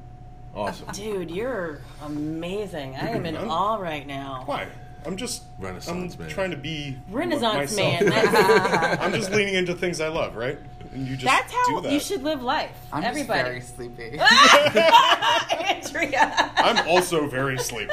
awesome. 0.56 0.88
Dude, 0.92 1.30
you're 1.30 1.82
amazing. 2.02 2.96
I 2.96 3.10
am 3.10 3.28
in 3.28 3.38
awe 3.38 3.76
right 3.76 4.08
now. 4.08 4.42
Why? 4.48 4.68
I'm 5.06 5.18
just 5.18 5.44
Renaissance 5.60 6.16
I'm 6.16 6.22
man. 6.22 6.30
trying 6.30 6.52
to 6.52 6.58
be 6.58 6.98
Renaissance 7.10 7.76
myself. 7.78 8.04
man. 8.04 8.98
I'm 9.02 9.14
just 9.14 9.32
leaning 9.32 9.56
into 9.56 9.74
things 9.74 10.00
I 10.02 10.08
love, 10.08 10.36
right? 10.36 10.58
And 10.94 11.08
you 11.08 11.16
just 11.16 11.26
that's 11.26 11.52
how 11.52 11.66
do 11.76 11.82
that. 11.82 11.92
you 11.94 12.00
should 12.00 12.24
live 12.24 12.44
life. 12.44 12.72
I'm 12.92 13.04
Everybody. 13.04 13.60
just 13.60 13.76
very 13.76 13.90
sleepy. 13.96 14.20
Andrea. 15.68 16.52
I'm 16.58 16.88
also 16.88 17.28
very 17.28 17.58
sleepy. 17.58 17.92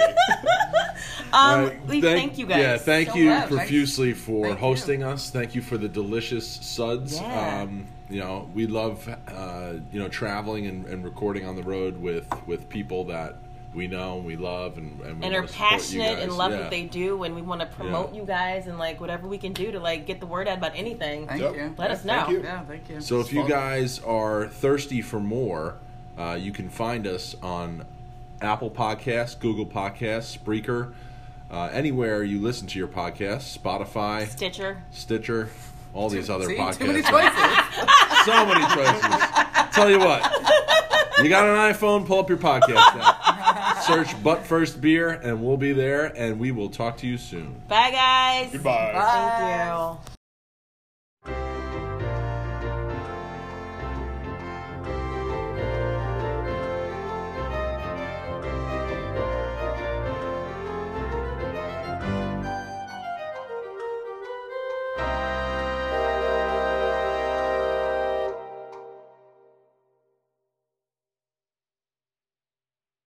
um, 1.33 1.65
Right, 1.65 1.87
we 1.87 2.01
thank, 2.01 2.39
you 2.39 2.47
guys. 2.47 2.59
Yeah, 2.59 2.77
thank 2.77 3.09
so 3.11 3.15
you 3.17 3.31
much. 3.31 3.49
profusely 3.49 4.13
for 4.13 4.47
Thank 4.47 4.57
you. 4.59 4.61
hosting 4.67 5.03
us. 5.03 5.31
Thank 5.31 5.55
you 5.55 5.63
for 5.63 5.79
the 5.79 5.89
delicious 5.89 6.47
suds. 6.47 7.17
Yeah. 7.17 7.63
Um, 7.63 7.87
you 8.11 8.21
know, 8.21 8.51
we 8.55 8.67
love 8.67 9.09
uh, 9.29 9.75
you 9.93 10.01
know 10.01 10.09
traveling 10.09 10.67
and, 10.67 10.85
and 10.87 11.05
recording 11.05 11.47
on 11.47 11.57
the 11.57 11.63
road 11.63 11.97
with 12.01 12.27
with 12.47 12.69
people 12.69 13.05
that 13.05 13.37
we 13.75 13.87
know 13.87 14.17
and 14.17 14.27
we 14.27 14.37
love 14.37 14.79
and 14.79 15.01
and, 15.01 15.21
we 15.21 15.27
and 15.27 15.35
are 15.35 15.39
wanna 15.43 15.49
support 15.49 15.71
you 15.71 15.79
passionate 15.79 16.19
and 16.19 16.33
love 16.37 16.51
Yeah. 16.53 16.61
what 16.63 16.71
they 16.71 16.83
do 16.85 17.23
and 17.23 17.35
we 17.37 17.43
want 17.43 17.61
to 17.61 17.67
promote 17.69 18.13
Yeah. 18.13 18.21
you 18.21 18.27
guys 18.27 18.67
and 18.67 18.79
like 18.79 19.01
whatever 19.01 19.29
we 19.29 19.39
can 19.39 19.53
do 19.53 19.71
to 19.71 19.79
like 19.79 20.07
get 20.07 20.19
the 20.19 20.27
word 20.27 20.49
out 20.49 20.59
about 20.59 20.73
anything 20.75 21.27
Thank 21.29 21.41
Yep. 21.41 21.55
you. 21.55 21.75
let 21.79 21.91
us 21.93 22.05
know 22.05 22.15
thank 22.25 22.31
you. 22.31 22.43
Yeah, 22.43 22.63
thank 22.65 22.89
you. 22.89 23.01
So 23.01 23.21
if 23.21 23.33
you 23.33 23.47
guys 23.49 24.01
are 24.01 24.49
thirsty 24.49 25.01
for 25.03 25.21
more, 25.21 25.77
uh, 26.19 26.37
you 26.41 26.51
can 26.53 26.69
find 26.69 27.07
us 27.07 27.37
on 27.43 27.85
Apple 28.43 28.71
Podcasts, 28.71 29.39
Google 29.39 29.67
Podcasts, 29.67 30.37
Spreaker, 30.37 30.93
uh, 31.51 31.69
anywhere 31.73 32.23
you 32.25 32.41
listen 32.41 32.67
to 32.69 32.79
your 32.79 32.89
podcast, 32.89 33.57
Spotify, 33.59 34.27
stitcher 34.29 34.83
Stitcher, 34.91 35.49
all 35.95 36.09
these 36.09 36.29
other 36.31 36.47
See, 36.47 36.57
podcasts. 36.57 36.79
too 36.79 36.87
many 36.87 37.03
choices. 37.03 38.25
so 38.25 38.47
many 38.47 38.65
choices. 38.75 39.21
Tell 39.73 39.89
you 39.91 39.99
what, 39.99 40.23
you 41.23 41.29
got 41.29 41.45
an 41.45 41.73
iPhone, 41.75 42.07
pull 42.07 42.19
up 42.21 42.29
your 42.29 42.39
podcast 42.39 42.77
app, 42.77 43.20
search 43.91 44.23
"But 44.23 44.45
First 44.47 44.81
Beer," 44.81 45.11
and 45.11 45.43
we'll 45.43 45.57
be 45.57 45.73
there. 45.73 46.07
And 46.17 46.39
we 46.39 46.51
will 46.53 46.69
talk 46.71 46.99
to 46.99 47.07
you 47.07 47.19
soon. 47.19 47.61
bye 47.69 47.91
guys 47.91 48.53
Goodbye. 48.53 48.93
Bye. 48.93 49.37
thank 49.39 50.05
you 50.07 50.10